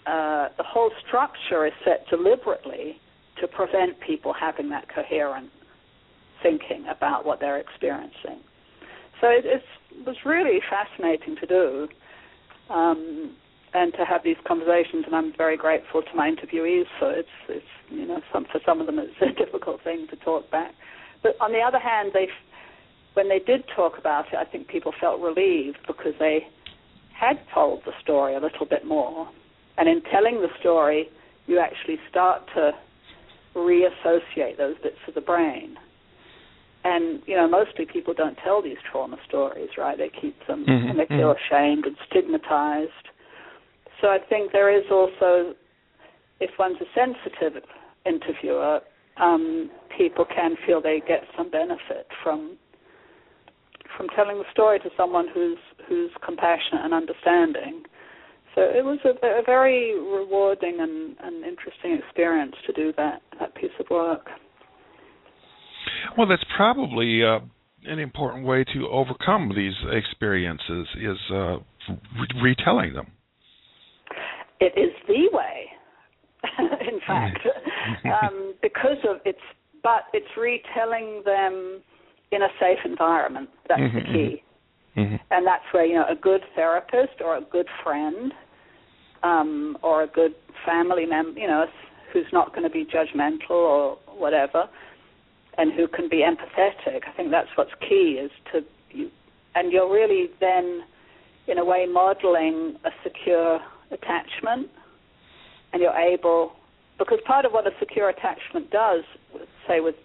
Uh, 0.06 0.50
the 0.58 0.64
whole 0.64 0.92
structure 1.08 1.66
is 1.66 1.74
set 1.86 2.08
deliberately 2.10 3.00
to 3.40 3.48
prevent 3.48 4.00
people 4.06 4.34
having 4.34 4.70
that 4.70 4.88
coherent 4.94 5.50
thinking 6.42 6.86
about 6.90 7.26
what 7.26 7.40
they're 7.40 7.60
experiencing. 7.60 8.40
So 9.22 9.28
it, 9.28 9.46
it 9.46 9.64
was 10.06 10.16
really 10.26 10.60
fascinating 10.70 11.36
to 11.38 11.46
do. 11.46 11.88
Um, 12.70 13.36
and 13.74 13.94
to 13.94 14.06
have 14.06 14.24
these 14.24 14.38
conversations. 14.48 15.06
And 15.06 15.16
I'm 15.16 15.34
very 15.38 15.58
grateful 15.58 16.02
to 16.02 16.16
my 16.16 16.30
interviewees 16.30 16.86
for 16.98 17.12
it's, 17.12 17.30
it's 17.48 17.66
you 17.90 18.06
know, 18.08 18.22
some 18.34 18.46
for 18.52 18.60
some 18.66 18.80
of 18.80 18.88
them 18.88 19.00
it's 19.00 19.14
a 19.22 19.34
difficult 19.46 19.84
thing 19.84 20.08
to 20.10 20.16
talk 20.18 20.50
back. 20.52 20.74
But 21.24 21.36
on 21.42 21.52
the 21.52 21.60
other 21.60 21.80
hand, 21.80 22.12
they, 22.14 22.28
when 23.14 23.30
they 23.30 23.40
did 23.40 23.64
talk 23.76 23.98
about 23.98 24.26
it, 24.32 24.36
I 24.36 24.46
think 24.46 24.68
people 24.68 24.94
felt 25.00 25.20
relieved 25.22 25.80
because 25.88 26.14
they 26.20 26.48
had 27.14 27.40
told 27.54 27.82
the 27.86 27.92
story 28.02 28.36
a 28.36 28.40
little 28.40 28.66
bit 28.66 28.86
more. 28.86 29.30
And 29.78 29.90
in 29.90 30.02
telling 30.12 30.42
the 30.42 30.48
story, 30.60 31.10
you 31.48 31.60
actually 31.60 31.98
start 32.10 32.44
to 32.56 32.72
reassociate 33.56 34.58
those 34.58 34.76
bits 34.82 34.98
of 35.08 35.16
the 35.16 35.22
brain. 35.22 35.76
And 36.84 37.22
you 37.26 37.36
know, 37.36 37.48
mostly 37.48 37.86
people 37.86 38.14
don't 38.14 38.38
tell 38.44 38.62
these 38.62 38.78
trauma 38.90 39.18
stories, 39.28 39.70
right? 39.78 39.98
They 39.98 40.10
keep 40.10 40.36
them 40.48 40.66
mm-hmm. 40.66 40.90
and 40.90 41.00
they 41.00 41.08
feel 41.08 41.34
mm-hmm. 41.34 41.54
ashamed 41.54 41.86
and 41.86 41.96
stigmatized. 42.10 42.92
So 44.02 44.08
I 44.08 44.20
think 44.30 44.54
there 44.54 44.74
is 44.74 44.86
also, 44.90 45.56
if 46.40 46.52
one's 46.58 46.78
a 46.80 46.86
sensitive 46.96 47.64
interviewer, 48.06 48.80
um, 49.20 49.70
people 49.98 50.26
can 50.26 50.56
feel 50.66 50.82
they 50.82 51.02
get 51.08 51.24
some 51.38 51.50
benefit 51.50 52.08
from 52.24 52.58
from 53.98 54.08
telling 54.16 54.38
the 54.38 54.46
story 54.52 54.80
to 54.80 54.90
someone 54.96 55.28
who's 55.34 55.58
who's 55.88 56.12
compassionate 56.26 56.84
and 56.84 56.94
understanding. 56.94 57.84
So 58.56 58.62
it 58.62 58.84
was 58.84 59.00
a, 59.06 59.10
a 59.26 59.44
very 59.46 59.94
rewarding 59.94 60.78
and, 60.80 61.16
and 61.22 61.46
interesting 61.46 62.00
experience 62.04 62.56
to 62.66 62.74
do 62.74 62.94
that 62.98 63.22
that 63.40 63.56
piece 63.56 63.72
of 63.80 63.88
work. 63.90 64.28
Well, 66.18 66.28
that's 66.28 66.44
probably 66.56 67.24
uh, 67.24 67.40
an 67.86 68.00
important 68.00 68.46
way 68.46 68.64
to 68.74 68.88
overcome 68.90 69.52
these 69.56 69.74
experiences 69.92 70.88
is 71.02 71.18
uh, 71.32 71.58
re- 71.88 72.42
retelling 72.42 72.94
them. 72.94 73.08
It 74.60 74.74
is 74.78 74.94
the 75.08 75.30
way. 75.32 75.66
in 76.60 77.00
fact, 77.06 77.40
um, 78.06 78.54
because 78.62 78.98
of 79.08 79.18
its, 79.26 79.40
but 79.84 80.04
it's 80.14 80.28
retelling 80.38 81.22
them 81.26 81.82
in 82.32 82.42
a 82.44 82.48
safe 82.60 82.80
environment. 82.86 83.50
That's 83.68 83.82
mm-hmm, 83.82 83.98
the 83.98 84.04
key, 84.04 84.44
mm-hmm. 84.96 85.00
mm-hmm. 85.02 85.16
and 85.32 85.48
that's 85.48 85.64
where 85.72 85.86
you 85.86 85.96
know 85.96 86.06
a 86.10 86.16
good 86.16 86.42
therapist 86.56 87.22
or 87.24 87.38
a 87.38 87.42
good 87.42 87.68
friend 87.84 88.34
um, 89.24 89.78
or 89.82 90.04
a 90.04 90.08
good 90.08 90.36
family 90.66 91.06
member, 91.06 91.40
you 91.40 91.48
know, 91.48 91.66
who's 92.14 92.28
not 92.32 92.50
going 92.50 92.64
to 92.64 92.70
be 92.70 92.86
judgmental 92.86 93.50
or 93.52 93.98
whatever, 94.08 94.66
and 95.58 95.74
who 95.74 95.88
can 95.88 96.10
be 96.10 96.24
empathetic. 96.24 97.02
I 97.08 97.16
think 97.16 97.32
that's 97.32 97.50
what's 97.56 97.72
key 97.88 98.20
is 98.24 98.32
to 98.54 98.62
you, 98.92 99.10
and 99.56 99.72
you're 99.72 99.92
really 99.92 100.30
then, 100.40 100.82
in 101.48 101.58
a 101.58 101.66
way, 101.66 101.86
modeling 101.92 102.76
a 102.86 102.90
secure 103.04 103.60
attachment 103.92 104.70
and 105.74 105.82
you're 105.82 105.98
able 105.98 106.54
because 107.00 107.20
part 107.26 107.46
of 107.46 107.52
what 107.52 107.66
a 107.66 107.72
secure 107.80 108.10
attachment 108.10 108.70
does, 108.70 109.04
say 109.68 109.80
with 109.80 109.96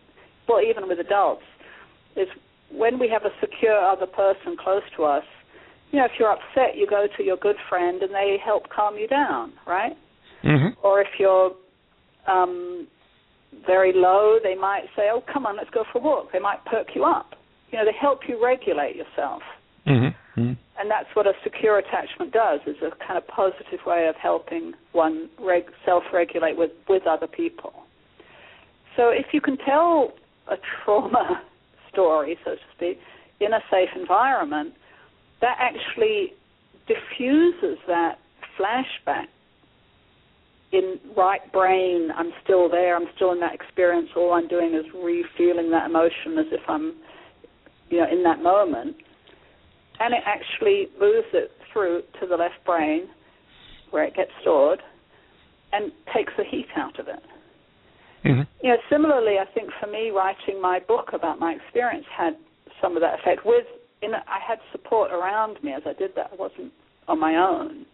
well 0.48 0.62
even 0.62 0.88
with 0.88 0.98
adults, 1.00 1.42
is 2.16 2.28
when 2.70 2.98
we 2.98 3.08
have 3.08 3.24
a 3.24 3.34
secure 3.40 3.76
other 3.76 4.06
person 4.06 4.56
close 4.58 4.82
to 4.96 5.04
us, 5.04 5.24
you 5.90 5.98
know, 5.98 6.06
if 6.06 6.12
you're 6.18 6.30
upset, 6.30 6.76
you 6.76 6.86
go 6.88 7.06
to 7.16 7.22
your 7.22 7.36
good 7.36 7.56
friend 7.68 8.02
and 8.02 8.12
they 8.12 8.36
help 8.44 8.68
calm 8.68 8.96
you 8.96 9.06
down, 9.06 9.52
right? 9.66 9.92
Mm-hmm. 10.42 10.78
Or 10.82 11.00
if 11.00 11.08
you're 11.18 11.52
um, 12.26 12.86
very 13.66 13.92
low, 13.94 14.38
they 14.42 14.54
might 14.54 14.84
say, 14.96 15.08
"Oh, 15.12 15.22
come 15.32 15.46
on, 15.46 15.56
let's 15.56 15.70
go 15.70 15.84
for 15.92 15.98
a 15.98 16.02
walk." 16.02 16.32
They 16.32 16.38
might 16.38 16.64
perk 16.64 16.88
you 16.94 17.04
up. 17.04 17.34
You 17.70 17.78
know, 17.78 17.84
they 17.84 17.96
help 17.98 18.20
you 18.28 18.42
regulate 18.42 18.96
yourself. 18.96 19.42
Mm-hmm. 19.86 20.40
Mm-hmm. 20.40 20.52
And 20.78 20.90
that's 20.90 21.06
what 21.14 21.26
a 21.26 21.32
secure 21.44 21.78
attachment 21.78 22.32
does, 22.32 22.60
is 22.66 22.76
a 22.82 22.90
kind 23.06 23.16
of 23.16 23.26
positive 23.28 23.80
way 23.86 24.08
of 24.08 24.16
helping 24.16 24.72
one 24.92 25.30
reg- 25.40 25.70
self-regulate 25.84 26.56
with, 26.56 26.72
with 26.88 27.06
other 27.06 27.28
people. 27.28 27.72
So 28.96 29.10
if 29.10 29.26
you 29.32 29.40
can 29.40 29.56
tell 29.58 30.12
a 30.48 30.56
trauma 30.84 31.42
story, 31.92 32.36
so 32.44 32.52
to 32.52 32.60
speak, 32.76 32.98
in 33.40 33.52
a 33.52 33.60
safe 33.70 33.90
environment, 33.94 34.74
that 35.40 35.56
actually 35.60 36.32
diffuses 36.88 37.78
that 37.86 38.18
flashback 38.58 39.26
in 40.72 40.98
right 41.16 41.52
brain. 41.52 42.10
I'm 42.16 42.32
still 42.42 42.68
there. 42.68 42.96
I'm 42.96 43.08
still 43.14 43.32
in 43.32 43.40
that 43.40 43.54
experience. 43.54 44.08
All 44.16 44.32
I'm 44.32 44.48
doing 44.48 44.74
is 44.74 44.84
re-feeling 44.92 45.70
that 45.70 45.88
emotion 45.88 46.38
as 46.38 46.46
if 46.50 46.62
I'm, 46.68 46.94
you 47.90 48.00
know, 48.00 48.06
in 48.10 48.24
that 48.24 48.42
moment 48.42 48.96
and 50.00 50.14
it 50.14 50.22
actually 50.26 50.88
moves 51.00 51.28
it 51.32 51.50
through 51.72 52.02
to 52.20 52.26
the 52.26 52.36
left 52.36 52.64
brain 52.64 53.08
where 53.90 54.04
it 54.04 54.14
gets 54.14 54.30
stored 54.40 54.80
and 55.72 55.92
takes 56.14 56.32
the 56.36 56.44
heat 56.44 56.66
out 56.76 56.98
of 56.98 57.08
it. 57.08 57.22
Mm-hmm. 58.24 58.42
You 58.62 58.70
know, 58.70 58.76
similarly, 58.90 59.36
I 59.38 59.44
think 59.52 59.70
for 59.80 59.86
me, 59.86 60.10
writing 60.10 60.60
my 60.60 60.80
book 60.80 61.10
about 61.12 61.38
my 61.38 61.52
experience 61.52 62.06
had 62.16 62.34
some 62.80 62.96
of 62.96 63.02
that 63.02 63.20
effect. 63.20 63.44
With 63.44 63.66
in, 64.02 64.14
I 64.14 64.38
had 64.46 64.58
support 64.72 65.12
around 65.12 65.62
me 65.62 65.72
as 65.72 65.82
I 65.86 65.92
did 65.92 66.12
that. 66.16 66.30
I 66.32 66.36
wasn't 66.36 66.72
on 67.06 67.20
my 67.20 67.36
own, 67.36 67.84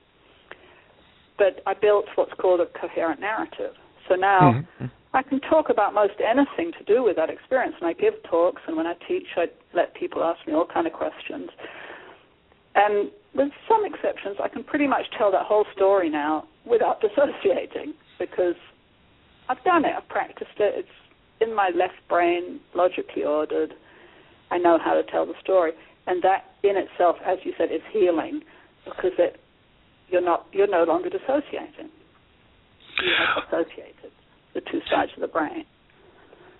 but 1.36 1.60
I 1.66 1.74
built 1.74 2.06
what's 2.14 2.32
called 2.40 2.60
a 2.60 2.66
coherent 2.78 3.20
narrative. 3.20 3.74
So 4.08 4.14
now 4.14 4.52
Mm-hmm. 4.52 4.86
I 5.12 5.22
can 5.22 5.40
talk 5.40 5.70
about 5.70 5.92
most 5.92 6.14
anything 6.20 6.70
to 6.78 6.84
do 6.84 7.02
with 7.02 7.16
that 7.16 7.30
experience, 7.30 7.74
and 7.80 7.88
I 7.88 7.94
give 7.94 8.14
talks, 8.30 8.62
and 8.68 8.76
when 8.76 8.86
I 8.86 8.94
teach, 9.08 9.26
I 9.36 9.46
let 9.74 9.92
people 9.94 10.22
ask 10.22 10.38
me 10.46 10.54
all 10.54 10.66
kind 10.72 10.86
of 10.86 10.92
questions. 10.92 11.50
And 12.74 13.10
with 13.34 13.50
some 13.68 13.84
exceptions, 13.84 14.36
I 14.42 14.48
can 14.48 14.64
pretty 14.64 14.86
much 14.86 15.04
tell 15.16 15.30
that 15.32 15.46
whole 15.46 15.64
story 15.74 16.10
now 16.10 16.44
without 16.64 17.00
dissociating 17.04 17.94
because 18.18 18.54
I've 19.48 19.62
done 19.64 19.84
it. 19.84 19.92
I've 19.96 20.08
practiced 20.08 20.58
it. 20.58 20.74
It's 20.84 20.88
in 21.40 21.54
my 21.54 21.70
left 21.74 21.98
brain, 22.08 22.60
logically 22.74 23.24
ordered. 23.24 23.74
I 24.50 24.58
know 24.58 24.78
how 24.82 24.94
to 24.94 25.02
tell 25.04 25.26
the 25.26 25.34
story, 25.42 25.72
and 26.06 26.22
that 26.22 26.44
in 26.62 26.76
itself, 26.76 27.16
as 27.24 27.38
you 27.44 27.52
said, 27.56 27.70
is 27.72 27.82
healing 27.92 28.42
because 28.84 29.12
it 29.18 29.40
you're 30.08 30.24
not 30.24 30.46
you're 30.52 30.66
no 30.66 30.84
longer 30.84 31.08
dissociating. 31.08 31.90
You 33.02 33.12
have 33.16 33.44
associated 33.46 34.10
the 34.54 34.60
two 34.60 34.80
sides 34.90 35.12
of 35.16 35.20
the 35.20 35.28
brain. 35.28 35.64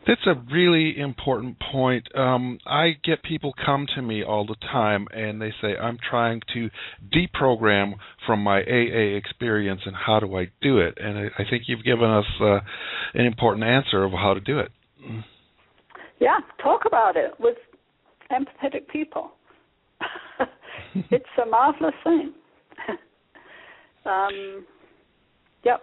That's 0.07 0.27
a 0.27 0.35
really 0.53 0.99
important 0.99 1.59
point. 1.73 2.09
Um, 2.17 2.59
I 2.67 2.93
get 3.05 3.23
people 3.23 3.53
come 3.65 3.87
to 3.95 4.03
me 4.03 4.25
all 4.25 4.47
the 4.47 4.57
time 4.57 5.07
and 5.13 5.41
they 5.41 5.53
say, 5.61 5.77
I'm 5.77 5.99
trying 6.09 6.41
to 6.55 6.71
deprogram 7.15 7.95
from 8.27 8.43
my 8.43 8.61
AA 8.61 9.17
experience 9.17 9.83
and 9.85 9.95
how 9.95 10.19
do 10.21 10.37
I 10.37 10.51
do 10.63 10.79
it? 10.79 10.97
And 10.99 11.19
I, 11.19 11.43
I 11.43 11.45
think 11.49 11.65
you've 11.67 11.85
given 11.85 12.09
us 12.09 12.25
uh, 12.41 12.61
an 13.15 13.27
important 13.27 13.65
answer 13.65 14.03
of 14.03 14.13
how 14.13 14.33
to 14.35 14.41
do 14.41 14.59
it. 14.59 14.71
Yeah, 16.19 16.39
talk 16.63 16.83
about 16.87 17.17
it 17.17 17.33
with 17.39 17.57
empathetic 18.31 18.89
people. 18.89 19.33
it's 21.11 21.25
a 21.43 21.47
marvelous 21.47 21.95
thing. 22.05 22.33
um, 24.07 24.65
yep. 25.63 25.83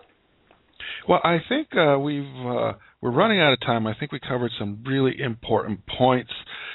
Well, 1.07 1.21
I 1.23 1.37
think 1.47 1.69
uh, 1.75 1.99
we've 1.99 2.23
uh, 2.45 2.73
we're 3.01 3.11
running 3.11 3.39
out 3.39 3.53
of 3.53 3.59
time. 3.61 3.85
I 3.87 3.93
think 3.99 4.11
we 4.11 4.19
covered 4.19 4.51
some 4.57 4.83
really 4.85 5.21
important 5.21 5.81
points 5.85 6.31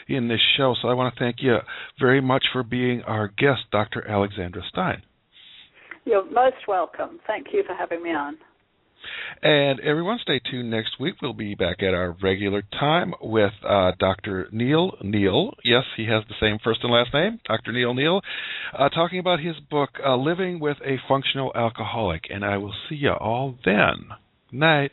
in 0.09 0.29
this 0.29 0.41
show. 0.57 0.75
So 0.81 0.89
I 0.89 0.95
want 0.95 1.15
to 1.15 1.19
thank 1.19 1.37
you 1.41 1.57
very 2.01 2.21
much 2.21 2.45
for 2.53 2.63
being 2.63 3.03
our 3.03 3.29
guest, 3.29 3.63
Dr. 3.71 4.07
Alexandra 4.09 4.63
Stein. 4.69 5.03
You're 6.05 6.25
most 6.25 6.67
welcome. 6.67 7.21
Thank 7.27 7.49
you 7.53 7.63
for 7.67 7.75
having 7.75 8.03
me 8.03 8.11
on. 8.11 8.37
And 9.43 9.81
everyone, 9.81 10.19
stay 10.23 10.41
tuned 10.49 10.71
next 10.71 11.01
week. 11.01 11.15
We'll 11.21 11.33
be 11.33 11.57
back 11.57 11.83
at 11.83 11.95
our 11.95 12.17
regular 12.23 12.63
time 12.79 13.13
with 13.21 13.53
uh, 13.69 13.93
Dr. 13.99 14.49
Neil 14.53 14.93
Neal. 15.03 15.55
Yes, 15.65 15.83
he 15.97 16.07
has 16.07 16.23
the 16.29 16.35
same 16.41 16.59
first 16.63 16.81
and 16.85 16.93
last 16.93 17.13
name, 17.13 17.41
Dr. 17.47 17.73
Neil 17.73 17.95
Neil, 17.95 18.21
uh, 18.79 18.89
talking 18.91 19.19
about 19.19 19.41
his 19.41 19.57
book, 19.71 19.91
uh, 20.05 20.17
Living 20.17 20.61
with 20.61 20.77
a 20.85 20.99
Functional 21.09 21.51
Alcoholic. 21.57 22.25
And 22.31 22.45
I 22.45 22.59
will 22.59 22.75
see 22.89 22.95
you 22.95 23.11
all 23.13 23.57
then. 23.65 24.11
Night 24.53 24.93